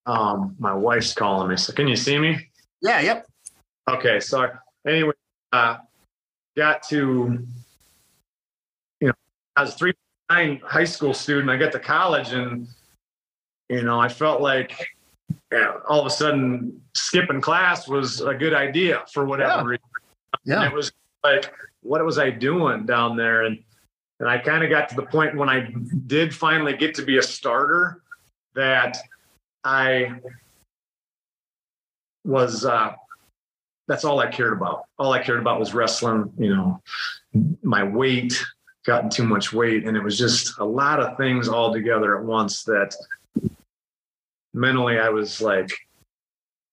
Um, 0.05 0.55
my 0.59 0.73
wife's 0.73 1.13
calling 1.13 1.49
me. 1.49 1.57
So 1.57 1.73
can 1.73 1.87
you 1.87 1.95
see 1.95 2.17
me? 2.17 2.49
Yeah. 2.81 2.99
Yep. 3.01 3.27
Okay. 3.89 4.19
Sorry. 4.19 4.51
anyway, 4.87 5.13
uh, 5.51 5.77
got 6.57 6.83
to 6.83 7.45
you 8.99 9.07
know 9.07 9.13
I 9.55 9.61
was 9.61 9.75
3.9 9.75 10.61
high 10.61 10.83
school 10.83 11.13
student. 11.13 11.49
I 11.49 11.57
got 11.57 11.71
to 11.73 11.79
college 11.79 12.33
and 12.33 12.67
you 13.69 13.83
know 13.83 13.99
I 13.99 14.09
felt 14.09 14.41
like 14.41 14.89
all 15.87 15.99
of 15.99 16.05
a 16.05 16.09
sudden 16.09 16.81
skipping 16.95 17.41
class 17.41 17.87
was 17.87 18.21
a 18.21 18.33
good 18.33 18.53
idea 18.53 19.03
for 19.11 19.25
whatever 19.25 19.61
yeah. 19.61 19.63
reason. 19.63 19.85
Yeah. 20.45 20.55
And 20.63 20.71
it 20.71 20.75
was 20.75 20.91
like, 21.23 21.51
what 21.81 22.03
was 22.03 22.17
I 22.17 22.29
doing 22.29 22.85
down 22.85 23.15
there? 23.15 23.43
And 23.43 23.59
and 24.19 24.27
I 24.27 24.37
kind 24.37 24.63
of 24.63 24.69
got 24.69 24.89
to 24.89 24.95
the 24.95 25.03
point 25.03 25.35
when 25.35 25.49
I 25.49 25.71
did 26.07 26.35
finally 26.35 26.75
get 26.75 26.93
to 26.95 27.03
be 27.03 27.17
a 27.17 27.23
starter 27.23 28.01
that 28.55 28.97
I 29.63 30.19
was 32.25 32.65
uh, 32.65 32.93
that's 33.87 34.05
all 34.05 34.19
I 34.19 34.27
cared 34.27 34.53
about. 34.53 34.83
All 34.97 35.13
I 35.13 35.23
cared 35.23 35.39
about 35.39 35.59
was 35.59 35.73
wrestling, 35.73 36.31
you 36.37 36.55
know, 36.55 36.81
my 37.63 37.83
weight, 37.83 38.39
gotten 38.85 39.09
too 39.09 39.23
much 39.23 39.51
weight. 39.53 39.85
And 39.85 39.97
it 39.97 40.03
was 40.03 40.17
just 40.17 40.59
a 40.59 40.65
lot 40.65 40.99
of 40.99 41.17
things 41.17 41.47
all 41.47 41.73
together 41.73 42.17
at 42.17 42.23
once 42.23 42.63
that 42.63 42.95
mentally 44.53 44.99
I 44.99 45.09
was 45.09 45.41
like 45.41 45.69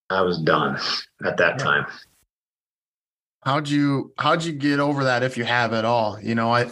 I 0.09 0.21
was 0.21 0.39
done 0.39 0.79
at 1.25 1.37
that 1.37 1.59
time. 1.59 1.85
How'd 3.43 3.69
you 3.69 4.11
how'd 4.17 4.43
you 4.43 4.51
get 4.53 4.79
over 4.79 5.05
that 5.05 5.23
if 5.23 5.37
you 5.37 5.45
have 5.45 5.73
at 5.73 5.85
all? 5.85 6.19
You 6.21 6.35
know, 6.35 6.53
I 6.53 6.69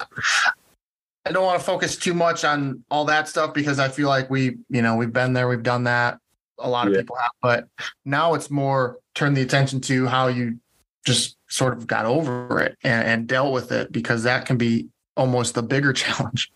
I 1.26 1.32
don't 1.32 1.44
want 1.44 1.60
to 1.60 1.66
focus 1.66 1.98
too 1.98 2.14
much 2.14 2.44
on 2.44 2.84
all 2.92 3.06
that 3.06 3.28
stuff 3.28 3.54
because 3.54 3.80
I 3.80 3.90
feel 3.90 4.08
like 4.08 4.30
we, 4.30 4.58
you 4.70 4.82
know, 4.82 4.96
we've 4.96 5.12
been 5.12 5.34
there, 5.34 5.48
we've 5.48 5.64
done 5.64 5.86
that. 5.86 6.20
A 6.60 6.70
lot 6.70 6.88
of 6.88 6.94
yeah. 6.94 7.00
people 7.02 7.18
have, 7.18 7.32
but 7.42 7.68
now 8.06 8.34
it's 8.34 8.50
more 8.50 9.00
turn 9.14 9.34
the 9.34 9.42
attention 9.42 9.82
to 9.82 10.06
how 10.06 10.28
you 10.28 10.60
just 11.06 11.38
sort 11.50 11.74
of 11.78 11.88
got 11.88 12.06
over 12.06 12.60
it 12.60 12.78
and, 12.84 13.08
and 13.08 13.28
dealt 13.28 13.54
with 13.54 13.72
it 13.72 13.92
because 13.92 14.24
that 14.24 14.46
can 14.46 14.58
be 14.58 14.88
almost 15.18 15.56
the 15.56 15.64
bigger 15.64 15.94
challenge. 15.94 16.52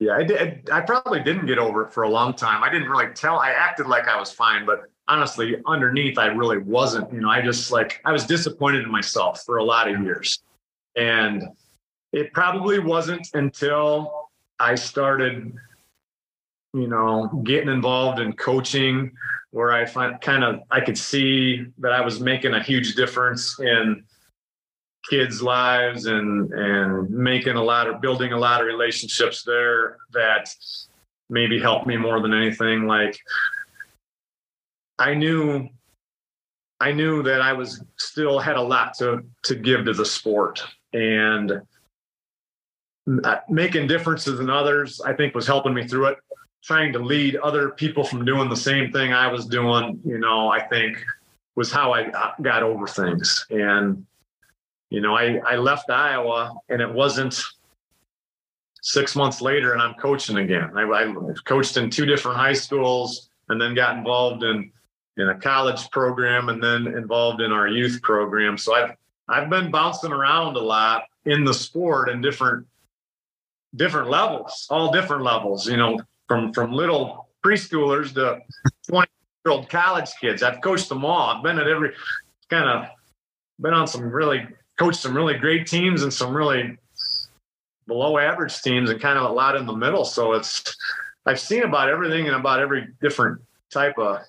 Yeah, 0.00 0.14
I 0.14 0.24
did. 0.24 0.68
I 0.72 0.80
probably 0.80 1.22
didn't 1.22 1.46
get 1.46 1.58
over 1.58 1.84
it 1.84 1.92
for 1.92 2.02
a 2.02 2.08
long 2.08 2.34
time. 2.34 2.64
I 2.64 2.70
didn't 2.70 2.88
really 2.88 3.12
tell. 3.14 3.38
I 3.38 3.50
acted 3.50 3.86
like 3.86 4.08
I 4.08 4.18
was 4.18 4.32
fine, 4.32 4.66
but 4.66 4.82
honestly, 5.06 5.56
underneath, 5.66 6.18
I 6.18 6.26
really 6.26 6.58
wasn't. 6.58 7.12
You 7.12 7.20
know, 7.20 7.30
I 7.30 7.40
just 7.40 7.70
like 7.70 8.00
I 8.04 8.12
was 8.12 8.24
disappointed 8.26 8.82
in 8.82 8.90
myself 8.90 9.44
for 9.44 9.58
a 9.58 9.64
lot 9.64 9.88
of 9.88 10.02
years, 10.02 10.42
and 10.96 11.44
it 12.14 12.32
probably 12.32 12.78
wasn't 12.78 13.28
until 13.34 14.30
I 14.60 14.76
started, 14.76 15.52
you 16.72 16.86
know, 16.86 17.42
getting 17.42 17.68
involved 17.68 18.20
in 18.20 18.34
coaching, 18.34 19.10
where 19.50 19.72
I 19.72 19.84
find 19.84 20.20
kind 20.20 20.44
of 20.44 20.60
I 20.70 20.80
could 20.80 20.96
see 20.96 21.66
that 21.78 21.92
I 21.92 22.00
was 22.00 22.20
making 22.20 22.54
a 22.54 22.62
huge 22.62 22.94
difference 22.94 23.58
in 23.58 24.04
kids' 25.10 25.42
lives 25.42 26.06
and 26.06 26.52
and 26.52 27.10
making 27.10 27.56
a 27.56 27.62
lot 27.62 27.88
of 27.88 28.00
building 28.00 28.32
a 28.32 28.38
lot 28.38 28.60
of 28.60 28.68
relationships 28.68 29.42
there 29.42 29.98
that 30.12 30.48
maybe 31.28 31.58
helped 31.58 31.88
me 31.88 31.96
more 31.96 32.20
than 32.20 32.32
anything. 32.32 32.86
Like 32.86 33.18
I 35.00 35.14
knew 35.14 35.68
I 36.80 36.92
knew 36.92 37.24
that 37.24 37.40
I 37.40 37.54
was 37.54 37.82
still 37.98 38.38
had 38.38 38.56
a 38.56 38.62
lot 38.62 38.94
to 38.98 39.24
to 39.44 39.56
give 39.56 39.86
to 39.86 39.92
the 39.92 40.06
sport 40.06 40.62
and 40.92 41.60
making 43.48 43.86
differences 43.86 44.40
in 44.40 44.48
others 44.48 45.00
I 45.00 45.12
think 45.12 45.34
was 45.34 45.46
helping 45.46 45.74
me 45.74 45.86
through 45.86 46.06
it. 46.06 46.18
Trying 46.62 46.94
to 46.94 46.98
lead 46.98 47.36
other 47.36 47.70
people 47.70 48.04
from 48.04 48.24
doing 48.24 48.48
the 48.48 48.56
same 48.56 48.90
thing 48.90 49.12
I 49.12 49.28
was 49.28 49.46
doing 49.46 50.00
you 50.04 50.18
know 50.18 50.48
I 50.48 50.60
think 50.60 50.96
was 51.56 51.70
how 51.70 51.92
I 51.92 52.10
got 52.42 52.62
over 52.62 52.86
things. 52.86 53.46
And 53.50 54.06
you 54.90 55.00
know 55.00 55.14
I 55.14 55.36
I 55.46 55.56
left 55.56 55.90
Iowa 55.90 56.54
and 56.68 56.80
it 56.80 56.92
wasn't 56.92 57.40
six 58.80 59.16
months 59.16 59.40
later 59.40 59.72
and 59.72 59.80
I'm 59.82 59.94
coaching 59.94 60.38
again. 60.38 60.70
I, 60.76 60.82
I 60.82 61.14
coached 61.44 61.76
in 61.78 61.90
two 61.90 62.04
different 62.06 62.36
high 62.36 62.52
schools 62.52 63.30
and 63.48 63.60
then 63.60 63.74
got 63.74 63.96
involved 63.96 64.42
in 64.42 64.70
in 65.16 65.28
a 65.28 65.34
college 65.34 65.90
program 65.90 66.48
and 66.48 66.62
then 66.62 66.86
involved 66.88 67.40
in 67.40 67.52
our 67.52 67.68
youth 67.68 68.00
program. 68.02 68.58
So 68.58 68.74
I've 68.74 68.96
I've 69.28 69.48
been 69.48 69.70
bouncing 69.70 70.12
around 70.12 70.56
a 70.56 70.60
lot 70.60 71.04
in 71.24 71.44
the 71.44 71.54
sport 71.54 72.08
and 72.10 72.22
different 72.22 72.66
different 73.76 74.08
levels, 74.08 74.66
all 74.70 74.92
different 74.92 75.22
levels, 75.22 75.68
you 75.68 75.76
know, 75.76 75.98
from 76.28 76.52
from 76.52 76.72
little 76.72 77.28
preschoolers 77.44 78.14
to 78.14 78.40
20 78.88 79.08
year 79.44 79.52
old 79.52 79.68
college 79.68 80.10
kids. 80.20 80.42
I've 80.42 80.60
coached 80.60 80.88
them 80.88 81.04
all. 81.04 81.30
I've 81.30 81.42
been 81.42 81.58
at 81.58 81.68
every 81.68 81.92
kind 82.48 82.68
of 82.68 82.88
been 83.60 83.74
on 83.74 83.86
some 83.86 84.02
really 84.02 84.46
coached 84.78 85.00
some 85.00 85.16
really 85.16 85.34
great 85.34 85.66
teams 85.66 86.02
and 86.02 86.12
some 86.12 86.34
really 86.34 86.76
below 87.86 88.18
average 88.18 88.60
teams 88.62 88.90
and 88.90 89.00
kind 89.00 89.18
of 89.18 89.30
a 89.30 89.32
lot 89.32 89.56
in 89.56 89.66
the 89.66 89.76
middle. 89.76 90.04
So 90.04 90.32
it's 90.32 90.76
I've 91.26 91.40
seen 91.40 91.62
about 91.62 91.88
everything 91.88 92.26
and 92.26 92.36
about 92.36 92.60
every 92.60 92.88
different 93.00 93.40
type 93.70 93.98
of 93.98 94.20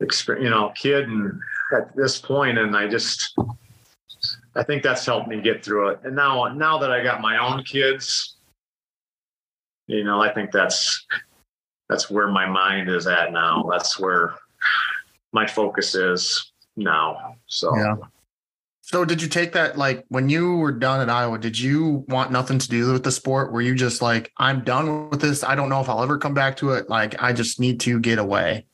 experience, 0.00 0.44
you 0.44 0.50
know, 0.50 0.72
kid 0.74 1.08
and 1.08 1.40
at 1.72 1.96
this 1.96 2.18
point, 2.18 2.58
and 2.58 2.76
I 2.76 2.88
just, 2.88 3.34
I 4.54 4.62
think 4.62 4.82
that's 4.82 5.04
helped 5.04 5.28
me 5.28 5.40
get 5.40 5.64
through 5.64 5.88
it. 5.88 6.00
And 6.04 6.14
now, 6.14 6.46
now 6.48 6.78
that 6.78 6.92
I 6.92 7.02
got 7.02 7.20
my 7.20 7.38
own 7.38 7.64
kids, 7.64 8.36
you 9.86 10.04
know, 10.04 10.20
I 10.20 10.32
think 10.32 10.52
that's 10.52 11.06
that's 11.88 12.10
where 12.10 12.28
my 12.28 12.46
mind 12.46 12.88
is 12.88 13.06
at 13.06 13.32
now. 13.32 13.68
That's 13.70 13.98
where 13.98 14.34
my 15.32 15.46
focus 15.46 15.94
is 15.94 16.52
now. 16.76 17.36
So 17.46 17.76
yeah. 17.76 17.96
So 18.80 19.04
did 19.04 19.22
you 19.22 19.28
take 19.28 19.52
that 19.52 19.78
like 19.78 20.04
when 20.08 20.28
you 20.28 20.56
were 20.56 20.72
done 20.72 21.00
at 21.00 21.08
Iowa, 21.08 21.38
did 21.38 21.58
you 21.58 22.04
want 22.08 22.30
nothing 22.30 22.58
to 22.58 22.68
do 22.68 22.92
with 22.92 23.04
the 23.04 23.12
sport? 23.12 23.52
Were 23.52 23.62
you 23.62 23.74
just 23.74 24.02
like, 24.02 24.32
I'm 24.38 24.64
done 24.64 25.08
with 25.08 25.20
this. 25.20 25.44
I 25.44 25.54
don't 25.54 25.68
know 25.68 25.80
if 25.80 25.88
I'll 25.88 26.02
ever 26.02 26.18
come 26.18 26.34
back 26.34 26.56
to 26.58 26.72
it. 26.72 26.90
Like 26.90 27.20
I 27.22 27.32
just 27.32 27.60
need 27.60 27.80
to 27.80 28.00
get 28.00 28.18
away 28.18 28.66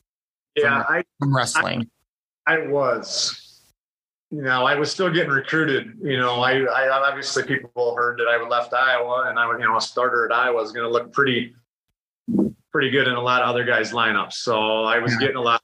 yeah, 0.55 0.83
from, 0.83 0.95
I, 0.95 1.03
from 1.19 1.35
wrestling? 1.35 1.89
I, 2.47 2.55
I, 2.55 2.67
was. 2.67 3.48
You 4.31 4.43
know, 4.43 4.65
I 4.65 4.75
was 4.75 4.91
still 4.91 5.09
getting 5.09 5.31
recruited. 5.31 5.97
You 6.01 6.17
know, 6.17 6.41
I, 6.41 6.59
I 6.59 6.89
obviously 6.89 7.43
people 7.43 7.95
heard 7.95 8.19
that 8.19 8.27
I 8.27 8.37
would 8.37 8.49
left 8.49 8.73
Iowa, 8.73 9.25
and 9.27 9.39
I 9.39 9.47
was, 9.47 9.57
you 9.59 9.65
know, 9.65 9.77
a 9.77 9.81
starter 9.81 10.25
at 10.25 10.31
Iowa 10.31 10.61
was 10.61 10.71
going 10.71 10.85
to 10.85 10.91
look 10.91 11.11
pretty, 11.11 11.55
pretty 12.71 12.91
good 12.91 13.07
in 13.07 13.15
a 13.15 13.21
lot 13.21 13.41
of 13.41 13.49
other 13.49 13.63
guys' 13.63 13.91
lineups. 13.91 14.33
So 14.33 14.83
I 14.83 14.99
was 14.99 15.13
yeah. 15.13 15.19
getting 15.19 15.37
a 15.37 15.41
lot 15.41 15.55
of 15.55 15.61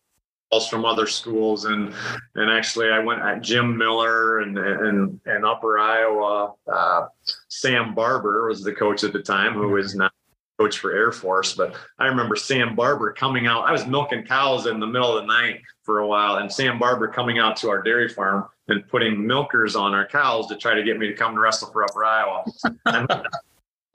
calls 0.50 0.68
from 0.68 0.84
other 0.84 1.06
schools, 1.06 1.66
and 1.66 1.94
and 2.34 2.50
actually 2.50 2.90
I 2.90 3.00
went 3.00 3.22
at 3.22 3.42
Jim 3.42 3.78
Miller 3.78 4.40
and 4.40 4.58
and 4.58 5.20
and 5.28 5.46
Upper 5.46 5.78
Iowa. 5.78 6.54
Uh, 6.68 7.08
Sam 7.50 7.94
Barber 7.94 8.48
was 8.48 8.64
the 8.64 8.74
coach 8.74 9.04
at 9.04 9.14
the 9.14 9.22
time, 9.22 9.54
who 9.54 9.78
is 9.78 9.94
now 9.94 10.10
coach 10.58 10.80
for 10.80 10.94
Air 10.94 11.12
Force, 11.12 11.54
but 11.54 11.76
I 12.00 12.08
remember 12.08 12.36
Sam 12.36 12.76
Barber 12.76 13.12
coming 13.14 13.48
out. 13.48 13.66
I 13.66 13.72
was 13.72 13.86
milking 13.86 14.24
cows 14.24 14.68
in 14.68 14.80
the 14.80 14.88
middle 14.88 15.18
of 15.18 15.24
the 15.24 15.28
night 15.28 15.62
for 15.84 16.00
a 16.00 16.08
while, 16.08 16.38
and 16.38 16.52
Sam 16.52 16.80
Barber 16.80 17.08
coming 17.08 17.40
out 17.40 17.58
to 17.58 17.70
our 17.70 17.82
dairy 17.82 18.10
farm 18.10 18.46
and 18.68 18.88
putting 18.88 19.26
milkers 19.26 19.76
on 19.76 19.94
our 19.94 20.08
cows 20.08 20.48
to 20.48 20.56
try 20.56 20.74
to 20.74 20.84
get 20.84 20.98
me 20.98 21.08
to 21.08 21.14
come 21.14 21.36
to 21.36 21.42
wrestle 21.42 21.72
for 21.72 21.84
Upper 21.84 22.06
Iowa. 22.06 22.46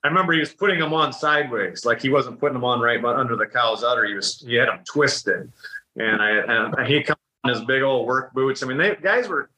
I 0.03 0.09
remember 0.09 0.33
he 0.33 0.41
was 0.41 0.53
putting 0.53 0.79
them 0.79 0.95
on 0.95 1.13
sideways, 1.13 1.85
like 1.85 2.01
he 2.01 2.09
wasn't 2.09 2.41
putting 2.41 2.55
them 2.55 2.65
on 2.65 2.81
right 2.81 3.03
under 3.05 3.37
the 3.37 3.47
cow's 3.47 3.85
udder. 3.85 4.05
He 4.05 4.15
was 4.15 4.43
he 4.47 4.55
had 4.55 4.69
them 4.69 4.81
twisted, 4.91 5.53
and 5.97 6.23
I 6.23 6.31
and 6.31 6.87
he 6.87 7.03
come 7.03 7.17
on 7.45 7.53
his 7.53 7.63
big 7.65 7.83
old 7.83 8.07
work 8.07 8.33
boots. 8.33 8.63
I 8.63 8.67
mean, 8.67 8.79
they 8.79 8.97
guys 8.97 9.29
were 9.29 9.51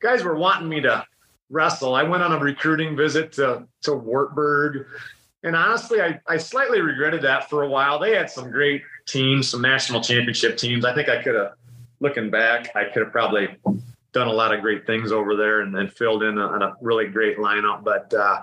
guys 0.00 0.24
were 0.24 0.36
wanting 0.36 0.68
me 0.68 0.80
to 0.80 1.04
wrestle. 1.50 1.94
I 1.94 2.02
went 2.02 2.22
on 2.22 2.32
a 2.32 2.38
recruiting 2.38 2.96
visit 2.96 3.32
to 3.32 3.66
to 3.82 3.94
Wartburg 3.94 4.86
and 5.42 5.56
honestly, 5.56 6.00
I, 6.02 6.20
I 6.28 6.36
slightly 6.36 6.80
regretted 6.80 7.22
that 7.22 7.48
for 7.48 7.62
a 7.62 7.68
while. 7.68 7.98
They 7.98 8.14
had 8.14 8.30
some 8.30 8.50
great 8.50 8.82
teams, 9.06 9.48
some 9.48 9.62
national 9.62 10.02
championship 10.02 10.58
teams. 10.58 10.84
I 10.84 10.94
think 10.94 11.08
I 11.08 11.22
could 11.22 11.34
have, 11.34 11.52
looking 12.00 12.30
back, 12.30 12.74
I 12.76 12.84
could 12.84 13.02
have 13.02 13.12
probably 13.12 13.48
done 14.12 14.28
a 14.28 14.32
lot 14.32 14.52
of 14.52 14.60
great 14.60 14.86
things 14.86 15.12
over 15.12 15.36
there 15.36 15.60
and, 15.60 15.74
and 15.76 15.90
filled 15.90 16.22
in 16.22 16.36
a, 16.36 16.46
a, 16.46 16.76
really 16.82 17.06
great 17.06 17.38
lineup. 17.38 17.84
But 17.84 18.12
uh, 18.12 18.42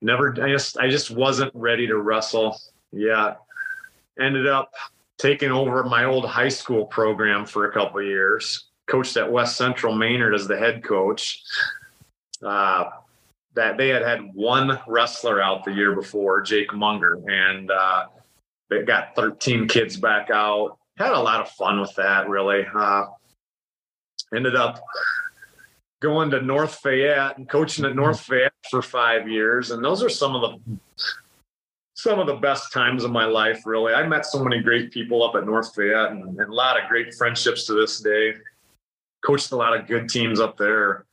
never, 0.00 0.34
I 0.42 0.50
just, 0.50 0.78
I 0.78 0.88
just 0.88 1.10
wasn't 1.12 1.52
ready 1.54 1.86
to 1.86 1.98
wrestle 1.98 2.60
yet. 2.90 3.38
Ended 4.18 4.48
up 4.48 4.72
taking 5.18 5.50
over 5.50 5.84
my 5.84 6.04
old 6.04 6.26
high 6.26 6.48
school 6.48 6.86
program 6.86 7.46
for 7.46 7.66
a 7.66 7.72
couple 7.72 8.02
years. 8.02 8.66
Coached 8.86 9.16
at 9.16 9.30
West 9.30 9.56
Central 9.56 9.94
Maynard 9.94 10.34
as 10.34 10.48
the 10.48 10.58
head 10.58 10.82
coach. 10.82 11.42
Uh, 12.42 12.90
that 13.54 13.76
they 13.76 13.88
had 13.88 14.02
had 14.02 14.20
one 14.34 14.78
wrestler 14.86 15.40
out 15.40 15.64
the 15.64 15.72
year 15.72 15.94
before, 15.94 16.42
Jake 16.42 16.74
Munger, 16.74 17.20
and 17.28 17.70
uh, 17.70 18.06
they 18.68 18.82
got 18.82 19.14
13 19.14 19.68
kids 19.68 19.96
back 19.96 20.30
out. 20.30 20.78
Had 20.98 21.12
a 21.12 21.20
lot 21.20 21.40
of 21.40 21.50
fun 21.50 21.80
with 21.80 21.94
that, 21.96 22.28
really. 22.28 22.64
Uh, 22.74 23.06
ended 24.34 24.56
up 24.56 24.80
going 26.02 26.30
to 26.30 26.42
North 26.42 26.76
Fayette 26.76 27.38
and 27.38 27.48
coaching 27.48 27.84
at 27.84 27.94
North 27.94 28.20
Fayette 28.20 28.52
for 28.70 28.82
five 28.82 29.28
years, 29.28 29.70
and 29.70 29.84
those 29.84 30.02
are 30.02 30.08
some 30.08 30.34
of 30.34 30.42
the 30.42 30.78
some 31.96 32.18
of 32.18 32.26
the 32.26 32.34
best 32.34 32.72
times 32.72 33.04
of 33.04 33.12
my 33.12 33.24
life. 33.24 33.62
Really, 33.64 33.94
I 33.94 34.06
met 34.06 34.26
so 34.26 34.42
many 34.42 34.60
great 34.60 34.90
people 34.90 35.22
up 35.22 35.36
at 35.36 35.46
North 35.46 35.74
Fayette, 35.74 36.10
and, 36.10 36.38
and 36.38 36.50
a 36.50 36.52
lot 36.54 36.80
of 36.80 36.88
great 36.88 37.14
friendships 37.14 37.66
to 37.66 37.74
this 37.74 38.00
day. 38.00 38.34
Coached 39.24 39.52
a 39.52 39.56
lot 39.56 39.78
of 39.78 39.86
good 39.86 40.08
teams 40.08 40.38
up 40.40 40.58
there 40.58 41.06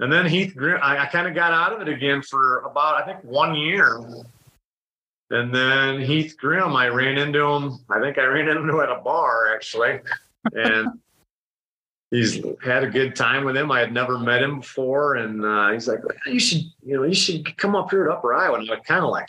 and 0.00 0.10
then 0.10 0.26
Heath 0.26 0.56
Grimm, 0.56 0.80
I, 0.82 0.98
I 0.98 1.06
kind 1.06 1.28
of 1.28 1.34
got 1.34 1.52
out 1.52 1.74
of 1.74 1.86
it 1.86 1.88
again 1.88 2.22
for 2.22 2.60
about, 2.60 3.00
I 3.00 3.04
think, 3.04 3.22
one 3.22 3.54
year. 3.54 4.00
And 5.28 5.54
then 5.54 6.00
Heath 6.00 6.36
Grimm, 6.38 6.74
I 6.74 6.88
ran 6.88 7.18
into 7.18 7.44
him. 7.44 7.78
I 7.90 8.00
think 8.00 8.16
I 8.18 8.24
ran 8.24 8.48
into 8.48 8.62
him 8.62 8.80
at 8.80 8.88
a 8.88 9.02
bar 9.02 9.54
actually. 9.54 10.00
And 10.54 10.98
he's 12.10 12.42
had 12.64 12.82
a 12.82 12.88
good 12.88 13.14
time 13.14 13.44
with 13.44 13.56
him. 13.56 13.70
I 13.70 13.80
had 13.80 13.92
never 13.92 14.18
met 14.18 14.42
him 14.42 14.60
before. 14.60 15.16
And 15.16 15.44
uh, 15.44 15.72
he's 15.72 15.86
like, 15.86 16.00
you 16.26 16.40
should, 16.40 16.62
you 16.82 16.96
know, 16.96 17.02
you 17.02 17.14
should 17.14 17.56
come 17.58 17.76
up 17.76 17.90
here 17.90 18.04
to 18.04 18.12
Upper 18.12 18.32
Iowa. 18.32 18.58
And 18.58 18.70
I 18.70 18.74
was 18.74 18.86
kind 18.86 19.04
of 19.04 19.10
like, 19.10 19.28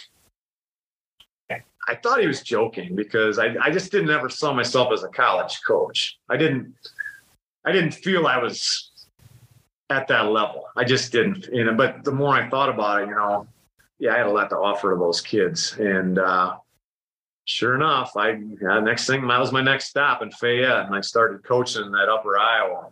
I 1.88 1.96
thought 1.96 2.22
he 2.22 2.28
was 2.28 2.44
joking 2.44 2.96
because 2.96 3.40
I, 3.40 3.56
I 3.62 3.72
just 3.72 3.92
didn't 3.92 4.12
ever 4.12 4.30
saw 4.30 4.54
myself 4.54 4.94
as 4.94 5.04
a 5.04 5.10
college 5.10 5.62
coach. 5.68 6.18
I 6.30 6.38
didn't, 6.38 6.74
I 7.66 7.72
didn't 7.72 7.92
feel 7.92 8.28
I 8.28 8.38
was 8.38 8.91
at 9.92 10.08
that 10.08 10.32
level. 10.32 10.66
I 10.76 10.84
just 10.84 11.12
didn't, 11.12 11.50
you 11.52 11.66
know, 11.66 11.74
but 11.74 12.04
the 12.04 12.12
more 12.12 12.34
I 12.34 12.50
thought 12.50 12.70
about 12.70 13.04
it, 13.04 13.10
you 13.10 13.16
know, 13.16 13.48
yeah, 14.00 14.14
I 14.14 14.18
had 14.18 14.28
a 14.28 14.32
lot 14.32 14.50
to 14.50 14.58
offer 14.58 14.94
to 14.94 15.00
those 15.00 15.22
kids. 15.22 15.76
And 15.78 16.18
uh, 16.18 16.56
sure 17.46 17.76
enough, 17.76 18.16
I 18.16 18.32
next 18.32 19.06
thing 19.06 19.28
that 19.28 19.40
was 19.40 19.52
my 19.52 19.62
next 19.62 19.90
stop 19.90 20.22
in 20.22 20.32
Fayette, 20.32 20.86
and 20.88 20.96
I 20.96 21.02
started 21.02 21.44
coaching 21.44 21.94
at 22.02 22.10
Upper 22.10 22.40
Iowa. 22.40 22.88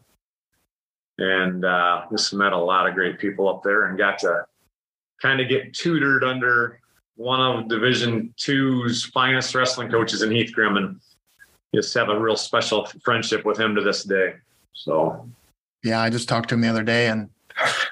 And 1.18 1.66
uh, 1.66 2.06
just 2.12 2.34
met 2.34 2.54
a 2.54 2.58
lot 2.58 2.88
of 2.88 2.94
great 2.94 3.20
people 3.20 3.50
up 3.50 3.64
there, 3.64 3.86
and 3.86 3.98
got 3.98 4.20
to 4.20 4.46
kind 5.22 5.42
of 5.42 5.50
get 5.50 5.74
tutored 5.74 6.24
under 6.24 6.80
one 7.16 7.42
of 7.42 7.68
Division 7.68 8.34
Two's 8.38 9.04
finest 9.06 9.54
wrestling 9.54 9.90
coaches 9.90 10.22
in 10.22 10.32
Heath 10.32 10.54
Grimm, 10.54 10.78
and 10.78 11.02
just 11.76 11.94
have 11.96 12.10
a 12.10 12.18
real 12.18 12.38
special 12.38 12.86
friendship 13.04 13.46
with 13.46 13.60
him 13.60 13.76
to 13.76 13.82
this 13.82 14.04
day. 14.04 14.36
So 14.74 15.30
yeah, 15.84 16.02
I 16.02 16.10
just 16.10 16.30
talked 16.30 16.50
to 16.50 16.56
him 16.56 16.62
the 16.62 16.68
other 16.68 16.84
day, 16.84 17.08
and 17.08 17.30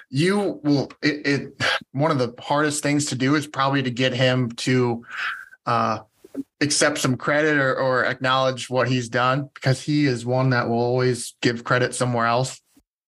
you 0.09 0.59
will. 0.63 0.91
It, 1.01 1.27
it 1.27 1.63
one 1.91 2.11
of 2.11 2.19
the 2.19 2.33
hardest 2.39 2.83
things 2.83 3.05
to 3.07 3.15
do 3.15 3.35
is 3.35 3.47
probably 3.47 3.83
to 3.83 3.91
get 3.91 4.13
him 4.13 4.51
to 4.51 5.05
uh, 5.65 5.99
accept 6.61 6.97
some 6.99 7.17
credit 7.17 7.57
or, 7.57 7.75
or 7.75 8.05
acknowledge 8.05 8.69
what 8.69 8.87
he's 8.87 9.09
done 9.09 9.49
because 9.53 9.81
he 9.81 10.05
is 10.05 10.25
one 10.25 10.49
that 10.51 10.67
will 10.67 10.77
always 10.77 11.35
give 11.41 11.63
credit 11.63 11.93
somewhere 11.93 12.25
else. 12.25 12.61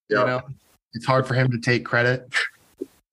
Yep. 0.10 0.20
You 0.20 0.26
know, 0.26 0.42
it's 0.94 1.06
hard 1.06 1.28
for 1.28 1.34
him 1.34 1.52
to 1.52 1.60
take 1.60 1.86
credit. 1.86 2.34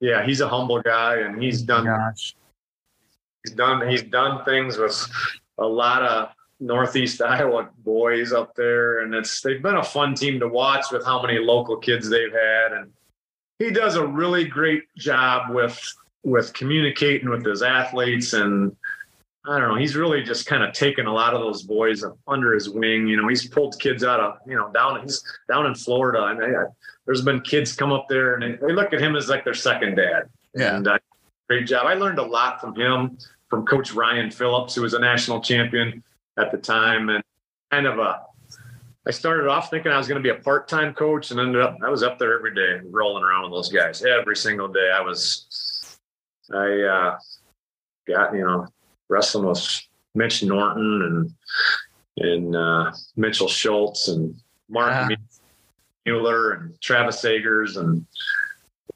Yeah, 0.00 0.24
he's 0.24 0.40
a 0.40 0.48
humble 0.48 0.82
guy, 0.82 1.18
and 1.20 1.42
he's 1.42 1.62
done. 1.62 1.84
Gosh. 1.86 2.34
He's 3.44 3.54
done. 3.54 3.88
He's 3.88 4.02
done 4.02 4.44
things 4.44 4.76
with 4.76 5.08
a 5.58 5.66
lot 5.66 6.02
of 6.02 6.30
Northeast 6.59 7.20
Iowa 7.20 7.68
boys 7.78 8.32
up 8.32 8.54
there, 8.54 9.00
and 9.00 9.14
it's 9.14 9.40
they've 9.42 9.62
been 9.62 9.76
a 9.76 9.84
fun 9.84 10.14
team 10.14 10.40
to 10.40 10.48
watch 10.48 10.86
with 10.90 11.04
how 11.04 11.20
many 11.20 11.38
local 11.38 11.76
kids 11.76 12.09
they've 12.09 12.32
had, 12.32 12.72
and 12.72 12.92
he 13.59 13.70
does 13.70 13.96
a 13.96 14.07
really 14.07 14.44
great 14.44 14.84
job 14.96 15.54
with 15.54 15.78
with 16.24 16.52
communicating 16.54 17.28
with 17.28 17.44
his 17.44 17.62
athletes, 17.62 18.32
and 18.32 18.74
I 19.46 19.59
don't 19.59 19.68
know. 19.68 19.76
He's 19.76 19.94
really 19.94 20.22
just 20.22 20.46
kind 20.46 20.64
of 20.64 20.72
taken 20.72 21.07
a 21.07 21.12
lot 21.12 21.34
of 21.34 21.40
those 21.40 21.62
boys 21.62 22.04
under 22.26 22.52
his 22.52 22.68
wing. 22.68 23.07
You 23.07 23.20
know, 23.20 23.28
he's 23.28 23.46
pulled 23.46 23.78
kids 23.78 24.02
out 24.02 24.18
of, 24.18 24.38
you 24.46 24.57
know, 24.57 24.70
down, 24.72 25.00
he's 25.02 25.22
down 25.48 25.66
in 25.66 25.74
Florida. 25.74 26.24
And 26.24 26.42
I, 26.42 26.64
there's 27.04 27.22
been 27.22 27.40
kids 27.42 27.72
come 27.72 27.92
up 27.92 28.07
there 28.09 28.34
and 28.34 28.42
they, 28.42 28.66
they, 28.66 28.72
look 28.72 28.92
at 28.92 29.00
him 29.00 29.14
as 29.14 29.28
like 29.28 29.44
their 29.44 29.54
second 29.54 29.94
dad. 29.94 30.24
Yeah. 30.52 30.76
And 30.76 30.88
uh, 30.88 30.98
great 31.48 31.68
job. 31.68 31.86
I 31.86 31.94
learned 31.94 32.18
a 32.18 32.24
lot 32.24 32.61
from 32.61 32.74
him, 32.74 33.18
from 33.48 33.64
coach 33.66 33.92
Ryan 33.92 34.32
Phillips, 34.32 34.74
who 34.74 34.82
was 34.82 34.94
a 34.94 34.98
national 34.98 35.40
champion 35.40 36.02
at 36.39 36.53
the 36.53 36.59
time. 36.59 37.09
And 37.09 37.22
kind 37.70 37.87
of 37.87 37.99
a, 37.99 38.22
I 39.07 39.11
started 39.11 39.49
off 39.49 39.70
thinking 39.70 39.93
I 39.93 39.99
was 39.99 40.09
going 40.09 40.22
to 40.22 40.32
be 40.32 40.37
a 40.37 40.43
part-time 40.43 40.95
coach 40.95 41.30
and 41.30 41.41
ended 41.41 41.62
up, 41.62 41.76
I 41.84 41.91
was 41.91 42.03
up 42.03 42.18
there 42.18 42.37
every 42.37 42.55
day 42.55 42.80
rolling 42.91 43.22
around 43.22 43.45
with 43.45 43.53
those 43.53 43.72
guys 43.72 44.05
every 44.05 44.37
single 44.37 44.68
day. 44.68 44.91
I 44.95 45.01
was, 45.01 45.99
I, 46.53 46.82
uh, 46.82 47.18
got, 48.07 48.34
you 48.34 48.45
know, 48.45 48.66
wrestling 49.09 49.47
with 49.47 49.82
Mitch 50.14 50.43
Norton 50.43 51.03
and 51.03 51.34
and 52.18 52.57
uh, 52.57 52.93
Mitchell 53.16 53.49
Schultz 53.49 54.09
and 54.09 54.34
Mark 54.68 55.11
yeah. 55.11 55.16
Mueller 56.07 56.53
and 56.53 56.80
Travis 56.80 57.22
Sagers 57.22 57.76
and 57.76 58.07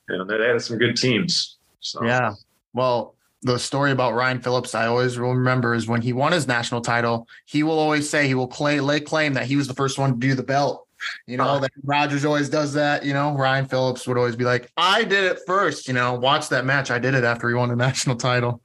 and 0.08 0.28
they 0.28 0.38
had 0.38 0.62
some 0.62 0.78
good 0.78 0.96
teams. 0.96 1.58
So. 1.80 2.04
Yeah. 2.04 2.34
Well, 2.72 3.14
the 3.42 3.58
story 3.58 3.90
about 3.90 4.14
Ryan 4.14 4.40
Phillips 4.40 4.74
I 4.74 4.86
always 4.86 5.18
remember 5.18 5.74
is 5.74 5.86
when 5.86 6.02
he 6.02 6.12
won 6.12 6.32
his 6.32 6.46
national 6.46 6.80
title, 6.82 7.26
he 7.46 7.62
will 7.62 7.78
always 7.78 8.08
say 8.08 8.26
he 8.26 8.34
will 8.34 8.48
claim, 8.48 8.82
lay 8.84 9.00
claim 9.00 9.34
that 9.34 9.46
he 9.46 9.56
was 9.56 9.66
the 9.66 9.74
first 9.74 9.98
one 9.98 10.12
to 10.12 10.18
do 10.18 10.34
the 10.34 10.42
belt. 10.42 10.86
You 11.26 11.38
know, 11.38 11.58
that 11.60 11.70
Rogers 11.82 12.26
always 12.26 12.50
does 12.50 12.74
that. 12.74 13.04
You 13.06 13.14
know, 13.14 13.34
Ryan 13.34 13.64
Phillips 13.66 14.06
would 14.06 14.18
always 14.18 14.36
be 14.36 14.44
like, 14.44 14.70
I 14.76 15.02
did 15.04 15.24
it 15.24 15.40
first. 15.46 15.88
You 15.88 15.94
know, 15.94 16.12
watch 16.14 16.50
that 16.50 16.66
match. 16.66 16.90
I 16.90 16.98
did 16.98 17.14
it 17.14 17.24
after 17.24 17.48
he 17.48 17.54
won 17.54 17.70
the 17.70 17.76
national 17.88 18.16
title. 18.16 18.60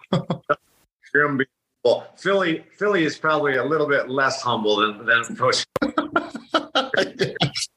Well, 1.85 2.07
Philly, 2.17 2.65
Philly 2.77 3.05
is 3.05 3.17
probably 3.17 3.55
a 3.55 3.63
little 3.63 3.87
bit 3.87 4.09
less 4.09 4.41
humble 4.41 4.77
than 4.77 5.05
than 5.05 5.35
Coach. 5.37 5.65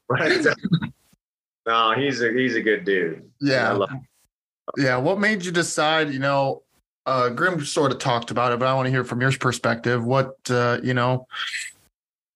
right? 0.09 0.45
no, 1.65 1.93
he's 1.95 2.21
a 2.21 2.33
he's 2.33 2.55
a 2.55 2.61
good 2.61 2.83
dude. 2.83 3.29
Yeah. 3.39 3.77
Yeah. 4.77 4.97
What 4.97 5.19
made 5.19 5.45
you 5.45 5.51
decide? 5.51 6.11
You 6.11 6.19
know, 6.19 6.63
uh, 7.05 7.29
Grimm 7.29 7.63
sort 7.65 7.91
of 7.91 7.99
talked 7.99 8.31
about 8.31 8.51
it, 8.51 8.59
but 8.59 8.67
I 8.67 8.73
want 8.73 8.85
to 8.87 8.91
hear 8.91 9.03
from 9.03 9.21
your 9.21 9.31
perspective. 9.31 10.03
What 10.03 10.35
uh, 10.49 10.79
you 10.83 10.93
know 10.93 11.27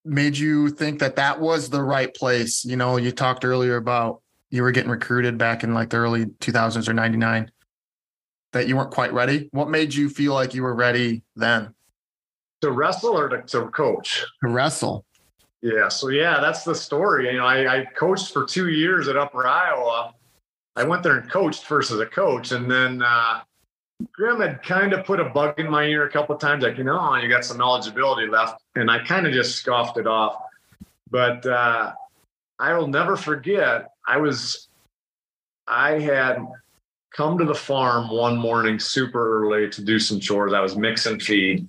made 0.06 0.38
you 0.38 0.70
think 0.70 1.00
that 1.00 1.16
that 1.16 1.40
was 1.40 1.70
the 1.70 1.82
right 1.82 2.14
place? 2.14 2.66
You 2.66 2.76
know, 2.76 2.98
you 2.98 3.12
talked 3.12 3.46
earlier 3.46 3.78
about 3.78 4.22
you 4.50 4.62
were 4.62 4.72
getting 4.72 4.92
recruited 4.92 5.38
back 5.38 5.64
in 5.64 5.74
like 5.74 5.90
the 5.90 5.98
early 5.98 6.26
2000s 6.26 6.88
or 6.88 6.94
99 6.94 7.50
that 8.52 8.68
you 8.68 8.78
weren't 8.78 8.92
quite 8.92 9.12
ready? 9.12 9.50
What 9.52 9.70
made 9.70 9.94
you 9.94 10.10
feel 10.10 10.34
like 10.34 10.54
you 10.54 10.64
were 10.64 10.76
ready 10.76 11.24
then? 11.36 11.74
To 12.62 12.72
wrestle 12.72 13.18
or 13.18 13.28
to, 13.28 13.42
to 13.42 13.68
coach? 13.70 14.24
To 14.44 14.50
wrestle. 14.50 15.06
Yeah. 15.62 15.90
So 15.90 16.10
yeah, 16.10 16.40
that's 16.40 16.64
the 16.64 16.76
story. 16.76 17.32
You 17.32 17.38
know, 17.38 17.46
I, 17.46 17.80
I 17.80 17.86
coached 17.86 18.32
for 18.32 18.46
two 18.46 18.70
years 18.70 19.08
at 19.08 19.18
Upper 19.18 19.48
Iowa. 19.48 20.14
I 20.76 20.84
went 20.84 21.04
there 21.04 21.18
and 21.18 21.30
coached 21.30 21.66
first 21.66 21.92
as 21.92 22.00
a 22.00 22.06
coach, 22.06 22.52
and 22.52 22.70
then 22.70 23.02
uh, 23.02 23.42
Grimm 24.12 24.42
had 24.42 24.62
kind 24.64 24.94
of 24.94 25.06
put 25.06 25.20
a 25.20 25.26
bug 25.26 25.60
in 25.60 25.70
my 25.70 25.86
ear 25.86 26.06
a 26.06 26.12
couple 26.12 26.36
of 26.36 26.42
times, 26.42 26.64
like 26.64 26.78
you 26.78 26.84
know, 26.84 27.00
oh, 27.00 27.16
you 27.16 27.30
got 27.30 27.46
some 27.46 27.62
eligibility 27.62 28.28
left, 28.28 28.62
and 28.76 28.92
I 28.92 29.04
kind 29.04 29.26
of 29.26 29.34
just 29.34 29.56
scoffed 29.56 29.98
it 29.98 30.08
off. 30.08 30.36
But 31.10 31.46
uh, 31.46 31.94
I 32.60 32.74
will 32.74 32.88
never 32.88 33.16
forget. 33.16 33.92
I 34.08 34.18
was, 34.18 34.68
I 35.68 36.00
had 36.00 36.40
come 37.16 37.38
to 37.38 37.46
the 37.46 37.56
farm 37.56 38.10
one 38.10 38.38
morning 38.38 38.80
super 38.80 39.44
early 39.44 39.70
to 39.70 39.84
do 39.84 40.00
some 40.00 40.20
chores. 40.20 40.54
I 40.54 40.62
was 40.62 40.76
mixing 40.76 41.20
feed 41.20 41.68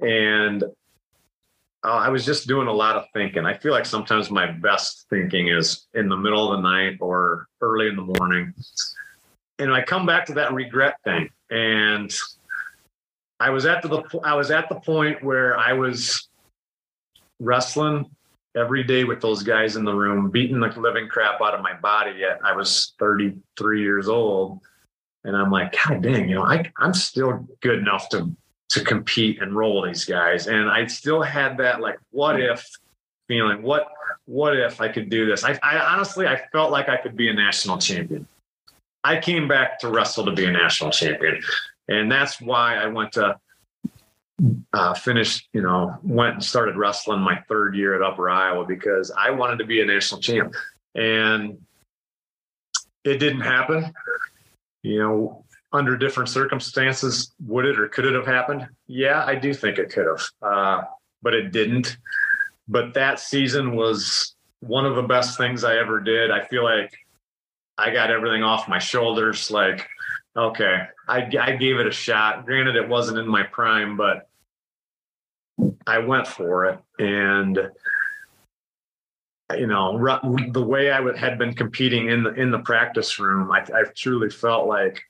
and 0.00 0.62
uh, 1.82 1.88
I 1.88 2.08
was 2.08 2.24
just 2.24 2.46
doing 2.46 2.68
a 2.68 2.72
lot 2.72 2.96
of 2.96 3.06
thinking. 3.12 3.46
I 3.46 3.56
feel 3.56 3.72
like 3.72 3.86
sometimes 3.86 4.30
my 4.30 4.50
best 4.50 5.06
thinking 5.10 5.48
is 5.48 5.86
in 5.94 6.08
the 6.08 6.16
middle 6.16 6.52
of 6.52 6.58
the 6.58 6.68
night 6.68 6.98
or 7.00 7.46
early 7.60 7.88
in 7.88 7.96
the 7.96 8.14
morning. 8.18 8.54
And 9.60 9.72
I 9.72 9.82
come 9.82 10.06
back 10.06 10.26
to 10.26 10.34
that 10.34 10.52
regret 10.52 10.96
thing. 11.04 11.30
And 11.50 12.12
I 13.38 13.50
was 13.50 13.66
at 13.66 13.82
the 13.82 14.02
I 14.24 14.34
was 14.34 14.50
at 14.50 14.68
the 14.68 14.76
point 14.76 15.22
where 15.22 15.58
I 15.58 15.72
was 15.72 16.28
wrestling 17.38 18.10
every 18.56 18.82
day 18.82 19.04
with 19.04 19.20
those 19.20 19.42
guys 19.42 19.76
in 19.76 19.84
the 19.84 19.94
room, 19.94 20.30
beating 20.30 20.60
the 20.60 20.68
living 20.78 21.08
crap 21.08 21.40
out 21.40 21.54
of 21.54 21.62
my 21.62 21.74
body. 21.74 22.18
Yet 22.18 22.40
I 22.44 22.54
was 22.54 22.94
33 22.98 23.82
years 23.82 24.08
old, 24.08 24.60
and 25.24 25.36
I'm 25.36 25.50
like, 25.50 25.74
God 25.86 26.02
dang, 26.02 26.28
you 26.28 26.34
know, 26.36 26.44
I 26.44 26.70
I'm 26.76 26.94
still 26.94 27.46
good 27.60 27.78
enough 27.78 28.08
to 28.10 28.34
to 28.70 28.84
compete 28.84 29.42
and 29.42 29.56
roll 29.56 29.82
these 29.82 30.04
guys, 30.04 30.46
and 30.46 30.70
I 30.70 30.86
still 30.86 31.22
had 31.22 31.56
that 31.58 31.80
like, 31.80 31.98
what 32.10 32.40
if 32.40 32.68
feeling? 33.26 33.62
What 33.62 33.88
what 34.26 34.56
if 34.56 34.80
I 34.80 34.88
could 34.88 35.08
do 35.08 35.26
this? 35.26 35.44
I, 35.44 35.58
I 35.62 35.78
honestly 35.78 36.26
I 36.26 36.42
felt 36.52 36.70
like 36.70 36.88
I 36.88 36.98
could 36.98 37.16
be 37.16 37.28
a 37.28 37.34
national 37.34 37.78
champion. 37.78 38.26
I 39.02 39.18
came 39.18 39.48
back 39.48 39.78
to 39.80 39.88
wrestle 39.88 40.24
to 40.26 40.32
be 40.32 40.44
a 40.44 40.52
national 40.52 40.90
champion, 40.90 41.40
and 41.88 42.10
that's 42.10 42.40
why 42.40 42.76
I 42.76 42.86
went 42.86 43.12
to 43.12 43.38
uh, 44.72 44.94
you 45.52 45.62
know, 45.62 45.98
went 46.02 46.34
and 46.34 46.44
started 46.44 46.76
wrestling 46.76 47.20
my 47.20 47.42
third 47.48 47.74
year 47.74 47.94
at 47.94 48.02
Upper 48.02 48.30
Iowa 48.30 48.64
because 48.64 49.10
I 49.10 49.30
wanted 49.30 49.58
to 49.58 49.64
be 49.64 49.82
a 49.82 49.84
national 49.84 50.20
champ. 50.20 50.54
And 50.94 51.58
it 53.04 53.18
didn't 53.18 53.42
happen. 53.42 53.92
You 54.82 54.98
know, 54.98 55.44
under 55.72 55.96
different 55.96 56.28
circumstances, 56.28 57.32
would 57.46 57.66
it 57.66 57.78
or 57.78 57.88
could 57.88 58.06
it 58.06 58.14
have 58.14 58.26
happened? 58.26 58.66
Yeah, 58.86 59.24
I 59.24 59.34
do 59.34 59.52
think 59.52 59.78
it 59.78 59.90
could 59.92 60.06
have, 60.06 60.22
uh, 60.42 60.82
but 61.22 61.34
it 61.34 61.52
didn't. 61.52 61.98
But 62.66 62.94
that 62.94 63.20
season 63.20 63.76
was 63.76 64.34
one 64.60 64.86
of 64.86 64.96
the 64.96 65.02
best 65.02 65.36
things 65.36 65.64
I 65.64 65.76
ever 65.76 66.00
did. 66.00 66.30
I 66.30 66.44
feel 66.44 66.64
like 66.64 66.92
I 67.80 67.90
got 67.90 68.10
everything 68.10 68.42
off 68.42 68.68
my 68.68 68.78
shoulders. 68.78 69.50
Like, 69.50 69.88
okay, 70.36 70.82
I, 71.08 71.28
I 71.40 71.56
gave 71.56 71.78
it 71.78 71.86
a 71.86 71.90
shot. 71.90 72.44
Granted, 72.44 72.76
it 72.76 72.88
wasn't 72.88 73.18
in 73.18 73.26
my 73.26 73.42
prime, 73.42 73.96
but 73.96 74.28
I 75.86 75.98
went 75.98 76.26
for 76.26 76.66
it. 76.66 76.78
And, 76.98 77.70
you 79.56 79.66
know, 79.66 79.98
the 80.52 80.62
way 80.62 80.90
I 80.90 81.00
would, 81.00 81.16
had 81.16 81.38
been 81.38 81.54
competing 81.54 82.08
in 82.10 82.22
the, 82.22 82.34
in 82.34 82.50
the 82.50 82.60
practice 82.60 83.18
room, 83.18 83.50
I, 83.50 83.60
I 83.74 83.84
truly 83.96 84.30
felt 84.30 84.66
like 84.66 85.02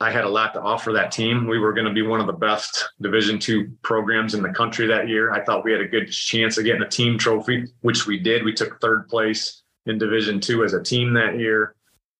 I 0.00 0.10
had 0.10 0.24
a 0.24 0.28
lot 0.28 0.54
to 0.54 0.60
offer 0.60 0.92
that 0.92 1.12
team. 1.12 1.46
We 1.46 1.58
were 1.58 1.72
going 1.72 1.86
to 1.86 1.92
be 1.92 2.02
one 2.02 2.20
of 2.20 2.26
the 2.26 2.32
best 2.32 2.90
Division 3.00 3.38
two 3.38 3.72
programs 3.82 4.34
in 4.34 4.42
the 4.42 4.50
country 4.50 4.86
that 4.86 5.08
year. 5.08 5.32
I 5.32 5.44
thought 5.44 5.64
we 5.64 5.72
had 5.72 5.80
a 5.80 5.88
good 5.88 6.10
chance 6.10 6.58
of 6.58 6.64
getting 6.64 6.82
a 6.82 6.88
team 6.88 7.18
trophy, 7.18 7.66
which 7.82 8.06
we 8.06 8.18
did. 8.18 8.44
We 8.44 8.52
took 8.52 8.80
third 8.80 9.08
place 9.08 9.62
in 9.86 9.98
Division 9.98 10.40
two 10.40 10.64
as 10.64 10.74
a 10.74 10.82
team 10.82 11.14
that 11.14 11.38
year, 11.38 11.76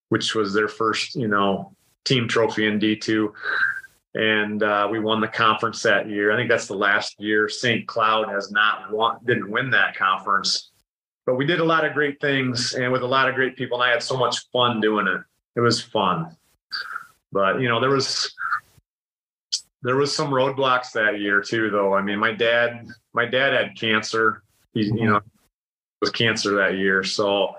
which 0.08 0.34
was 0.34 0.52
their 0.52 0.68
first, 0.68 1.14
you 1.14 1.28
know, 1.28 1.74
team 2.04 2.28
trophy 2.28 2.66
in 2.66 2.78
D 2.78 2.96
two 2.96 3.32
and 4.14 4.62
uh, 4.62 4.88
we 4.90 5.00
won 5.00 5.20
the 5.20 5.28
conference 5.28 5.82
that 5.82 6.08
year. 6.08 6.32
I 6.32 6.36
think 6.36 6.48
that's 6.48 6.68
the 6.68 6.76
last 6.76 7.20
year. 7.20 7.48
St. 7.48 7.86
Cloud 7.86 8.28
has 8.28 8.50
not 8.50 8.92
won, 8.92 9.18
didn't 9.24 9.50
win 9.50 9.70
that 9.70 9.96
conference, 9.96 10.70
but 11.26 11.34
we 11.34 11.44
did 11.44 11.60
a 11.60 11.64
lot 11.64 11.84
of 11.84 11.94
great 11.94 12.20
things 12.20 12.74
and 12.74 12.92
with 12.92 13.02
a 13.02 13.06
lot 13.06 13.28
of 13.28 13.34
great 13.34 13.56
people, 13.56 13.80
and 13.80 13.90
I 13.90 13.92
had 13.92 14.02
so 14.02 14.16
much 14.16 14.48
fun 14.52 14.80
doing 14.80 15.08
it. 15.08 15.20
It 15.56 15.60
was 15.60 15.80
fun, 15.80 16.36
but 17.32 17.60
you 17.60 17.68
know 17.68 17.80
there 17.80 17.90
was 17.90 18.32
there 19.82 19.96
was 19.96 20.14
some 20.14 20.30
roadblocks 20.30 20.92
that 20.92 21.20
year 21.20 21.40
too, 21.40 21.70
though. 21.70 21.94
I 21.94 22.02
mean, 22.02 22.18
my 22.18 22.32
dad 22.32 22.86
my 23.12 23.26
dad 23.26 23.52
had 23.52 23.78
cancer. 23.78 24.42
He 24.74 24.84
you 24.84 25.06
know 25.06 25.20
was 26.00 26.10
cancer 26.10 26.56
that 26.56 26.76
year, 26.76 27.02
so 27.02 27.56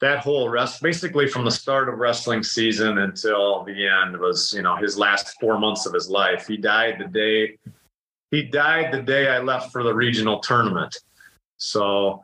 that 0.00 0.18
whole 0.18 0.48
rest 0.48 0.82
basically 0.82 1.26
from 1.26 1.44
the 1.44 1.50
start 1.50 1.88
of 1.88 1.98
wrestling 1.98 2.42
season 2.42 2.98
until 2.98 3.64
the 3.64 3.86
end 3.86 4.16
was 4.18 4.52
you 4.54 4.62
know 4.62 4.76
his 4.76 4.98
last 4.98 5.34
four 5.40 5.58
months 5.58 5.86
of 5.86 5.94
his 5.94 6.08
life. 6.08 6.46
He 6.46 6.56
died 6.56 6.96
the 6.98 7.06
day 7.06 7.58
he 8.30 8.42
died 8.42 8.92
the 8.92 9.02
day 9.02 9.28
i 9.28 9.38
left 9.38 9.72
for 9.72 9.82
the 9.82 9.94
regional 9.94 10.40
tournament. 10.40 10.94
So 11.56 12.22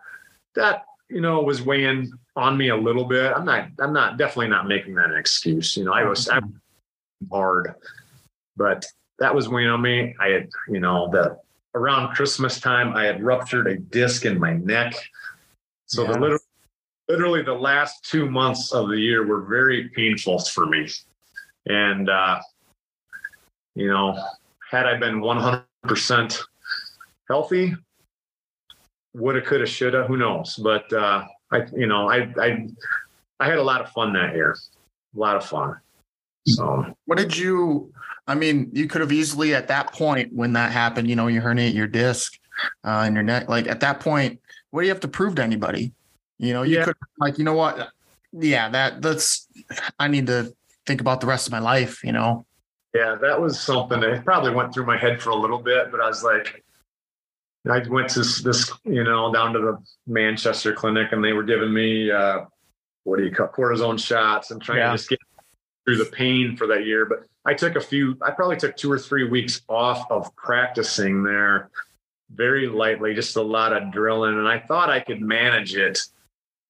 that 0.55 0.85
you 1.09 1.21
know 1.21 1.43
was 1.43 1.63
weighing 1.63 2.13
on 2.37 2.57
me 2.57 2.69
a 2.69 2.77
little 2.77 3.05
bit. 3.05 3.33
I'm 3.35 3.45
not 3.45 3.69
i'm 3.81 3.93
not 3.93 4.19
definitely 4.19 4.49
not 4.49 4.69
making 4.69 4.95
that 4.97 5.11
an 5.11 5.17
excuse. 5.17 5.77
You 5.77 5.85
know 5.85 5.95
i 5.95 6.05
was 6.05 6.29
I, 6.29 6.41
hard 7.31 7.75
but 8.57 8.85
that 9.19 9.35
was 9.35 9.49
weighing 9.49 9.71
on 9.71 9.81
me. 9.81 10.15
I 10.21 10.29
had 10.29 10.51
you 10.69 10.81
know 10.81 11.11
the 11.11 11.39
around 11.75 12.15
christmas 12.15 12.61
time 12.61 12.95
i 12.95 13.05
had 13.05 13.25
ruptured 13.25 13.67
a 13.67 13.79
disc 13.79 14.27
in 14.27 14.39
my 14.39 14.53
neck. 14.53 14.95
So 15.87 16.03
yeah. 16.03 16.13
the 16.13 16.21
little 16.21 16.39
literally 17.09 17.43
the 17.43 17.53
last 17.53 18.05
two 18.05 18.31
months 18.31 18.73
of 18.73 18.89
the 18.89 18.99
year 18.99 19.27
were 19.27 19.43
very 19.43 19.89
painful 19.91 20.39
for 20.39 20.67
me. 20.67 20.89
And, 21.67 22.09
uh, 22.09 22.41
you 23.75 23.89
know, 23.89 24.19
had 24.71 24.87
I 24.87 24.97
been 24.97 25.21
100% 25.21 26.43
healthy, 27.29 27.75
woulda, 29.15 29.43
coulda, 29.43 29.67
shoulda, 29.67 30.05
who 30.05 30.17
knows? 30.17 30.57
But, 30.57 30.93
uh, 30.93 31.25
I, 31.51 31.67
you 31.75 31.87
know, 31.87 32.09
I, 32.09 32.33
I, 32.39 32.69
I 33.41 33.47
had 33.47 33.59
a 33.59 33.63
lot 33.63 33.81
of 33.81 33.91
fun 33.91 34.13
that 34.15 34.35
year, 34.35 34.57
a 35.15 35.19
lot 35.19 35.37
of 35.37 35.45
fun. 35.45 35.77
So, 36.47 36.95
what 37.07 37.19
did 37.19 37.37
you? 37.37 37.93
I 38.27 38.35
mean, 38.35 38.71
you 38.73 38.89
could 38.89 39.01
have 39.01 39.13
easily 39.13 39.55
at 39.55 39.69
that 39.69 39.93
point 39.93 40.33
when 40.33 40.53
that 40.55 40.73
happened, 40.73 41.09
you 41.09 41.17
know, 41.17 41.29
you 41.29 41.41
herniate 41.41 41.75
your 41.75 41.87
disc 41.87 42.39
uh, 42.85 43.05
in 43.07 43.15
your 43.15 43.23
neck. 43.23 43.49
Like 43.49 43.69
at 43.69 43.81
that 43.81 44.01
point, 44.01 44.41
what 44.71 44.81
do 44.81 44.87
you 44.87 44.93
have 44.93 45.01
to 45.01 45.09
prove 45.09 45.37
to 45.37 45.43
anybody? 45.43 45.93
You 46.43 46.53
know, 46.53 46.63
you 46.65 46.79
yeah. 46.79 46.85
could 46.85 46.97
like, 47.19 47.39
you 47.39 47.45
know 47.45 47.55
what? 47.55 47.91
Yeah, 48.33 48.69
that 48.71 49.01
that's 49.01 49.47
I 49.99 50.09
need 50.09 50.27
to 50.27 50.53
think 50.87 51.01
about 51.01 51.21
the 51.21 51.29
rest 51.29 51.47
of 51.47 51.53
my 51.53 51.61
life, 51.61 52.03
you 52.03 52.11
know. 52.11 52.45
Yeah, 52.93 53.15
that 53.23 53.41
was 53.41 53.61
something 53.61 54.01
that 54.01 54.25
probably 54.25 54.53
went 54.53 54.75
through 54.75 54.87
my 54.87 54.99
head 54.99 55.23
for 55.23 55.31
a 55.31 55.37
little 55.37 55.61
bit, 55.61 55.93
but 55.93 56.01
I 56.01 56.09
was 56.09 56.25
like, 56.25 56.65
I 57.71 57.79
went 57.89 58.09
to 58.11 58.21
this, 58.21 58.73
you 58.85 59.05
know, 59.05 59.33
down 59.33 59.53
to 59.53 59.61
the 59.61 59.79
Manchester 60.09 60.75
clinic 60.75 61.13
and 61.13 61.23
they 61.23 61.33
were 61.33 61.45
giving 61.45 61.73
me, 61.73 62.11
uh, 62.11 62.41
what 63.05 63.19
do 63.19 63.25
you 63.25 63.31
call 63.31 63.47
cortisone 63.47 64.05
shots 64.05 64.51
and 64.51 64.61
trying 64.61 64.79
yeah. 64.79 64.91
to 64.91 64.97
just 64.97 65.09
get 65.09 65.21
through 65.85 65.99
the 65.99 66.07
pain 66.07 66.57
for 66.57 66.67
that 66.67 66.85
year. 66.85 67.07
But 67.07 67.25
I 67.47 67.55
took 67.55 67.77
a 67.77 67.81
few, 67.81 68.19
I 68.21 68.33
probably 68.33 68.57
took 68.57 68.77
two 68.77 68.91
or 68.91 68.99
three 68.99 69.29
weeks 69.29 69.63
off 69.69 70.11
of 70.11 70.35
practicing 70.35 71.23
there 71.23 71.71
very 72.35 72.67
lightly, 72.67 73.15
just 73.15 73.37
a 73.37 73.43
lot 73.43 73.73
of 73.73 73.93
drilling. 73.93 74.39
And 74.39 74.49
I 74.49 74.59
thought 74.59 74.91
I 74.91 74.99
could 74.99 75.21
manage 75.21 75.77
it. 75.77 76.01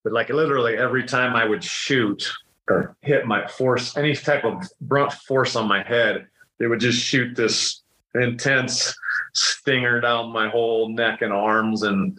But 0.04 0.12
like 0.12 0.28
literally 0.28 0.76
every 0.76 1.04
time 1.04 1.36
I 1.36 1.44
would 1.44 1.62
shoot 1.62 2.30
or 2.68 2.96
hit 3.02 3.26
my 3.26 3.46
force, 3.46 3.96
any 3.96 4.14
type 4.14 4.44
of 4.44 4.62
brunt 4.80 5.12
force 5.12 5.56
on 5.56 5.68
my 5.68 5.82
head, 5.82 6.26
they 6.58 6.66
would 6.66 6.80
just 6.80 6.98
shoot 6.98 7.36
this 7.36 7.82
intense 8.14 8.94
stinger 9.32 10.00
down 10.00 10.32
my 10.32 10.48
whole 10.48 10.88
neck 10.88 11.22
and 11.22 11.32
arms. 11.32 11.82
And 11.82 12.18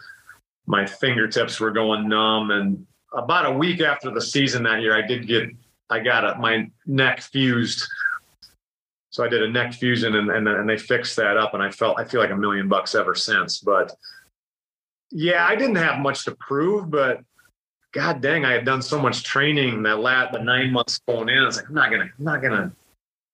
my 0.65 0.85
fingertips 0.85 1.59
were 1.59 1.71
going 1.71 2.07
numb. 2.07 2.51
And 2.51 2.85
about 3.13 3.45
a 3.45 3.51
week 3.51 3.81
after 3.81 4.09
the 4.11 4.21
season 4.21 4.63
that 4.63 4.81
year, 4.81 4.95
I 4.95 5.05
did 5.05 5.27
get, 5.27 5.49
I 5.89 5.99
got 5.99 6.23
a, 6.23 6.39
my 6.39 6.69
neck 6.85 7.21
fused 7.21 7.85
so 9.13 9.23
I 9.23 9.27
did 9.27 9.43
a 9.43 9.47
neck 9.47 9.73
fusion 9.73 10.15
and, 10.15 10.31
and, 10.31 10.47
and 10.47 10.67
they 10.67 10.75
fixed 10.75 11.15
that 11.17 11.37
up. 11.37 11.53
And 11.53 11.61
I 11.61 11.69
felt, 11.69 11.99
I 11.99 12.03
feel 12.03 12.19
like 12.19 12.31
a 12.31 12.35
million 12.35 12.67
bucks 12.67 12.95
ever 12.95 13.13
since. 13.13 13.59
But 13.59 13.93
yeah, 15.11 15.45
I 15.45 15.55
didn't 15.55 15.75
have 15.75 15.99
much 15.99 16.25
to 16.25 16.35
prove, 16.39 16.89
but 16.89 17.21
God 17.93 18.21
dang, 18.21 18.43
I 18.43 18.51
had 18.51 18.65
done 18.65 18.81
so 18.81 18.99
much 18.99 19.23
training 19.23 19.83
that 19.83 19.99
lat 19.99 20.31
the 20.31 20.39
nine 20.39 20.71
months 20.71 20.99
going 21.07 21.29
in. 21.29 21.39
I 21.39 21.45
was 21.45 21.57
like, 21.57 21.69
I'm 21.69 21.75
not 21.75 21.91
gonna, 21.91 22.09
I'm 22.17 22.25
not 22.25 22.41
gonna. 22.41 22.71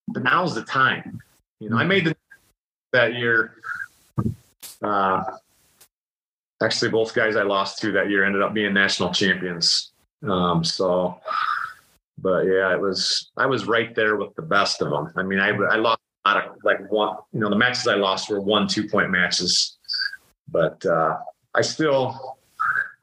But 0.09 0.23
now's 0.23 0.53
the 0.53 0.63
time. 0.63 1.21
You 1.59 1.69
know, 1.69 1.77
I 1.77 1.85
made 1.85 2.05
the 2.05 2.15
that 2.93 3.15
year. 3.15 3.55
Uh, 4.81 5.23
actually, 6.61 6.91
both 6.91 7.13
guys 7.13 7.35
I 7.35 7.43
lost 7.43 7.79
to 7.79 7.91
that 7.93 8.09
year 8.09 8.25
ended 8.25 8.41
up 8.41 8.53
being 8.53 8.73
national 8.73 9.13
champions. 9.13 9.91
Um, 10.23 10.63
so 10.63 11.19
but 12.21 12.45
yeah, 12.45 12.73
it 12.73 12.79
was 12.79 13.31
I 13.37 13.45
was 13.45 13.65
right 13.65 13.93
there 13.95 14.17
with 14.17 14.35
the 14.35 14.41
best 14.41 14.81
of 14.81 14.89
them. 14.89 15.11
I 15.15 15.23
mean, 15.23 15.39
I 15.39 15.49
I 15.49 15.77
lost 15.77 15.99
a 16.25 16.29
lot 16.29 16.45
of 16.45 16.57
like 16.63 16.91
one, 16.91 17.17
you 17.31 17.39
know, 17.39 17.49
the 17.49 17.55
matches 17.55 17.87
I 17.87 17.95
lost 17.95 18.29
were 18.29 18.41
one 18.41 18.67
two 18.67 18.87
point 18.87 19.09
matches, 19.09 19.77
but 20.51 20.85
uh, 20.85 21.17
I 21.55 21.61
still 21.61 22.37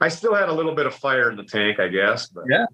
I 0.00 0.08
still 0.08 0.34
had 0.34 0.48
a 0.48 0.52
little 0.52 0.74
bit 0.74 0.86
of 0.86 0.94
fire 0.94 1.30
in 1.30 1.36
the 1.36 1.44
tank, 1.44 1.80
I 1.80 1.88
guess. 1.88 2.28
But. 2.28 2.44
Yeah. 2.48 2.66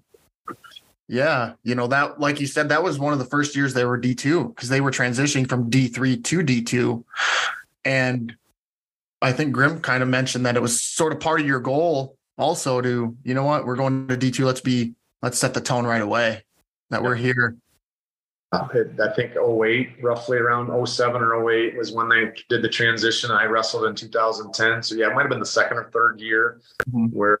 Yeah, 1.09 1.53
you 1.63 1.75
know 1.75 1.87
that, 1.87 2.21
like 2.21 2.39
you 2.39 2.47
said, 2.47 2.69
that 2.69 2.81
was 2.81 2.97
one 2.97 3.11
of 3.11 3.19
the 3.19 3.25
first 3.25 3.57
years 3.57 3.73
they 3.73 3.83
were 3.83 3.97
D 3.97 4.15
two 4.15 4.47
because 4.49 4.69
they 4.69 4.79
were 4.79 4.89
transitioning 4.89 5.47
from 5.47 5.69
D 5.69 5.89
three 5.89 6.15
to 6.15 6.41
D 6.41 6.61
two, 6.61 7.05
and 7.83 8.33
I 9.21 9.33
think 9.33 9.51
Grimm 9.51 9.81
kind 9.81 10.01
of 10.01 10.07
mentioned 10.07 10.45
that 10.45 10.55
it 10.55 10.61
was 10.61 10.81
sort 10.81 11.11
of 11.11 11.19
part 11.19 11.41
of 11.41 11.45
your 11.45 11.59
goal 11.59 12.15
also 12.37 12.79
to, 12.79 13.17
you 13.21 13.33
know 13.33 13.43
what, 13.43 13.65
we're 13.65 13.75
going 13.75 14.07
to 14.07 14.17
D 14.17 14.31
two. 14.31 14.45
Let's 14.45 14.61
be 14.61 14.93
let's 15.21 15.37
set 15.37 15.53
the 15.53 15.61
tone 15.61 15.85
right 15.85 16.01
away 16.01 16.45
that 16.89 17.03
we're 17.03 17.15
here. 17.15 17.57
I 18.53 19.13
think 19.15 19.35
08, 19.35 20.03
roughly 20.03 20.37
around 20.37 20.87
07 20.87 21.21
or 21.21 21.51
08 21.51 21.77
was 21.77 21.91
when 21.91 22.09
they 22.09 22.31
did 22.49 22.61
the 22.61 22.69
transition. 22.69 23.31
I 23.31 23.45
wrestled 23.45 23.85
in 23.85 23.95
2010. 23.95 24.83
So 24.83 24.95
yeah, 24.95 25.09
it 25.09 25.15
might 25.15 25.21
have 25.21 25.29
been 25.29 25.39
the 25.39 25.45
second 25.45 25.77
or 25.77 25.89
third 25.91 26.19
year 26.19 26.61
mm-hmm. 26.89 27.07
where 27.07 27.39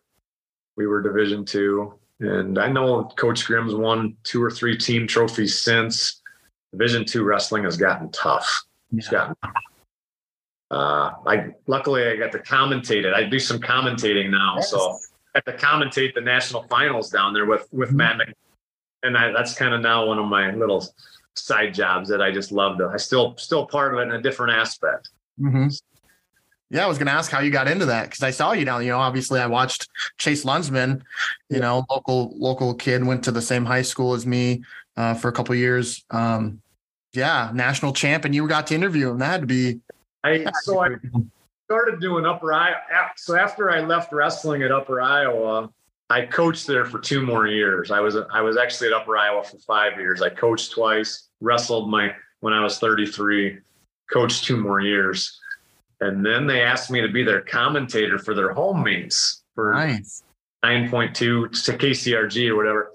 we 0.75 0.87
were 0.87 1.01
division 1.01 1.45
two. 1.45 1.93
And 2.19 2.57
I 2.57 2.69
know 2.69 3.03
Coach 3.17 3.45
Grimm's 3.45 3.75
won 3.75 4.15
two 4.23 4.41
or 4.41 4.49
three 4.49 4.77
team 4.77 5.07
trophies 5.07 5.59
since. 5.59 6.21
Division 6.71 7.05
two 7.05 7.23
wrestling 7.23 7.63
has 7.65 7.77
gotten 7.77 8.09
tough. 8.11 8.63
It's 8.91 9.09
gotten 9.09 9.35
uh, 10.73 11.11
I 11.27 11.53
luckily 11.67 12.07
I 12.07 12.15
got 12.15 12.31
to 12.31 12.39
commentate 12.39 13.05
it. 13.05 13.13
I 13.13 13.23
do 13.23 13.37
some 13.37 13.59
commentating 13.59 14.31
now, 14.31 14.55
yes. 14.55 14.71
so 14.71 14.97
had 15.35 15.45
to 15.45 15.53
commentate 15.53 16.15
the 16.15 16.21
national 16.21 16.63
finals 16.63 17.11
down 17.11 17.33
there 17.33 17.45
with 17.45 17.67
with 17.71 17.89
mm-hmm. 17.89 17.97
Matt 17.97 18.35
and 19.03 19.17
I, 19.17 19.31
that's 19.31 19.55
kind 19.55 19.73
of 19.73 19.81
now 19.81 20.05
one 20.05 20.17
of 20.17 20.25
my 20.25 20.51
little 20.51 20.85
side 21.35 21.73
jobs 21.73 22.09
that 22.09 22.21
I 22.21 22.31
just 22.31 22.51
love. 22.51 22.77
To 22.77 22.87
I 22.87 22.97
still 22.97 23.35
still 23.37 23.65
part 23.65 23.93
of 23.93 23.99
it 23.99 24.03
in 24.03 24.11
a 24.11 24.21
different 24.21 24.53
aspect. 24.53 25.09
Mm-hmm. 25.39 25.67
Yeah, 26.69 26.85
I 26.85 26.87
was 26.87 26.97
going 26.97 27.05
to 27.05 27.13
ask 27.13 27.29
how 27.29 27.39
you 27.39 27.51
got 27.51 27.67
into 27.67 27.85
that 27.85 28.05
because 28.05 28.23
I 28.23 28.31
saw 28.31 28.53
you 28.53 28.65
down. 28.65 28.83
You 28.83 28.91
know, 28.91 28.99
obviously, 28.99 29.39
I 29.39 29.45
watched 29.45 29.89
Chase 30.17 30.43
Lunsman. 30.43 31.01
You 31.49 31.59
know, 31.59 31.85
local 31.89 32.33
local 32.35 32.73
kid 32.73 33.05
went 33.05 33.23
to 33.25 33.31
the 33.31 33.41
same 33.41 33.65
high 33.65 33.83
school 33.83 34.13
as 34.13 34.25
me 34.25 34.63
uh, 34.97 35.13
for 35.13 35.27
a 35.27 35.31
couple 35.31 35.53
years. 35.53 36.03
Um, 36.09 36.61
yeah, 37.11 37.51
national 37.53 37.93
champ, 37.93 38.25
and 38.25 38.33
you 38.33 38.47
got 38.47 38.67
to 38.67 38.75
interview 38.75 39.11
him. 39.11 39.19
That 39.19 39.27
had 39.27 39.41
to 39.41 39.47
be. 39.47 39.81
I 40.23 40.45
so 40.63 40.79
I 40.79 40.89
started 41.65 41.99
doing 41.99 42.25
Upper 42.25 42.53
Iowa. 42.53 42.77
So 43.17 43.35
after 43.35 43.69
I 43.69 43.81
left 43.81 44.11
wrestling 44.11 44.63
at 44.63 44.71
Upper 44.71 45.01
Iowa, 45.01 45.69
I 46.09 46.25
coached 46.25 46.67
there 46.67 46.85
for 46.85 46.99
two 46.99 47.25
more 47.25 47.47
years. 47.47 47.91
I 47.91 47.99
was 47.99 48.15
I 48.31 48.41
was 48.41 48.57
actually 48.57 48.87
at 48.87 48.93
Upper 48.93 49.17
Iowa 49.17 49.43
for 49.43 49.57
five 49.59 49.97
years. 49.97 50.21
I 50.21 50.29
coached 50.29 50.71
twice, 50.71 51.29
wrestled 51.41 51.89
my 51.89 52.13
when 52.41 52.53
I 52.53 52.61
was 52.61 52.77
33, 52.77 53.57
coached 54.11 54.43
two 54.43 54.57
more 54.57 54.81
years, 54.81 55.39
and 56.01 56.25
then 56.25 56.45
they 56.45 56.61
asked 56.61 56.91
me 56.91 57.01
to 57.01 57.07
be 57.07 57.23
their 57.23 57.41
commentator 57.41 58.19
for 58.19 58.33
their 58.33 58.51
home 58.53 58.83
meets 58.83 59.43
for 59.55 59.73
nice. 59.73 60.23
9.2 60.63 61.13
to 61.15 61.49
KCRG 61.49 62.49
or 62.49 62.55
whatever. 62.55 62.91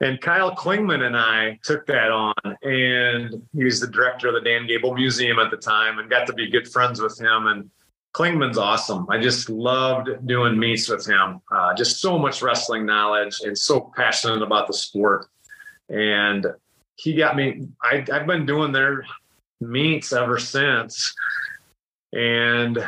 And 0.00 0.20
Kyle 0.20 0.54
Klingman 0.54 1.02
and 1.06 1.16
I 1.16 1.60
took 1.62 1.86
that 1.86 2.10
on, 2.10 2.34
and 2.62 3.40
he 3.54 3.62
was 3.62 3.78
the 3.78 3.86
director 3.86 4.28
of 4.28 4.34
the 4.34 4.40
Dan 4.40 4.66
Gable 4.66 4.94
Museum 4.94 5.38
at 5.38 5.52
the 5.52 5.56
time, 5.56 5.98
and 5.98 6.10
got 6.10 6.26
to 6.26 6.32
be 6.32 6.50
good 6.50 6.66
friends 6.66 7.00
with 7.00 7.20
him. 7.20 7.46
And 7.46 7.70
Klingman's 8.14 8.58
awesome. 8.58 9.06
I 9.08 9.18
just 9.18 9.48
loved 9.48 10.26
doing 10.26 10.58
meets 10.58 10.88
with 10.88 11.06
him. 11.06 11.40
Uh, 11.50 11.74
just 11.74 12.00
so 12.00 12.18
much 12.18 12.42
wrestling 12.42 12.84
knowledge 12.84 13.40
and 13.42 13.56
so 13.56 13.90
passionate 13.96 14.42
about 14.42 14.66
the 14.66 14.74
sport. 14.74 15.26
And 15.88 16.46
he 16.96 17.14
got 17.14 17.36
me. 17.36 17.68
I, 17.82 18.04
I've 18.12 18.26
been 18.26 18.44
doing 18.44 18.72
their 18.72 19.04
meets 19.60 20.12
ever 20.12 20.38
since. 20.38 21.14
And 22.12 22.84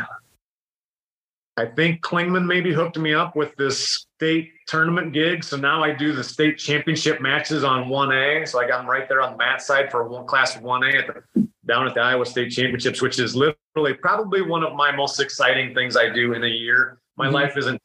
I 1.56 1.66
think 1.66 2.02
Klingman 2.02 2.44
maybe 2.44 2.72
hooked 2.72 2.98
me 2.98 3.14
up 3.14 3.34
with 3.34 3.54
this 3.56 4.06
state 4.16 4.52
tournament 4.66 5.12
gig. 5.12 5.42
So 5.42 5.56
now 5.56 5.82
I 5.82 5.92
do 5.92 6.12
the 6.12 6.24
state 6.24 6.58
championship 6.58 7.22
matches 7.22 7.64
on 7.64 7.88
1A. 7.88 8.46
So 8.48 8.60
I 8.60 8.66
got 8.66 8.78
them 8.78 8.90
right 8.90 9.08
there 9.08 9.22
on 9.22 9.32
the 9.32 9.38
mat 9.38 9.62
side 9.62 9.90
for 9.90 10.06
one 10.06 10.26
class 10.26 10.56
1A 10.56 11.08
at 11.08 11.24
the 11.34 11.48
down 11.66 11.86
at 11.86 11.94
the 11.94 12.00
Iowa 12.00 12.26
State 12.26 12.50
Championships, 12.50 13.00
which 13.00 13.18
is 13.18 13.34
literally 13.34 13.94
probably 13.94 14.42
one 14.42 14.62
of 14.62 14.74
my 14.74 14.94
most 14.94 15.20
exciting 15.20 15.74
things 15.74 15.96
I 15.96 16.10
do 16.10 16.34
in 16.34 16.44
a 16.44 16.48
year. 16.48 16.98
My 17.16 17.26
mm-hmm. 17.26 17.34
life 17.34 17.56
isn't, 17.56 17.80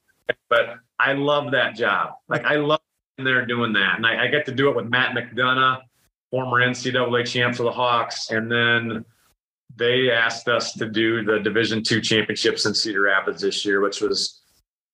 but 0.49 0.75
I 0.99 1.13
love 1.13 1.51
that 1.51 1.75
job. 1.75 2.13
Like 2.27 2.43
I 2.45 2.55
love 2.55 2.81
there 3.17 3.45
doing 3.45 3.73
that, 3.73 3.97
and 3.97 4.05
I, 4.05 4.25
I 4.25 4.27
get 4.27 4.45
to 4.45 4.51
do 4.51 4.69
it 4.69 4.75
with 4.75 4.87
Matt 4.87 5.15
McDonough, 5.15 5.81
former 6.31 6.61
NCAA 6.61 7.25
champ 7.27 7.55
for 7.55 7.63
the 7.63 7.71
Hawks, 7.71 8.31
and 8.31 8.51
then 8.51 9.05
they 9.75 10.11
asked 10.11 10.47
us 10.47 10.73
to 10.73 10.89
do 10.89 11.23
the 11.23 11.39
Division 11.39 11.83
two 11.83 12.01
championships 12.01 12.65
in 12.65 12.73
Cedar 12.73 13.01
Rapids 13.01 13.41
this 13.41 13.65
year, 13.65 13.81
which 13.81 14.01
was 14.01 14.41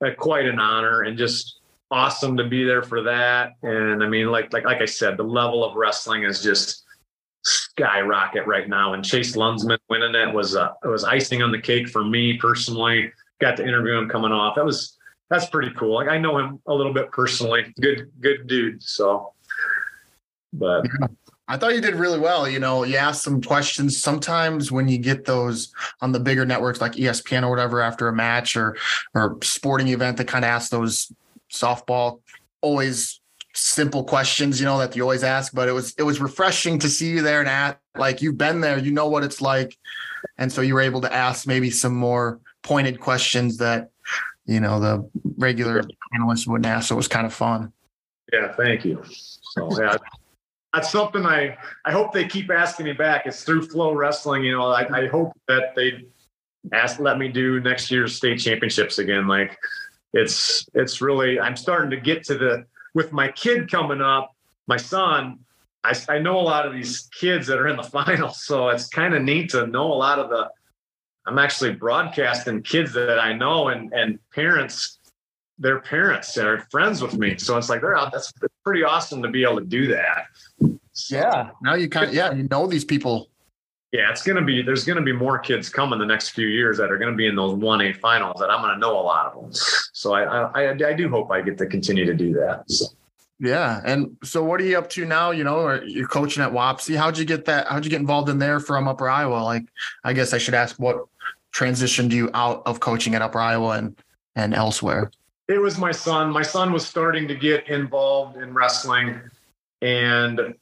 uh, 0.06 0.10
quite 0.18 0.46
an 0.46 0.60
honor 0.60 1.02
and 1.02 1.18
just 1.18 1.60
awesome 1.92 2.36
to 2.38 2.48
be 2.48 2.64
there 2.64 2.84
for 2.84 3.02
that. 3.04 3.54
And 3.64 4.04
I 4.04 4.08
mean, 4.08 4.28
like 4.28 4.54
like 4.54 4.66
like 4.66 4.82
I 4.82 4.86
said, 4.86 5.18
the 5.18 5.24
level 5.24 5.64
of 5.64 5.76
wrestling 5.76 6.24
is 6.24 6.42
just 6.42 6.85
skyrocket 7.46 8.46
right 8.48 8.68
now. 8.68 8.94
And 8.94 9.04
Chase 9.04 9.36
Lunsman 9.36 9.78
winning 9.90 10.16
it 10.16 10.34
was 10.34 10.56
uh, 10.56 10.74
it 10.84 10.88
was 10.88 11.04
icing 11.04 11.42
on 11.42 11.52
the 11.52 11.62
cake 11.62 11.88
for 11.90 12.04
me 12.04 12.38
personally. 12.38 13.12
Got 13.40 13.58
to 13.58 13.64
interview 13.64 13.98
him 13.98 14.10
coming 14.10 14.32
off. 14.32 14.56
That 14.56 14.66
was 14.66 14.98
that's 15.30 15.46
pretty 15.48 15.72
cool. 15.78 15.94
Like 15.94 16.08
I 16.08 16.18
know 16.18 16.38
him 16.38 16.60
a 16.68 16.74
little 16.74 16.94
bit 16.94 17.12
personally. 17.12 17.74
Good 17.80 18.12
good 18.20 18.48
dude. 18.48 18.82
So, 18.84 19.34
but. 20.54 20.86
Yeah. 21.00 21.08
I 21.48 21.58
thought 21.58 21.76
you 21.76 21.82
did 21.82 21.94
really 21.94 22.18
well. 22.18 22.50
You 22.50 22.60
know, 22.60 22.84
you 22.86 22.96
asked 22.96 23.22
some 23.22 23.40
questions. 23.40 23.96
Sometimes 23.96 24.72
when 24.72 24.88
you 24.88 24.98
get 24.98 25.26
those 25.26 25.72
on 26.02 26.12
the 26.12 26.20
bigger 26.20 26.44
networks 26.44 26.82
like 26.82 26.94
ESPN 26.94 27.44
or 27.44 27.52
whatever 27.52 27.82
after 27.82 28.08
a 28.08 28.14
match 28.14 28.58
or 28.58 28.76
or 29.14 29.38
sporting 29.44 29.90
event 29.90 30.18
that 30.18 30.28
kind 30.28 30.44
of 30.44 30.50
ask 30.50 30.72
those 30.72 31.12
softball 31.54 32.22
always 32.62 33.22
simple 33.56 34.04
questions, 34.04 34.60
you 34.60 34.66
know, 34.66 34.78
that 34.78 34.96
you 34.96 35.02
always 35.02 35.24
ask, 35.24 35.54
but 35.54 35.68
it 35.68 35.72
was 35.72 35.94
it 35.98 36.04
was 36.04 36.20
refreshing 36.20 36.78
to 36.80 36.90
see 36.90 37.10
you 37.10 37.22
there 37.22 37.40
and 37.40 37.50
at 37.50 37.80
like 37.98 38.22
you've 38.22 38.38
been 38.38 38.62
there, 38.62 38.78
you 38.78 38.92
know 38.92 39.08
what 39.08 39.24
it's 39.24 39.42
like. 39.42 39.78
And 40.38 40.52
so 40.52 40.62
you 40.62 40.74
were 40.74 40.82
able 40.82 41.02
to 41.02 41.14
ask 41.14 41.48
maybe 41.48 41.70
some 41.70 41.96
more 41.96 42.40
pointed 42.64 43.00
questions 43.00 43.58
that, 43.58 43.92
you 44.46 44.60
know, 44.60 44.80
the 44.80 45.10
regular 45.38 45.84
analysts 46.14 46.46
wouldn't 46.46 46.66
ask. 46.66 46.90
So 46.90 46.96
it 46.96 46.98
was 46.98 47.08
kind 47.08 47.26
of 47.26 47.34
fun. 47.34 47.72
Yeah, 48.34 48.54
thank 48.54 48.84
you. 48.84 49.02
So 49.06 49.70
yeah, 49.80 49.96
that's 50.74 50.92
something 50.92 51.26
I 51.26 51.58
I 51.86 51.92
hope 51.92 52.14
they 52.14 52.28
keep 52.28 52.52
asking 52.52 52.88
me 52.88 52.94
back. 52.94 53.26
It's 53.26 53.44
through 53.44 53.68
FloWrestling. 53.68 54.44
You 54.44 54.52
know, 54.52 54.68
I, 54.68 55.04
I 55.04 55.08
hope 55.08 55.32
that 55.48 55.76
they 55.76 56.06
ask 56.74 57.00
let 57.00 57.18
me 57.18 57.30
do 57.30 57.62
next 57.62 57.90
year's 57.90 58.16
state 58.16 58.40
championships 58.40 59.00
again. 59.00 59.28
Like 59.28 59.58
it's 60.14 60.68
it's 60.74 61.00
really 61.02 61.40
I'm 61.40 61.56
starting 61.56 61.90
to 61.92 61.98
get 61.98 62.24
to 62.26 62.38
the 62.38 62.66
with 62.96 63.14
my 63.14 63.28
kid 63.28 63.70
coming 63.70 64.02
up, 64.02 64.34
my 64.66 64.78
son. 64.78 65.40
I, 65.84 65.94
I 66.10 66.18
know 66.18 66.40
a 66.40 66.42
lot 66.42 66.66
of 66.66 66.74
these 66.74 67.08
kids 67.20 67.46
that 67.46 67.60
are 67.60 67.68
in 67.68 67.76
the 67.76 67.84
finals, 67.98 68.44
so 68.44 68.70
it's 68.70 68.88
kind 68.88 69.14
of 69.14 69.22
neat 69.22 69.52
to 69.52 69.68
know 69.68 69.94
a 69.94 69.94
lot 69.94 70.18
of 70.18 70.30
the. 70.30 70.50
I'm 71.28 71.38
actually 71.40 71.74
broadcasting 71.74 72.62
kids 72.64 72.94
that 72.94 73.20
I 73.20 73.34
know 73.34 73.68
and 73.68 73.94
and 73.94 74.18
parents 74.32 75.00
their 75.58 75.80
parents 75.80 76.34
that 76.34 76.46
are 76.46 76.60
friends 76.70 77.02
with 77.02 77.18
me. 77.18 77.38
So 77.38 77.58
it's 77.58 77.70
like 77.70 77.82
they're 77.82 77.98
out. 77.98 78.12
That's 78.12 78.34
pretty 78.64 78.84
awesome 78.84 79.24
to 79.24 79.30
be 79.30 79.44
able 79.44 79.60
to 79.60 79.66
do 79.66 79.88
that. 79.88 80.26
So, 80.92 81.16
yeah. 81.16 81.50
Now 81.62 81.76
you 81.76 81.90
kind 81.90 82.08
of 82.08 82.14
yeah 82.14 82.34
you 82.34 82.48
know 82.50 82.68
these 82.68 82.86
people. 82.86 83.30
Yeah, 83.96 84.12
it's 84.12 84.24
gonna 84.24 84.42
be 84.42 84.62
there's 84.62 84.84
gonna 84.84 85.02
be 85.02 85.14
more 85.14 85.40
kids 85.40 85.70
coming 85.70 86.00
the 86.00 86.06
next 86.06 86.30
few 86.30 86.48
years 86.48 86.78
that 86.80 86.92
are 86.92 86.98
gonna 86.98 87.16
be 87.16 87.28
in 87.28 87.36
those 87.36 87.54
one 87.54 87.80
A 87.80 87.94
finals 87.94 88.36
that 88.42 88.50
I'm 88.50 88.60
gonna 88.60 88.78
know 88.78 89.00
a 89.00 89.00
lot 89.00 89.28
of 89.28 89.42
them. 89.42 89.52
So 89.94 90.14
I 90.14 90.24
I 90.54 90.72
I 90.72 90.94
do 90.94 91.08
hope 91.08 91.32
I 91.32 91.42
get 91.42 91.58
to 91.60 91.66
continue 91.66 92.04
to 92.04 92.14
do 92.14 92.34
that. 92.34 92.70
So. 92.70 92.88
Yeah, 93.40 93.82
and 93.86 94.18
so 94.22 94.44
what 94.44 94.60
are 94.60 94.66
you 94.66 94.78
up 94.78 94.90
to 94.92 95.06
now? 95.06 95.32
You 95.32 95.46
know, 95.46 95.82
you're 95.86 96.10
coaching 96.10 96.44
at 96.44 96.52
Wapsie. 96.52 96.98
How'd 96.98 97.18
you 97.18 97.24
get 97.24 97.46
that? 97.46 97.68
How'd 97.68 97.86
you 97.86 97.90
get 97.90 98.02
involved 98.02 98.28
in 98.28 98.38
there 98.38 98.60
from 98.60 98.86
Upper 98.86 99.10
Iowa? 99.10 99.44
Like, 99.44 99.64
I 100.04 100.12
guess 100.12 100.34
I 100.34 100.40
should 100.40 100.56
ask 100.56 100.76
what 100.78 101.06
transitioned 101.54 102.12
you 102.12 102.30
out 102.34 102.64
of 102.66 102.82
coaching 102.82 103.16
at 103.16 103.22
Upper 103.22 103.40
Iowa 103.40 103.78
and 103.78 103.96
and 104.36 104.54
elsewhere. 104.54 105.10
It 105.48 105.62
was 105.62 105.78
my 105.78 105.92
son. 105.92 106.32
My 106.32 106.42
son 106.42 106.74
was 106.74 106.86
starting 106.86 107.30
to 107.30 107.36
get 107.36 107.70
involved 107.70 108.36
in 108.36 108.54
wrestling, 108.54 109.22
and 109.82 110.54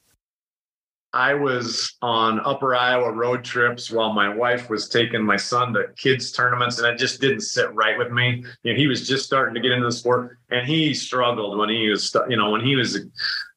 I 1.14 1.32
was 1.32 1.96
on 2.02 2.40
upper 2.40 2.74
Iowa 2.74 3.12
road 3.12 3.44
trips 3.44 3.88
while 3.88 4.12
my 4.12 4.28
wife 4.28 4.68
was 4.68 4.88
taking 4.88 5.22
my 5.22 5.36
son 5.36 5.72
to 5.74 5.84
kids 5.96 6.32
tournaments, 6.32 6.78
and 6.78 6.88
it 6.88 6.98
just 6.98 7.20
didn't 7.20 7.42
sit 7.42 7.72
right 7.72 7.96
with 7.96 8.10
me. 8.10 8.44
You 8.64 8.72
know, 8.72 8.76
he 8.76 8.88
was 8.88 9.06
just 9.06 9.24
starting 9.24 9.54
to 9.54 9.60
get 9.60 9.70
into 9.70 9.86
the 9.86 9.92
sport, 9.92 10.38
and 10.50 10.66
he 10.66 10.92
struggled 10.92 11.56
when 11.56 11.68
he 11.68 11.88
was, 11.88 12.14
you 12.28 12.36
know, 12.36 12.50
when 12.50 12.62
he 12.62 12.74
was 12.74 12.96
a 12.96 13.02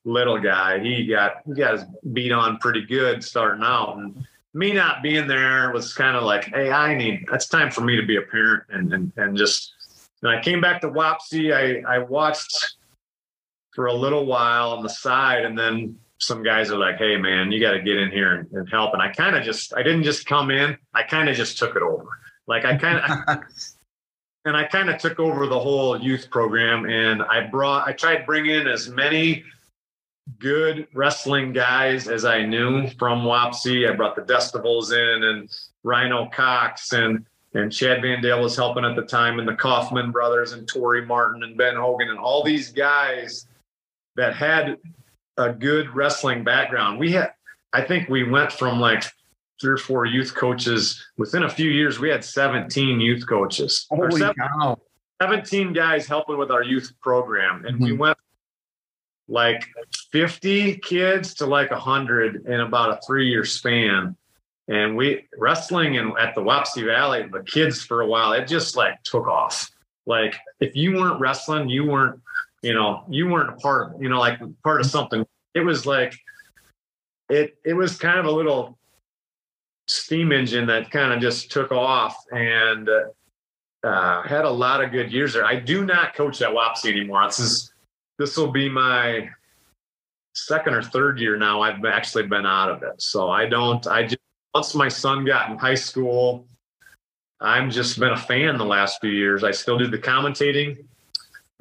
little 0.05 0.37
guy. 0.37 0.79
He 0.79 1.07
got 1.07 1.37
he 1.47 1.55
got 1.55 1.79
his 1.79 1.83
beat 2.13 2.31
on 2.31 2.59
pretty 2.59 2.85
good 2.85 3.23
starting 3.23 3.63
out, 3.63 3.97
and 3.97 4.27
me 4.53 4.71
not 4.71 5.01
being 5.01 5.27
there 5.27 5.71
was 5.71 5.95
kind 5.95 6.15
of 6.15 6.23
like, 6.23 6.45
hey, 6.45 6.69
I 6.69 6.93
need. 6.95 7.25
That's 7.31 7.47
time 7.47 7.71
for 7.71 7.81
me 7.81 7.95
to 7.95 8.05
be 8.05 8.17
a 8.17 8.21
parent, 8.21 8.65
and 8.69 8.93
and 8.93 9.11
and 9.17 9.35
just. 9.35 9.73
And 10.21 10.31
I 10.31 10.41
came 10.41 10.61
back 10.61 10.81
to 10.81 10.89
Wapsie. 10.89 11.53
I 11.55 11.95
I 11.95 11.99
watched 11.99 12.75
for 13.73 13.87
a 13.87 13.93
little 13.93 14.27
while 14.27 14.69
on 14.71 14.83
the 14.83 14.89
side, 14.89 15.43
and 15.43 15.57
then 15.57 15.97
some 16.19 16.43
guys 16.43 16.71
are 16.71 16.77
like, 16.77 16.97
"Hey, 16.97 17.17
man, 17.17 17.51
you 17.51 17.59
got 17.59 17.71
to 17.71 17.81
get 17.81 17.97
in 17.97 18.11
here 18.11 18.33
and, 18.35 18.51
and 18.51 18.69
help." 18.69 18.93
And 18.93 19.01
I 19.01 19.09
kind 19.09 19.35
of 19.35 19.43
just, 19.43 19.73
I 19.75 19.83
didn't 19.83 20.03
just 20.03 20.25
come 20.25 20.51
in. 20.51 20.77
I 20.93 21.03
kind 21.03 21.29
of 21.29 21.35
just 21.35 21.57
took 21.57 21.75
it 21.75 21.81
over. 21.81 22.07
Like 22.47 22.65
I 22.65 22.77
kind 22.77 22.99
of, 22.99 23.39
and 24.45 24.55
I 24.55 24.65
kind 24.65 24.89
of 24.89 24.99
took 24.99 25.19
over 25.19 25.47
the 25.47 25.59
whole 25.59 25.99
youth 26.01 26.29
program. 26.29 26.85
And 26.85 27.21
I 27.21 27.47
brought, 27.47 27.87
I 27.87 27.93
tried 27.93 28.17
to 28.17 28.25
bring 28.25 28.47
in 28.47 28.67
as 28.67 28.89
many 28.89 29.43
good 30.39 30.87
wrestling 30.93 31.53
guys 31.53 32.07
as 32.07 32.25
I 32.25 32.45
knew 32.45 32.89
from 32.99 33.23
Wapsie. 33.23 33.89
I 33.89 33.95
brought 33.95 34.15
the 34.15 34.21
Destivals 34.21 34.91
in 34.91 35.23
and 35.23 35.49
Rhino 35.83 36.29
Cox 36.29 36.93
and 36.93 37.25
and 37.53 37.71
Chad 37.71 38.01
Van 38.01 38.21
Dale 38.21 38.41
was 38.41 38.55
helping 38.55 38.85
at 38.85 38.95
the 38.95 39.01
time, 39.01 39.39
and 39.39 39.47
the 39.47 39.55
Kaufman 39.55 40.11
brothers 40.11 40.51
and 40.51 40.67
Tori 40.67 41.05
Martin 41.05 41.43
and 41.43 41.57
Ben 41.57 41.75
Hogan 41.75 42.09
and 42.09 42.19
all 42.19 42.43
these 42.43 42.71
guys 42.71 43.47
that 44.15 44.35
had 44.35 44.77
a 45.37 45.51
good 45.53 45.93
wrestling 45.95 46.43
background. 46.43 46.99
We 46.99 47.11
had, 47.11 47.33
I 47.73 47.81
think 47.81 48.09
we 48.09 48.23
went 48.23 48.51
from 48.51 48.79
like 48.79 49.03
three 49.59 49.71
or 49.71 49.77
four 49.77 50.05
youth 50.05 50.35
coaches 50.35 51.03
within 51.17 51.43
a 51.43 51.49
few 51.49 51.69
years. 51.69 51.99
We 51.99 52.09
had 52.09 52.23
17 52.23 52.99
youth 52.99 53.27
coaches. 53.27 53.85
Holy 53.89 54.19
17, 54.19 54.33
cow. 54.35 54.79
17 55.21 55.73
guys 55.73 56.07
helping 56.07 56.37
with 56.37 56.51
our 56.51 56.63
youth 56.63 56.91
program. 57.01 57.65
And 57.65 57.75
mm-hmm. 57.75 57.83
we 57.85 57.93
went 57.93 58.17
like 59.27 59.65
50 60.11 60.77
kids 60.77 61.33
to 61.35 61.45
like 61.45 61.71
100 61.71 62.45
in 62.45 62.59
about 62.61 62.91
a 62.91 62.99
three 63.05 63.27
year 63.27 63.43
span. 63.43 64.15
And 64.69 64.97
we 64.97 65.27
wrestling 65.37 65.97
and 65.97 66.13
at 66.19 66.35
the 66.35 66.41
Wapsie 66.41 66.85
Valley, 66.85 67.27
the 67.31 67.43
kids 67.43 67.83
for 67.83 68.01
a 68.01 68.07
while, 68.07 68.33
it 68.33 68.47
just 68.47 68.75
like 68.75 69.01
took 69.03 69.27
off. 69.27 69.71
Like 70.05 70.35
if 70.59 70.75
you 70.75 70.95
weren't 70.95 71.19
wrestling, 71.19 71.69
you 71.69 71.85
weren't 71.85 72.21
you 72.61 72.73
know, 72.73 73.03
you 73.09 73.27
weren't 73.27 73.49
a 73.49 73.57
part 73.57 73.93
of, 73.95 74.01
you 74.01 74.09
know, 74.09 74.19
like 74.19 74.39
part 74.63 74.81
of 74.81 74.87
something. 74.87 75.25
It 75.53 75.61
was 75.61 75.85
like, 75.85 76.17
it, 77.29 77.57
it 77.65 77.73
was 77.73 77.97
kind 77.97 78.19
of 78.19 78.25
a 78.25 78.31
little 78.31 78.77
steam 79.87 80.31
engine 80.31 80.67
that 80.67 80.91
kind 80.91 81.13
of 81.13 81.19
just 81.21 81.51
took 81.51 81.71
off 81.71 82.15
and 82.31 82.89
uh, 83.83 84.21
had 84.23 84.45
a 84.45 84.49
lot 84.49 84.83
of 84.83 84.91
good 84.91 85.11
years 85.11 85.33
there. 85.33 85.45
I 85.45 85.55
do 85.55 85.85
not 85.85 86.15
coach 86.15 86.41
at 86.41 86.49
Wapsie 86.49 86.91
anymore. 86.91 87.25
This 87.25 87.39
is, 87.39 87.73
this 88.17 88.35
will 88.37 88.51
be 88.51 88.67
my 88.69 89.29
second 90.33 90.73
or 90.73 90.81
third 90.81 91.19
year 91.19 91.37
now. 91.37 91.61
I've 91.61 91.83
actually 91.85 92.27
been 92.27 92.45
out 92.45 92.69
of 92.69 92.83
it. 92.83 93.01
So 93.01 93.29
I 93.29 93.45
don't, 93.47 93.85
I 93.87 94.03
just, 94.03 94.17
once 94.53 94.73
my 94.75 94.87
son 94.87 95.25
got 95.25 95.51
in 95.51 95.57
high 95.57 95.75
school, 95.75 96.47
I'm 97.39 97.69
just 97.69 97.99
been 97.99 98.09
a 98.09 98.17
fan 98.17 98.57
the 98.57 98.65
last 98.65 98.99
few 98.99 99.11
years. 99.11 99.43
I 99.43 99.51
still 99.51 99.77
do 99.77 99.87
the 99.87 99.99
commentating 99.99 100.83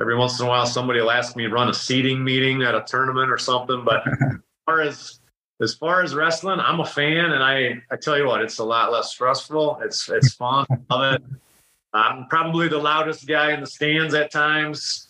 every 0.00 0.16
once 0.16 0.38
in 0.38 0.46
a 0.46 0.48
while 0.48 0.66
somebody 0.66 1.00
will 1.00 1.10
ask 1.10 1.36
me 1.36 1.44
to 1.44 1.50
run 1.50 1.68
a 1.68 1.74
seeding 1.74 2.22
meeting 2.22 2.62
at 2.62 2.74
a 2.74 2.82
tournament 2.82 3.30
or 3.30 3.38
something. 3.38 3.84
But 3.84 4.06
as 4.22 4.38
far 4.64 4.80
as 4.80 5.20
as 5.60 5.74
far 5.74 6.02
as 6.02 6.14
wrestling, 6.14 6.60
I'm 6.60 6.80
a 6.80 6.84
fan, 6.84 7.32
and 7.32 7.42
I 7.42 7.82
I 7.90 7.96
tell 7.96 8.16
you 8.16 8.26
what, 8.26 8.42
it's 8.42 8.58
a 8.58 8.64
lot 8.64 8.92
less 8.92 9.12
stressful. 9.12 9.80
It's 9.82 10.08
it's 10.08 10.34
fun. 10.34 10.66
love 10.90 11.14
it. 11.14 11.22
I'm 11.92 12.26
probably 12.26 12.68
the 12.68 12.78
loudest 12.78 13.26
guy 13.26 13.52
in 13.52 13.60
the 13.60 13.66
stands 13.66 14.12
at 14.12 14.30
times. 14.30 15.08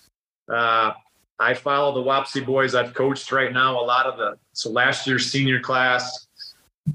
Uh, 0.48 0.92
I 1.38 1.54
follow 1.54 1.92
the 1.92 2.08
Wapsie 2.08 2.46
boys 2.46 2.74
I've 2.74 2.94
coached 2.94 3.32
right 3.32 3.52
now. 3.52 3.80
A 3.80 3.82
lot 3.82 4.06
of 4.06 4.18
the 4.18 4.38
so 4.52 4.70
last 4.70 5.06
year's 5.06 5.30
senior 5.30 5.60
class, 5.60 6.28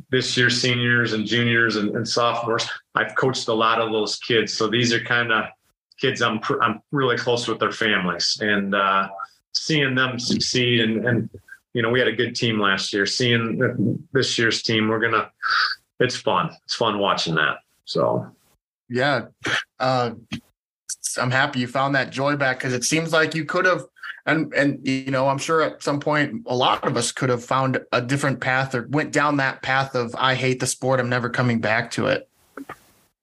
this 0.09 0.35
year's 0.37 0.59
seniors 0.59 1.13
and 1.13 1.25
juniors 1.25 1.75
and, 1.75 1.95
and 1.95 2.07
sophomores. 2.07 2.67
I've 2.95 3.15
coached 3.15 3.49
a 3.49 3.53
lot 3.53 3.81
of 3.81 3.91
those 3.91 4.15
kids. 4.17 4.53
So 4.53 4.67
these 4.67 4.93
are 4.93 5.03
kind 5.03 5.31
of 5.31 5.45
kids 6.01 6.21
I'm 6.21 6.41
I'm 6.61 6.81
really 6.91 7.17
close 7.17 7.47
with 7.47 7.59
their 7.59 7.71
families 7.71 8.37
and 8.41 8.73
uh, 8.73 9.07
seeing 9.53 9.95
them 9.95 10.19
succeed 10.19 10.81
and 10.81 11.07
and 11.07 11.29
you 11.73 11.81
know 11.81 11.89
we 11.89 11.99
had 11.99 12.07
a 12.07 12.15
good 12.15 12.35
team 12.35 12.59
last 12.59 12.91
year. 12.91 13.05
Seeing 13.05 14.03
this 14.11 14.37
year's 14.37 14.63
team, 14.63 14.87
we're 14.87 14.99
gonna 14.99 15.31
it's 15.99 16.15
fun. 16.15 16.49
It's 16.65 16.75
fun 16.75 16.99
watching 16.99 17.35
that. 17.35 17.59
So 17.85 18.29
yeah, 18.89 19.27
uh, 19.79 20.11
I'm 21.17 21.31
happy 21.31 21.59
you 21.59 21.67
found 21.67 21.95
that 21.95 22.09
joy 22.09 22.35
back 22.35 22.57
because 22.57 22.73
it 22.73 22.83
seems 22.83 23.13
like 23.13 23.35
you 23.35 23.45
could 23.45 23.65
have. 23.65 23.85
And 24.25 24.53
and 24.53 24.85
you 24.87 25.09
know, 25.09 25.29
I'm 25.29 25.39
sure 25.39 25.61
at 25.61 25.81
some 25.81 25.99
point 25.99 26.43
a 26.45 26.55
lot 26.55 26.85
of 26.85 26.95
us 26.95 27.11
could 27.11 27.29
have 27.29 27.43
found 27.43 27.79
a 27.91 28.01
different 28.01 28.39
path 28.39 28.75
or 28.75 28.87
went 28.89 29.11
down 29.11 29.37
that 29.37 29.63
path 29.63 29.95
of 29.95 30.15
I 30.15 30.35
hate 30.35 30.59
the 30.59 30.67
sport. 30.67 30.99
I'm 30.99 31.09
never 31.09 31.27
coming 31.27 31.59
back 31.59 31.89
to 31.91 32.05
it. 32.05 32.29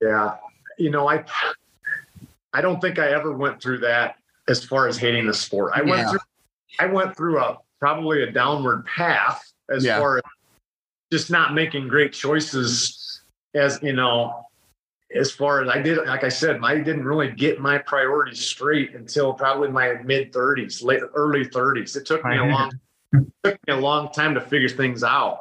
Yeah, 0.01 0.35
you 0.77 0.91
know, 0.91 1.09
I 1.09 1.25
I 2.53 2.61
don't 2.61 2.81
think 2.81 2.99
I 2.99 3.11
ever 3.13 3.33
went 3.33 3.63
through 3.63 3.79
that 3.79 4.17
as 4.49 4.65
far 4.65 4.89
as 4.89 4.97
hating 4.97 5.27
the 5.27 5.35
sport. 5.35 5.73
I 5.75 5.83
went 5.83 6.09
through 6.09 6.21
I 6.81 6.87
went 6.87 7.17
through 7.17 7.41
a 7.41 7.59
probably 7.79 8.23
a 8.23 8.31
downward 8.31 8.85
path 8.87 9.53
as 9.71 9.85
yeah. 9.85 9.99
far 9.99 10.19
as 10.19 10.23
just 11.13 11.31
not 11.31 11.55
making 11.55 11.89
great 11.89 12.13
choices 12.13 13.23
as 13.55 13.79
you 13.83 13.93
know 13.93 14.45
as 15.15 15.31
far 15.31 15.63
as 15.63 15.71
I 15.71 15.81
did 15.81 15.99
like 16.07 16.25
I 16.25 16.29
said 16.29 16.61
I 16.63 16.77
didn't 16.77 17.05
really 17.05 17.31
get 17.31 17.61
my 17.61 17.79
priorities 17.79 18.41
straight 18.41 18.95
until 18.95 19.33
probably 19.33 19.69
my 19.69 19.95
mid 20.05 20.33
30s 20.33 20.83
late 20.83 21.01
early 21.15 21.47
30s 21.47 21.97
it 21.97 22.05
took 22.05 22.25
me 22.25 22.37
a 22.37 22.45
long 22.45 22.73
took 23.13 23.59
me 23.67 23.75
a 23.75 23.77
long 23.77 24.11
time 24.13 24.35
to 24.35 24.41
figure 24.41 24.69
things 24.69 25.03
out. 25.03 25.41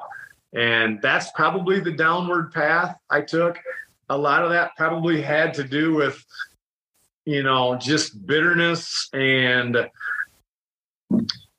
And 0.53 1.01
that's 1.01 1.32
probably 1.32 1.80
the 1.80 1.91
downward 1.91 2.51
path 2.51 2.97
I 3.10 3.22
took. 3.22 3.60
A 4.10 4.18
lot 4.18 4.43
of 4.43 4.49
that 4.51 4.76
probably 4.78 5.22
had 5.22 5.53
to 5.55 5.64
do 5.64 5.93
with 5.93 6.24
you 7.28 7.43
know, 7.43 7.75
just 7.75 8.25
bitterness 8.25 9.09
and, 9.11 9.89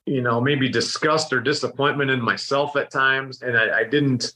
you 0.06 0.22
know, 0.22 0.40
maybe 0.40 0.66
disgust 0.66 1.30
or 1.30 1.42
disappointment 1.42 2.10
in 2.10 2.22
myself 2.22 2.74
at 2.74 2.90
times. 2.90 3.42
And 3.42 3.54
I, 3.54 3.80
I 3.80 3.84
didn't, 3.84 4.32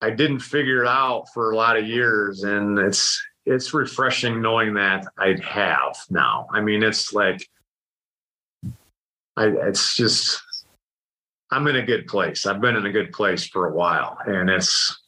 I 0.00 0.08
didn't 0.08 0.38
figure 0.38 0.84
it 0.84 0.88
out 0.88 1.26
for 1.34 1.50
a 1.50 1.56
lot 1.56 1.76
of 1.76 1.86
years. 1.86 2.44
And 2.44 2.78
it's, 2.78 3.22
it's 3.44 3.74
refreshing 3.74 4.40
knowing 4.40 4.72
that 4.74 5.06
I 5.18 5.36
have 5.44 5.98
now. 6.08 6.46
I 6.50 6.62
mean, 6.62 6.82
it's 6.82 7.12
like, 7.12 7.46
I, 9.36 9.48
it's 9.48 9.94
just, 9.96 10.40
I'm 11.50 11.66
in 11.66 11.76
a 11.76 11.84
good 11.84 12.06
place. 12.06 12.46
I've 12.46 12.62
been 12.62 12.76
in 12.76 12.86
a 12.86 12.90
good 12.90 13.12
place 13.12 13.46
for 13.46 13.68
a 13.68 13.74
while, 13.74 14.16
and 14.26 14.48
it's 14.48 14.98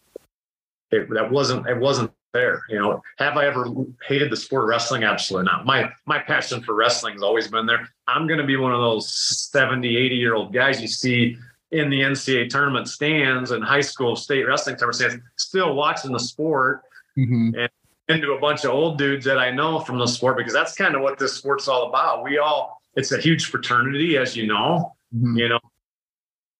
it 0.90 1.08
that 1.10 1.30
wasn't 1.32 1.66
it 1.66 1.78
wasn't 1.78 2.12
there. 2.32 2.62
You 2.68 2.78
know, 2.78 3.02
have 3.18 3.36
I 3.36 3.46
ever 3.46 3.66
hated 4.06 4.30
the 4.30 4.36
sport 4.36 4.64
of 4.64 4.68
wrestling? 4.68 5.04
Absolutely 5.04 5.46
not. 5.50 5.66
My 5.66 5.90
my 6.06 6.18
passion 6.18 6.62
for 6.62 6.74
wrestling 6.74 7.14
has 7.14 7.22
always 7.22 7.48
been 7.48 7.66
there. 7.66 7.88
I'm 8.06 8.26
going 8.26 8.40
to 8.40 8.46
be 8.46 8.56
one 8.56 8.72
of 8.72 8.80
those 8.80 9.12
70, 9.50 9.96
80 9.96 10.14
year 10.14 10.34
old 10.34 10.52
guys 10.52 10.80
you 10.80 10.88
see 10.88 11.36
in 11.70 11.90
the 11.90 12.00
NCAA 12.00 12.48
tournament 12.48 12.88
stands 12.88 13.50
and 13.50 13.62
high 13.62 13.80
school 13.80 14.16
state 14.16 14.44
wrestling 14.44 14.76
tournament 14.76 14.96
stands, 14.96 15.24
still 15.36 15.74
watching 15.74 16.12
the 16.12 16.20
sport 16.20 16.82
mm-hmm. 17.16 17.50
and 17.58 17.68
into 18.08 18.32
a 18.32 18.40
bunch 18.40 18.64
of 18.64 18.70
old 18.70 18.96
dudes 18.96 19.24
that 19.26 19.38
I 19.38 19.50
know 19.50 19.80
from 19.80 19.98
the 19.98 20.06
sport 20.06 20.38
because 20.38 20.52
that's 20.52 20.74
kind 20.74 20.94
of 20.94 21.02
what 21.02 21.18
this 21.18 21.34
sport's 21.34 21.68
all 21.68 21.88
about. 21.88 22.24
We 22.24 22.38
all, 22.38 22.80
it's 22.94 23.12
a 23.12 23.20
huge 23.20 23.46
fraternity, 23.46 24.16
as 24.16 24.34
you 24.34 24.46
know. 24.46 24.96
Mm-hmm. 25.14 25.36
You 25.36 25.48
know, 25.50 25.60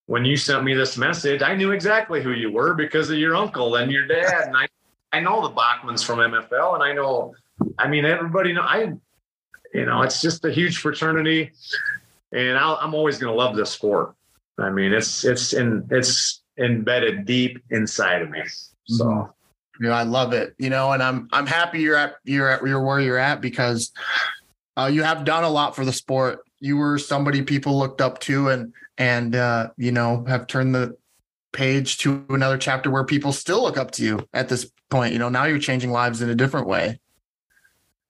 when 0.07 0.25
you 0.25 0.37
sent 0.37 0.65
me 0.65 0.75
this 0.75 0.99
message, 0.99 1.43
I 1.43 1.55
knew 1.55 1.71
exactly 1.71 2.23
who 2.23 2.33
you 2.33 2.53
were 2.53 2.75
because 2.75 3.11
of 3.11 3.19
your 3.19 3.35
uncle 3.35 3.77
and 3.77 3.91
your 3.91 4.07
dad. 4.07 4.49
And 4.49 4.57
I, 4.57 4.69
I 5.13 5.21
know 5.21 5.43
the 5.43 5.55
Bachmans 5.55 6.05
from 6.05 6.19
MFL 6.19 6.75
and 6.75 6.83
I 6.83 6.93
know, 6.93 7.35
I 7.79 7.89
mean, 7.89 8.05
everybody 8.05 8.53
know 8.53 8.63
I, 8.63 8.93
you 9.75 9.87
know, 9.87 10.03
it's 10.03 10.21
just 10.21 10.45
a 10.45 10.51
huge 10.51 10.79
fraternity 10.79 11.53
and 12.33 12.59
i 12.59 12.85
am 12.85 12.95
always 12.95 13.19
going 13.19 13.33
to 13.33 13.37
love 13.37 13.57
this 13.57 13.71
sport. 13.71 14.15
I 14.59 14.71
mean, 14.71 14.93
it's, 14.93 15.25
it's 15.25 15.53
in, 15.53 15.87
it's 15.91 16.43
embedded 16.59 17.25
deep 17.25 17.63
inside 17.71 18.23
of 18.23 18.31
me. 18.31 18.43
So, 18.87 19.05
mm-hmm. 19.05 19.33
Know, 19.81 19.93
I 19.93 20.03
love 20.03 20.33
it. 20.33 20.55
You 20.59 20.71
know, 20.71 20.93
and 20.93 21.03
I'm 21.03 21.29
I'm 21.33 21.47
happy 21.47 21.81
you're 21.81 21.97
at 21.97 22.17
you're 22.25 22.49
at 22.49 22.67
you're 22.67 22.83
where 22.83 23.01
you're 23.01 23.19
at 23.19 23.41
because 23.41 23.93
uh, 24.77 24.91
you 24.93 25.03
have 25.03 25.25
done 25.25 25.45
a 25.45 25.49
lot 25.49 25.77
for 25.77 25.85
the 25.85 25.93
sport. 25.93 26.41
You 26.61 26.77
were 26.77 26.99
somebody 26.99 27.43
people 27.43 27.79
looked 27.79 28.01
up 28.01 28.19
to, 28.21 28.49
and 28.49 28.73
and 28.97 29.37
uh, 29.37 29.71
you 29.77 29.93
know 29.93 30.25
have 30.27 30.47
turned 30.47 30.75
the 30.75 30.97
page 31.53 31.99
to 31.99 32.25
another 32.29 32.59
chapter 32.59 32.91
where 32.91 33.05
people 33.05 33.33
still 33.33 33.63
look 33.63 33.79
up 33.79 33.93
to 33.93 34.05
you 34.05 34.29
at 34.35 34.49
this 34.49 34.71
point. 34.91 35.13
You 35.13 35.19
know, 35.19 35.29
now 35.29 35.45
you're 35.45 35.59
changing 35.59 35.91
lives 35.91 36.23
in 36.23 36.29
a 36.29 36.35
different 36.35 36.67
way, 36.67 37.01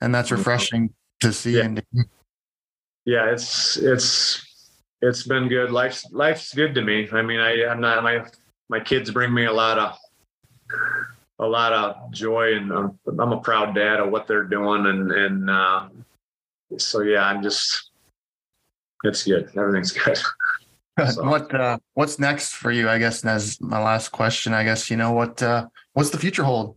and 0.00 0.14
that's 0.14 0.28
mm-hmm. 0.28 0.38
refreshing 0.38 0.94
to 1.20 1.32
see. 1.32 1.58
Yeah. 1.58 1.64
And 1.64 1.82
yeah, 3.04 3.30
it's 3.30 3.76
it's 3.76 4.74
it's 5.02 5.26
been 5.26 5.48
good. 5.48 5.70
Life's 5.70 6.10
life's 6.12 6.54
good 6.54 6.74
to 6.74 6.82
me. 6.82 7.08
I 7.12 7.22
mean, 7.22 7.40
I 7.40 7.66
I'm 7.66 7.80
not 7.80 8.02
my 8.02 8.24
my 8.68 8.80
kids 8.80 9.10
bring 9.10 9.32
me 9.32 9.44
a 9.46 9.52
lot 9.52 9.78
of 9.78 9.98
a 11.38 11.46
lot 11.46 11.72
of 11.72 12.10
joy 12.10 12.56
and 12.56 12.72
I'm, 12.72 12.98
I'm 13.06 13.32
a 13.32 13.40
proud 13.40 13.74
dad 13.74 14.00
of 14.00 14.10
what 14.10 14.26
they're 14.26 14.44
doing 14.44 14.86
and 14.86 15.12
and 15.12 15.50
uh, 15.50 15.88
so 16.76 17.00
yeah 17.00 17.24
i'm 17.24 17.42
just 17.42 17.90
it's 19.04 19.24
good 19.24 19.50
everything's 19.56 19.92
good 20.04 20.18
so. 21.08 21.24
what 21.24 21.54
uh, 21.54 21.78
what's 21.94 22.18
next 22.18 22.54
for 22.54 22.72
you 22.72 22.88
i 22.88 22.98
guess 22.98 23.24
as 23.24 23.60
my 23.60 23.82
last 23.82 24.08
question 24.10 24.52
i 24.52 24.64
guess 24.64 24.90
you 24.90 24.96
know 24.96 25.12
what 25.12 25.42
uh, 25.42 25.66
what's 25.98 26.10
the 26.10 26.18
future 26.18 26.44
hold? 26.44 26.76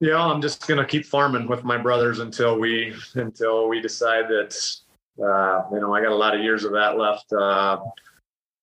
Yeah 0.00 0.24
i'm 0.24 0.40
just 0.40 0.66
gonna 0.66 0.86
keep 0.86 1.04
farming 1.04 1.48
with 1.48 1.64
my 1.64 1.76
brothers 1.76 2.20
until 2.20 2.58
we 2.58 2.94
until 3.14 3.68
we 3.68 3.78
decide 3.80 4.26
that 4.28 4.56
uh, 5.22 5.64
you 5.70 5.80
know 5.80 5.94
i 5.94 6.00
got 6.00 6.12
a 6.12 6.14
lot 6.24 6.34
of 6.34 6.42
years 6.42 6.64
of 6.64 6.72
that 6.72 6.96
left. 6.96 7.30
Uh, 7.30 7.80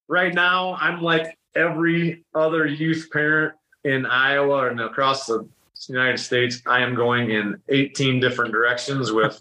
right 0.08 0.34
now 0.34 0.74
i'm 0.80 1.00
like 1.02 1.38
every 1.54 2.24
other 2.34 2.66
youth 2.66 3.08
parent 3.12 3.54
in 3.84 4.04
Iowa 4.04 4.68
and 4.68 4.80
across 4.80 5.26
the 5.26 5.48
United 5.88 6.18
States, 6.18 6.60
I 6.66 6.80
am 6.80 6.96
going 6.96 7.30
in 7.30 7.62
18 7.68 8.18
different 8.18 8.52
directions 8.52 9.12
with 9.12 9.38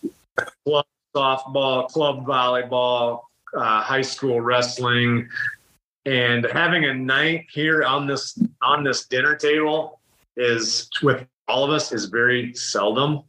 club 0.64 0.86
softball, 1.14 1.88
club 1.88 2.24
volleyball, 2.24 3.20
uh, 3.54 3.82
high 3.82 4.02
school 4.02 4.40
wrestling, 4.40 5.28
and 6.06 6.46
having 6.52 6.84
a 6.84 6.94
night 6.94 7.46
here 7.50 7.82
on 7.82 8.06
this 8.06 8.38
on 8.62 8.84
this 8.84 9.06
dinner 9.06 9.36
table 9.36 10.00
is 10.36 10.88
with 11.02 11.26
all 11.48 11.64
of 11.64 11.70
us 11.70 11.92
is 11.92 12.06
very 12.06 12.54
seldom. 12.54 13.22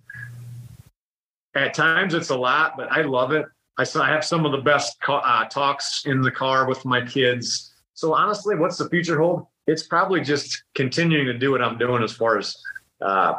At 1.55 1.73
times 1.73 2.13
it's 2.13 2.30
a 2.30 2.36
lot, 2.36 2.76
but 2.76 2.91
I 2.91 3.01
love 3.01 3.32
it. 3.32 3.45
I 3.78 3.86
I 3.99 4.09
have 4.09 4.26
some 4.26 4.45
of 4.45 4.51
the 4.51 4.59
best 4.59 4.97
uh, 5.07 5.45
talks 5.45 6.05
in 6.05 6.21
the 6.21 6.32
car 6.32 6.67
with 6.67 6.84
my 6.86 7.05
kids. 7.05 7.73
So 7.93 8.13
honestly, 8.13 8.55
what's 8.55 8.78
the 8.78 8.89
future 8.89 9.19
hold? 9.19 9.47
it's 9.67 9.84
probably 9.84 10.21
just 10.21 10.63
continuing 10.76 11.26
to 11.26 11.34
do 11.34 11.51
what 11.51 11.61
I'm 11.61 11.78
doing 11.78 12.03
as 12.03 12.11
far 12.11 12.38
as, 12.38 12.55
uh, 13.01 13.34